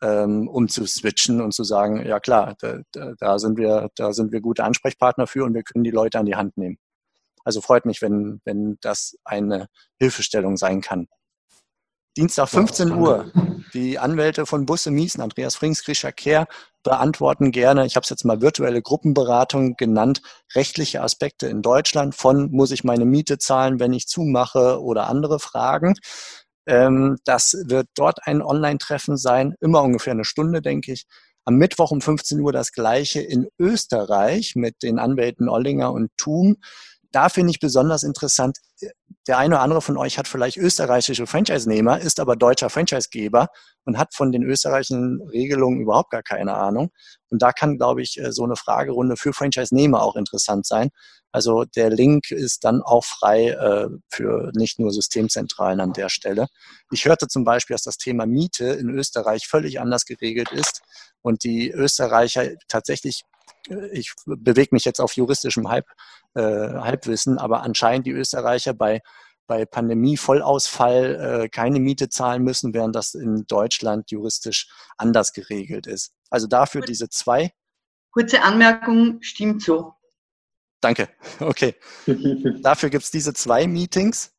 ähm, 0.02 0.48
umzuswitchen 0.48 1.42
und 1.42 1.54
zu 1.54 1.64
sagen, 1.64 2.06
ja 2.06 2.20
klar, 2.20 2.56
da, 2.60 2.80
da, 2.92 3.40
sind 3.40 3.58
wir, 3.58 3.90
da 3.96 4.14
sind 4.14 4.32
wir 4.32 4.42
gute 4.42 4.64
Ansprechpartner 4.64 5.28
für 5.28 5.44
und 5.44 5.54
wir 5.54 5.64
können 5.64 5.84
die 5.84 5.92
Leute 5.92 6.20
an 6.20 6.26
die 6.26 6.36
Hand 6.36 6.58
nehmen. 6.58 6.78
Also 7.44 7.62
freut 7.62 7.86
mich, 7.86 8.02
wenn, 8.02 8.42
wenn 8.46 8.78
das 8.82 9.18
eine 9.24 9.68
Hilfestellung 9.98 10.58
sein 10.58 10.82
kann. 10.82 11.08
Dienstag 12.18 12.50
15 12.50 12.92
Uhr. 12.92 13.32
Die 13.74 14.00
Anwälte 14.00 14.46
von 14.46 14.66
Busse 14.66 14.92
Miesen, 14.92 15.22
Andreas 15.22 15.56
Frings, 15.56 15.84
Grisha 15.84 16.12
Kehr, 16.12 16.48
beantworten 16.84 17.52
gerne, 17.52 17.86
ich 17.86 17.96
habe 17.96 18.04
es 18.04 18.10
jetzt 18.10 18.26
mal 18.26 18.42
virtuelle 18.42 18.82
Gruppenberatung 18.82 19.76
genannt, 19.76 20.22
rechtliche 20.56 21.02
Aspekte 21.02 21.48
in 21.48 21.62
Deutschland 21.62 22.16
von 22.16 22.52
muss 22.52 22.72
ich 22.72 22.84
meine 22.84 23.06
Miete 23.06 23.38
zahlen, 23.38 23.80
wenn 23.80 23.94
ich 23.94 24.08
zumache 24.08 24.82
oder 24.82 25.08
andere 25.08 25.40
Fragen. 25.40 25.96
Ähm, 26.66 27.18
das 27.26 27.56
wird 27.66 27.88
dort 27.96 28.28
ein 28.28 28.42
Online-Treffen 28.42 29.18
sein, 29.18 29.56
immer 29.60 29.82
ungefähr 29.84 30.14
eine 30.14 30.26
Stunde, 30.26 30.62
denke 30.62 30.94
ich. 30.94 31.06
Am 31.46 31.56
Mittwoch 31.56 31.92
um 31.92 32.02
15 32.02 32.40
Uhr 32.42 32.52
das 32.52 32.72
gleiche 32.74 33.22
in 33.22 33.48
Österreich 33.58 34.56
mit 34.56 34.84
den 34.84 35.00
Anwälten 35.00 35.50
Ollinger 35.50 35.92
und 35.92 36.12
Thum. 36.18 36.58
Da 37.12 37.30
finde 37.30 37.52
ich 37.52 37.60
besonders 37.60 38.04
interessant, 38.04 38.58
der 39.30 39.38
eine 39.38 39.56
oder 39.56 39.62
andere 39.62 39.82
von 39.84 39.96
euch 39.96 40.18
hat 40.18 40.28
vielleicht 40.28 40.58
österreichische 40.58 41.28
Franchise-Nehmer, 41.28 42.00
ist 42.02 42.20
aber 42.20 42.36
deutscher 42.36 42.72
Franchise-Geber 42.72 43.50
und 43.86 44.00
hat 44.00 44.16
von 44.16 44.32
den 44.32 44.42
österreichischen 44.42 45.22
Regelungen 45.22 45.82
überhaupt 45.82 46.10
gar 46.10 46.24
keine 46.24 46.56
Ahnung. 46.56 46.90
Und 47.30 47.40
da 47.44 47.52
kann, 47.52 47.78
glaube 47.78 48.02
ich, 48.02 48.20
äh, 48.20 48.32
so 48.32 48.44
eine 48.44 48.56
Fragerunde 48.56 49.18
für 49.18 49.32
Franchise-Nehmer 49.32 50.02
auch 50.02 50.16
interessant 50.16 50.66
sein. 50.66 50.90
Also 51.32 51.64
der 51.64 51.92
Link 51.92 52.32
ist 52.32 52.64
dann 52.64 52.82
auch 52.82 53.06
frei 53.06 53.50
äh, 53.50 53.90
für 54.10 54.50
nicht 54.56 54.80
nur 54.80 54.92
Systemzentralen 54.92 55.80
an 55.80 55.94
der 55.94 56.10
Stelle. 56.10 56.48
Ich 56.92 57.06
hörte 57.06 57.28
zum 57.28 57.44
Beispiel, 57.44 57.76
dass 57.76 57.84
das 57.84 57.98
Thema 57.98 58.26
Miete 58.26 58.66
in 58.66 58.90
Österreich 58.90 59.46
völlig 59.48 59.80
anders 59.80 60.06
geregelt 60.06 60.52
ist 60.52 60.82
und 61.22 61.44
die 61.44 61.70
Österreicher 61.70 62.50
tatsächlich 62.68 63.26
ich 63.92 64.14
bewege 64.26 64.70
mich 64.72 64.86
jetzt 64.86 65.00
auf 65.00 65.14
juristischem 65.14 65.70
Halb, 65.70 65.88
äh, 66.36 66.42
Halbwissen, 66.42 67.38
aber 67.38 67.62
anscheinend 67.64 68.08
die 68.08 68.12
Österreicher 68.12 68.74
bei, 68.74 69.02
bei 69.48 69.66
Pandemie-Vollausfall 69.66 71.44
äh, 71.44 71.50
keine 71.50 71.80
Miete 71.80 72.10
zahlen 72.10 72.44
müssen, 72.44 72.74
während 72.74 72.96
das 72.96 73.14
in 73.14 73.46
Deutschland 73.48 74.12
juristisch 74.12 74.70
anders 74.98 75.34
geregelt 75.34 75.88
ist. 75.88 76.14
Also 76.30 76.48
dafür 76.48 76.82
diese 76.82 77.10
zwei. 77.10 77.52
Kurze 78.12 78.42
Anmerkung, 78.42 79.22
stimmt 79.22 79.62
so. 79.62 79.94
Danke. 80.82 81.10
Okay. 81.40 81.76
dafür 82.62 82.90
gibt 82.90 83.04
es 83.04 83.12
diese 83.12 83.34
zwei 83.34 83.68
Meetings. 83.68 84.32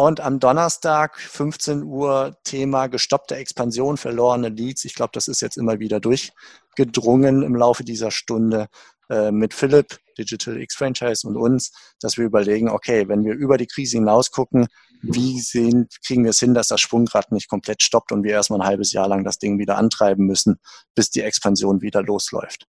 Und 0.00 0.20
am 0.20 0.38
Donnerstag, 0.38 1.18
15 1.18 1.82
Uhr, 1.82 2.36
Thema 2.44 2.86
gestoppte 2.86 3.34
Expansion, 3.34 3.96
verlorene 3.96 4.48
Leads. 4.48 4.84
Ich 4.84 4.94
glaube, 4.94 5.10
das 5.12 5.26
ist 5.26 5.40
jetzt 5.40 5.56
immer 5.56 5.80
wieder 5.80 5.98
durchgedrungen 5.98 7.42
im 7.42 7.56
Laufe 7.56 7.82
dieser 7.82 8.12
Stunde 8.12 8.68
äh, 9.10 9.32
mit 9.32 9.54
Philipp, 9.54 9.98
Digital 10.16 10.60
X 10.60 10.76
Franchise 10.76 11.26
und 11.26 11.36
uns, 11.36 11.72
dass 12.00 12.16
wir 12.16 12.26
überlegen, 12.26 12.68
okay, 12.68 13.08
wenn 13.08 13.24
wir 13.24 13.34
über 13.34 13.58
die 13.58 13.66
Krise 13.66 13.96
hinaus 13.96 14.30
gucken, 14.30 14.68
wie 15.02 15.40
sehen, 15.40 15.88
kriegen 16.06 16.22
wir 16.22 16.30
es 16.30 16.38
hin, 16.38 16.54
dass 16.54 16.68
das 16.68 16.80
Schwungrad 16.80 17.32
nicht 17.32 17.48
komplett 17.48 17.82
stoppt 17.82 18.12
und 18.12 18.22
wir 18.22 18.30
erstmal 18.30 18.60
ein 18.60 18.68
halbes 18.68 18.92
Jahr 18.92 19.08
lang 19.08 19.24
das 19.24 19.38
Ding 19.38 19.58
wieder 19.58 19.78
antreiben 19.78 20.26
müssen, 20.26 20.60
bis 20.94 21.10
die 21.10 21.22
Expansion 21.22 21.82
wieder 21.82 22.04
losläuft. 22.04 22.68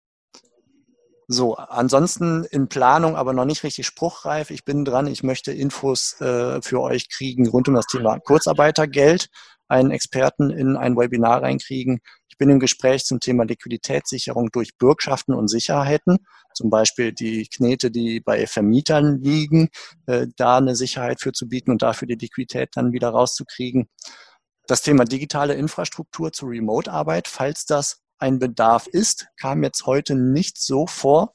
So, 1.32 1.56
ansonsten 1.56 2.44
in 2.44 2.68
Planung, 2.68 3.16
aber 3.16 3.32
noch 3.32 3.46
nicht 3.46 3.64
richtig 3.64 3.86
spruchreif. 3.86 4.50
Ich 4.50 4.66
bin 4.66 4.84
dran, 4.84 5.06
ich 5.06 5.22
möchte 5.22 5.50
Infos 5.50 6.20
äh, 6.20 6.60
für 6.60 6.80
euch 6.82 7.08
kriegen 7.08 7.48
rund 7.48 7.68
um 7.68 7.74
das 7.74 7.86
Thema 7.86 8.18
Kurzarbeitergeld, 8.18 9.28
einen 9.66 9.92
Experten 9.92 10.50
in 10.50 10.76
ein 10.76 10.94
Webinar 10.94 11.42
reinkriegen. 11.42 12.00
Ich 12.28 12.36
bin 12.36 12.50
im 12.50 12.60
Gespräch 12.60 13.04
zum 13.04 13.18
Thema 13.18 13.44
Liquiditätssicherung 13.44 14.50
durch 14.52 14.76
Bürgschaften 14.76 15.32
und 15.32 15.48
Sicherheiten, 15.48 16.18
zum 16.52 16.68
Beispiel 16.68 17.12
die 17.12 17.46
Knete, 17.46 17.90
die 17.90 18.20
bei 18.20 18.46
Vermietern 18.46 19.22
liegen, 19.22 19.70
äh, 20.06 20.26
da 20.36 20.58
eine 20.58 20.76
Sicherheit 20.76 21.20
für 21.22 21.32
zu 21.32 21.48
bieten 21.48 21.70
und 21.70 21.80
dafür 21.80 22.06
die 22.06 22.16
Liquidität 22.16 22.70
dann 22.74 22.92
wieder 22.92 23.08
rauszukriegen. 23.08 23.88
Das 24.66 24.82
Thema 24.82 25.06
digitale 25.06 25.54
Infrastruktur 25.54 26.30
zur 26.30 26.50
Remote-Arbeit, 26.50 27.26
falls 27.26 27.64
das 27.64 28.01
ein 28.22 28.38
Bedarf 28.38 28.86
ist, 28.86 29.26
kam 29.36 29.62
jetzt 29.62 29.84
heute 29.84 30.14
nicht 30.14 30.58
so 30.58 30.86
vor. 30.86 31.34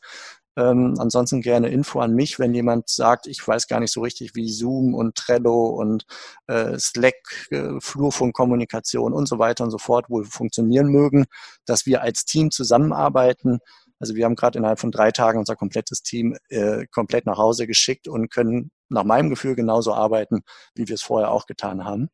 Ähm, 0.57 0.95
ansonsten 0.97 1.41
gerne 1.41 1.69
Info 1.69 1.99
an 1.99 2.15
mich, 2.15 2.39
wenn 2.39 2.55
jemand 2.55 2.89
sagt, 2.89 3.27
ich 3.27 3.47
weiß 3.47 3.67
gar 3.67 3.79
nicht 3.79 3.93
so 3.93 4.01
richtig, 4.01 4.33
wie 4.33 4.49
Zoom 4.49 4.95
und 4.95 5.13
Trello 5.15 5.67
und 5.67 6.05
äh, 6.47 6.79
Slack, 6.79 7.47
äh, 7.51 7.79
Flurfunkkommunikation 7.79 9.13
und 9.13 9.27
so 9.27 9.37
weiter 9.37 9.65
und 9.65 9.71
so 9.71 9.77
fort 9.77 10.09
wohl 10.09 10.25
funktionieren 10.25 10.87
mögen, 10.87 11.25
dass 11.65 11.85
wir 11.85 12.01
als 12.01 12.25
Team 12.25 12.49
zusammenarbeiten. 12.49 13.59
Also 13.99 14.15
wir 14.15 14.25
haben 14.25 14.35
gerade 14.35 14.57
innerhalb 14.57 14.79
von 14.79 14.91
drei 14.91 15.11
Tagen 15.11 15.37
unser 15.37 15.55
komplettes 15.55 16.01
Team 16.01 16.35
äh, 16.49 16.87
komplett 16.87 17.27
nach 17.27 17.37
Hause 17.37 17.67
geschickt 17.67 18.07
und 18.07 18.31
können 18.31 18.71
nach 18.89 19.03
meinem 19.03 19.29
Gefühl 19.29 19.55
genauso 19.55 19.93
arbeiten, 19.93 20.41
wie 20.73 20.87
wir 20.87 20.95
es 20.95 21.03
vorher 21.03 21.29
auch 21.31 21.45
getan 21.45 21.83
haben. 21.85 22.09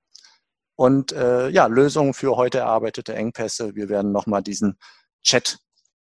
Und 0.75 1.11
äh, 1.11 1.49
ja, 1.49 1.67
Lösungen 1.67 2.13
für 2.13 2.35
heute 2.35 2.59
erarbeitete 2.59 3.13
Engpässe. 3.13 3.75
Wir 3.75 3.89
werden 3.89 4.11
nochmal 4.11 4.41
diesen 4.41 4.77
Chat 5.23 5.59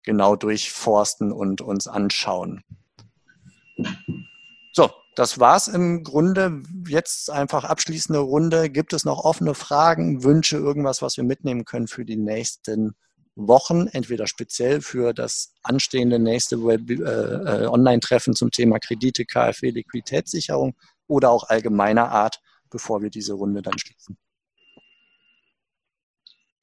genau 0.03 0.35
durchforsten 0.35 1.31
und 1.31 1.61
uns 1.61 1.87
anschauen. 1.87 2.63
So, 4.71 4.89
das 5.15 5.39
war's 5.39 5.67
im 5.67 6.03
Grunde. 6.03 6.63
Jetzt 6.87 7.29
einfach 7.29 7.63
abschließende 7.63 8.19
Runde. 8.19 8.69
Gibt 8.69 8.93
es 8.93 9.05
noch 9.05 9.23
offene 9.23 9.53
Fragen, 9.53 10.23
Wünsche, 10.23 10.57
irgendwas, 10.57 11.01
was 11.01 11.17
wir 11.17 11.23
mitnehmen 11.23 11.65
können 11.65 11.87
für 11.87 12.05
die 12.05 12.17
nächsten 12.17 12.95
Wochen? 13.35 13.87
Entweder 13.87 14.27
speziell 14.27 14.81
für 14.81 15.13
das 15.13 15.53
anstehende 15.63 16.19
nächste 16.19 16.55
äh, 16.55 17.63
äh, 17.63 17.67
Online-Treffen 17.67 18.33
zum 18.33 18.51
Thema 18.51 18.79
Kredite, 18.79 19.25
KfW, 19.25 19.71
Liquiditätssicherung 19.71 20.75
oder 21.07 21.29
auch 21.31 21.49
allgemeiner 21.49 22.11
Art, 22.11 22.39
bevor 22.69 23.01
wir 23.01 23.09
diese 23.09 23.33
Runde 23.33 23.61
dann 23.61 23.77
schließen 23.77 24.17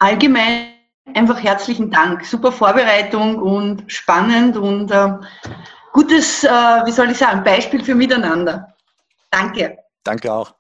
allgemein 0.01 0.73
einfach 1.15 1.43
herzlichen 1.43 1.91
Dank. 1.91 2.25
Super 2.25 2.51
Vorbereitung 2.51 3.39
und 3.39 3.85
spannend 3.87 4.57
und 4.57 4.91
äh, 4.91 5.13
gutes, 5.93 6.43
äh, 6.43 6.49
wie 6.49 6.91
soll 6.91 7.11
ich 7.11 7.19
sagen, 7.19 7.45
Beispiel 7.45 7.85
für 7.85 7.95
Miteinander. 7.95 8.75
Danke. 9.31 9.79
Danke 10.03 10.33
auch. 10.33 10.55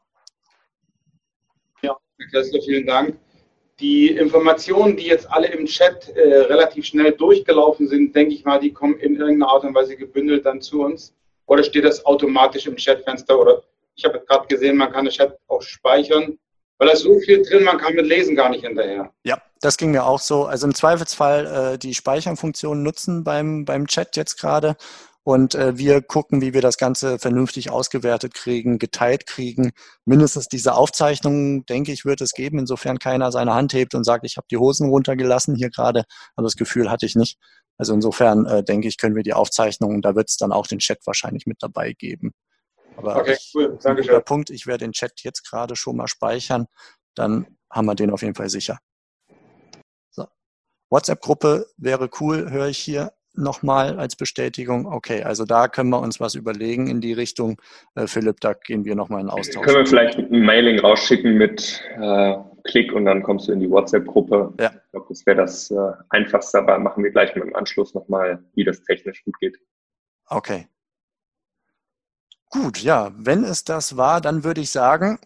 Ja, 1.82 1.96
Herr 2.18 2.26
Kessler, 2.28 2.60
vielen 2.64 2.86
Dank. 2.86 3.18
Die 3.80 4.10
Informationen, 4.10 4.96
die 4.96 5.06
jetzt 5.06 5.30
alle 5.30 5.48
im 5.48 5.64
Chat 5.64 6.10
äh, 6.10 6.40
relativ 6.40 6.84
schnell 6.84 7.12
durchgelaufen 7.12 7.88
sind, 7.88 8.14
denke 8.14 8.34
ich 8.34 8.44
mal, 8.44 8.60
die 8.60 8.72
kommen 8.72 8.98
in 8.98 9.16
irgendeiner 9.16 9.50
Art 9.50 9.64
und 9.64 9.74
Weise 9.74 9.96
gebündelt 9.96 10.44
dann 10.44 10.60
zu 10.60 10.82
uns. 10.82 11.14
Oder 11.46 11.64
steht 11.64 11.84
das 11.84 12.04
automatisch 12.04 12.66
im 12.66 12.76
Chatfenster? 12.76 13.38
Oder 13.38 13.62
ich 13.96 14.04
habe 14.04 14.20
gerade 14.20 14.46
gesehen, 14.48 14.76
man 14.76 14.92
kann 14.92 15.06
den 15.06 15.12
Chat 15.12 15.38
auch 15.48 15.62
speichern 15.62 16.38
weil 16.80 16.88
da 16.88 16.94
ist 16.94 17.02
so 17.02 17.18
viel 17.20 17.42
drin, 17.42 17.62
man 17.62 17.76
kann 17.76 17.94
mit 17.94 18.06
Lesen 18.06 18.34
gar 18.34 18.48
nicht 18.48 18.64
hinterher. 18.64 19.12
Ja, 19.22 19.40
das 19.60 19.76
ging 19.76 19.90
mir 19.90 20.06
auch 20.06 20.18
so. 20.18 20.46
Also 20.46 20.66
im 20.66 20.74
Zweifelsfall 20.74 21.74
äh, 21.74 21.78
die 21.78 21.92
Speicherfunktion 21.92 22.82
nutzen 22.82 23.22
beim, 23.22 23.66
beim 23.66 23.86
Chat 23.86 24.16
jetzt 24.16 24.40
gerade. 24.40 24.76
Und 25.22 25.54
äh, 25.54 25.76
wir 25.76 26.00
gucken, 26.00 26.40
wie 26.40 26.54
wir 26.54 26.62
das 26.62 26.78
Ganze 26.78 27.18
vernünftig 27.18 27.70
ausgewertet 27.70 28.32
kriegen, 28.32 28.78
geteilt 28.78 29.26
kriegen. 29.26 29.72
Mindestens 30.06 30.48
diese 30.48 30.72
Aufzeichnungen, 30.72 31.66
denke 31.66 31.92
ich, 31.92 32.06
wird 32.06 32.22
es 32.22 32.32
geben, 32.32 32.58
insofern 32.58 32.98
keiner 32.98 33.30
seine 33.30 33.52
Hand 33.52 33.74
hebt 33.74 33.94
und 33.94 34.04
sagt, 34.04 34.24
ich 34.24 34.38
habe 34.38 34.46
die 34.50 34.56
Hosen 34.56 34.88
runtergelassen 34.88 35.56
hier 35.56 35.68
gerade. 35.68 36.04
Aber 36.34 36.46
das 36.46 36.56
Gefühl 36.56 36.90
hatte 36.90 37.04
ich 37.04 37.14
nicht. 37.14 37.36
Also 37.76 37.92
insofern 37.92 38.46
äh, 38.46 38.64
denke 38.64 38.88
ich, 38.88 38.96
können 38.96 39.16
wir 39.16 39.22
die 39.22 39.34
Aufzeichnungen, 39.34 40.00
da 40.00 40.14
wird 40.14 40.30
es 40.30 40.38
dann 40.38 40.50
auch 40.50 40.66
den 40.66 40.78
Chat 40.78 41.00
wahrscheinlich 41.04 41.44
mit 41.44 41.58
dabei 41.60 41.92
geben. 41.92 42.32
Aber 43.00 43.16
okay, 43.16 43.36
cool. 43.54 43.78
Danke 43.82 44.04
schön. 44.04 44.22
Punkt, 44.24 44.50
ich 44.50 44.66
werde 44.66 44.84
den 44.84 44.92
Chat 44.92 45.22
jetzt 45.22 45.48
gerade 45.48 45.76
schon 45.76 45.96
mal 45.96 46.08
speichern. 46.08 46.66
Dann 47.14 47.46
haben 47.70 47.86
wir 47.86 47.94
den 47.94 48.10
auf 48.10 48.22
jeden 48.22 48.34
Fall 48.34 48.50
sicher. 48.50 48.78
So. 50.10 50.26
WhatsApp-Gruppe 50.90 51.66
wäre 51.76 52.10
cool, 52.20 52.50
höre 52.50 52.68
ich 52.68 52.78
hier 52.78 53.12
nochmal 53.34 53.98
als 53.98 54.16
Bestätigung. 54.16 54.86
Okay, 54.86 55.22
also 55.22 55.44
da 55.44 55.68
können 55.68 55.90
wir 55.90 56.00
uns 56.00 56.20
was 56.20 56.34
überlegen 56.34 56.88
in 56.88 57.00
die 57.00 57.12
Richtung. 57.12 57.60
Äh, 57.94 58.06
Philipp, 58.06 58.40
da 58.40 58.52
gehen 58.52 58.84
wir 58.84 58.94
nochmal 58.94 59.20
in 59.20 59.30
Austausch. 59.30 59.64
Können 59.64 59.78
wir 59.78 59.86
vielleicht 59.86 60.18
ein 60.18 60.42
Mailing 60.42 60.80
rausschicken 60.80 61.34
mit 61.34 61.82
äh, 62.00 62.36
Klick 62.64 62.92
und 62.92 63.04
dann 63.06 63.22
kommst 63.22 63.48
du 63.48 63.52
in 63.52 63.60
die 63.60 63.70
WhatsApp-Gruppe. 63.70 64.54
Ja. 64.60 64.72
Ich 64.74 64.90
glaube, 64.90 65.06
das 65.08 65.24
wäre 65.26 65.36
das 65.36 65.70
äh, 65.70 65.92
Einfachste, 66.10 66.58
aber 66.58 66.78
machen 66.78 67.02
wir 67.02 67.10
gleich 67.10 67.34
mit 67.34 67.44
dem 67.44 67.54
Anschluss 67.54 67.94
nochmal, 67.94 68.44
wie 68.54 68.64
das 68.64 68.82
technisch 68.82 69.24
gut 69.24 69.38
geht. 69.40 69.56
Okay, 70.26 70.68
Gut, 72.52 72.82
ja, 72.82 73.12
wenn 73.16 73.44
es 73.44 73.62
das 73.64 73.96
war, 73.96 74.20
dann 74.20 74.42
würde 74.42 74.60
ich 74.60 74.70
sagen, 74.70 75.18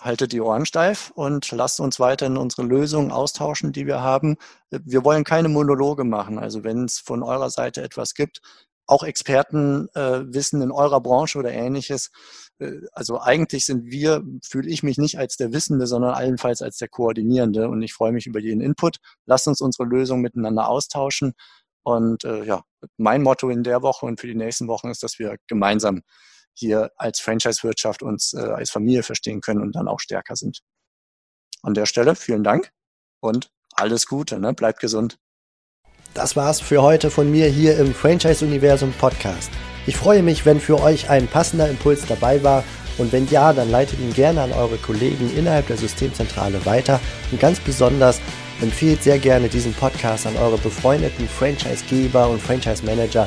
haltet 0.00 0.32
die 0.32 0.40
Ohren 0.40 0.64
steif 0.66 1.10
und 1.14 1.50
lasst 1.52 1.80
uns 1.80 2.00
weiterhin 2.00 2.38
unsere 2.38 2.62
Lösungen 2.62 3.10
austauschen, 3.12 3.72
die 3.72 3.86
wir 3.86 4.00
haben. 4.00 4.36
Wir 4.70 5.04
wollen 5.04 5.24
keine 5.24 5.48
Monologe 5.48 6.04
machen. 6.04 6.38
Also 6.38 6.64
wenn 6.64 6.84
es 6.86 6.98
von 6.98 7.22
eurer 7.22 7.50
Seite 7.50 7.82
etwas 7.82 8.14
gibt, 8.14 8.40
auch 8.86 9.02
Experten 9.04 9.88
äh, 9.94 10.22
wissen 10.32 10.62
in 10.62 10.70
eurer 10.72 11.00
Branche 11.02 11.38
oder 11.38 11.52
ähnliches. 11.52 12.10
Äh, 12.58 12.80
also 12.92 13.20
eigentlich 13.20 13.66
sind 13.66 13.84
wir, 13.90 14.22
fühle 14.42 14.68
ich 14.70 14.82
mich 14.82 14.98
nicht 14.98 15.18
als 15.18 15.36
der 15.36 15.52
Wissende, 15.52 15.86
sondern 15.86 16.14
allenfalls 16.14 16.62
als 16.62 16.78
der 16.78 16.88
Koordinierende. 16.88 17.68
Und 17.68 17.82
ich 17.82 17.92
freue 17.94 18.12
mich 18.12 18.26
über 18.26 18.40
jeden 18.40 18.60
Input. 18.62 18.96
Lasst 19.26 19.46
uns 19.46 19.60
unsere 19.60 19.84
Lösungen 19.88 20.22
miteinander 20.22 20.68
austauschen. 20.68 21.34
Und 21.84 22.24
äh, 22.24 22.44
ja, 22.44 22.62
mein 22.96 23.22
Motto 23.22 23.50
in 23.50 23.62
der 23.62 23.82
Woche 23.82 24.06
und 24.06 24.20
für 24.20 24.26
die 24.26 24.34
nächsten 24.34 24.68
Wochen 24.68 24.88
ist, 24.88 25.02
dass 25.02 25.18
wir 25.18 25.36
gemeinsam 25.46 26.02
hier 26.54 26.90
als 26.96 27.20
Franchise-Wirtschaft 27.20 28.02
uns 28.02 28.34
äh, 28.34 28.40
als 28.40 28.70
Familie 28.70 29.02
verstehen 29.02 29.40
können 29.40 29.60
und 29.60 29.74
dann 29.74 29.88
auch 29.88 30.00
stärker 30.00 30.36
sind. 30.36 30.60
An 31.62 31.74
der 31.74 31.86
Stelle 31.86 32.14
vielen 32.16 32.44
Dank 32.44 32.72
und 33.20 33.50
alles 33.74 34.06
Gute, 34.06 34.38
ne? 34.38 34.52
bleibt 34.52 34.80
gesund. 34.80 35.18
Das 36.14 36.36
war's 36.36 36.60
für 36.60 36.82
heute 36.82 37.10
von 37.10 37.30
mir 37.30 37.48
hier 37.48 37.78
im 37.78 37.94
Franchise-Universum 37.94 38.92
Podcast. 38.92 39.50
Ich 39.86 39.96
freue 39.96 40.22
mich, 40.22 40.44
wenn 40.44 40.60
für 40.60 40.80
euch 40.80 41.08
ein 41.08 41.26
passender 41.26 41.68
Impuls 41.68 42.04
dabei 42.06 42.42
war 42.42 42.64
und 42.98 43.12
wenn 43.12 43.26
ja, 43.28 43.52
dann 43.52 43.70
leitet 43.70 43.98
ihn 43.98 44.12
gerne 44.12 44.42
an 44.42 44.52
eure 44.52 44.76
Kollegen 44.76 45.34
innerhalb 45.34 45.66
der 45.68 45.78
Systemzentrale 45.78 46.64
weiter 46.66 47.00
und 47.30 47.40
ganz 47.40 47.58
besonders 47.60 48.20
empfehlt 48.60 49.02
sehr 49.02 49.18
gerne 49.18 49.48
diesen 49.48 49.72
Podcast 49.72 50.26
an 50.26 50.36
eure 50.36 50.58
befreundeten 50.58 51.26
Franchise-Geber 51.28 52.28
und 52.28 52.40
Franchise-Manager, 52.40 53.26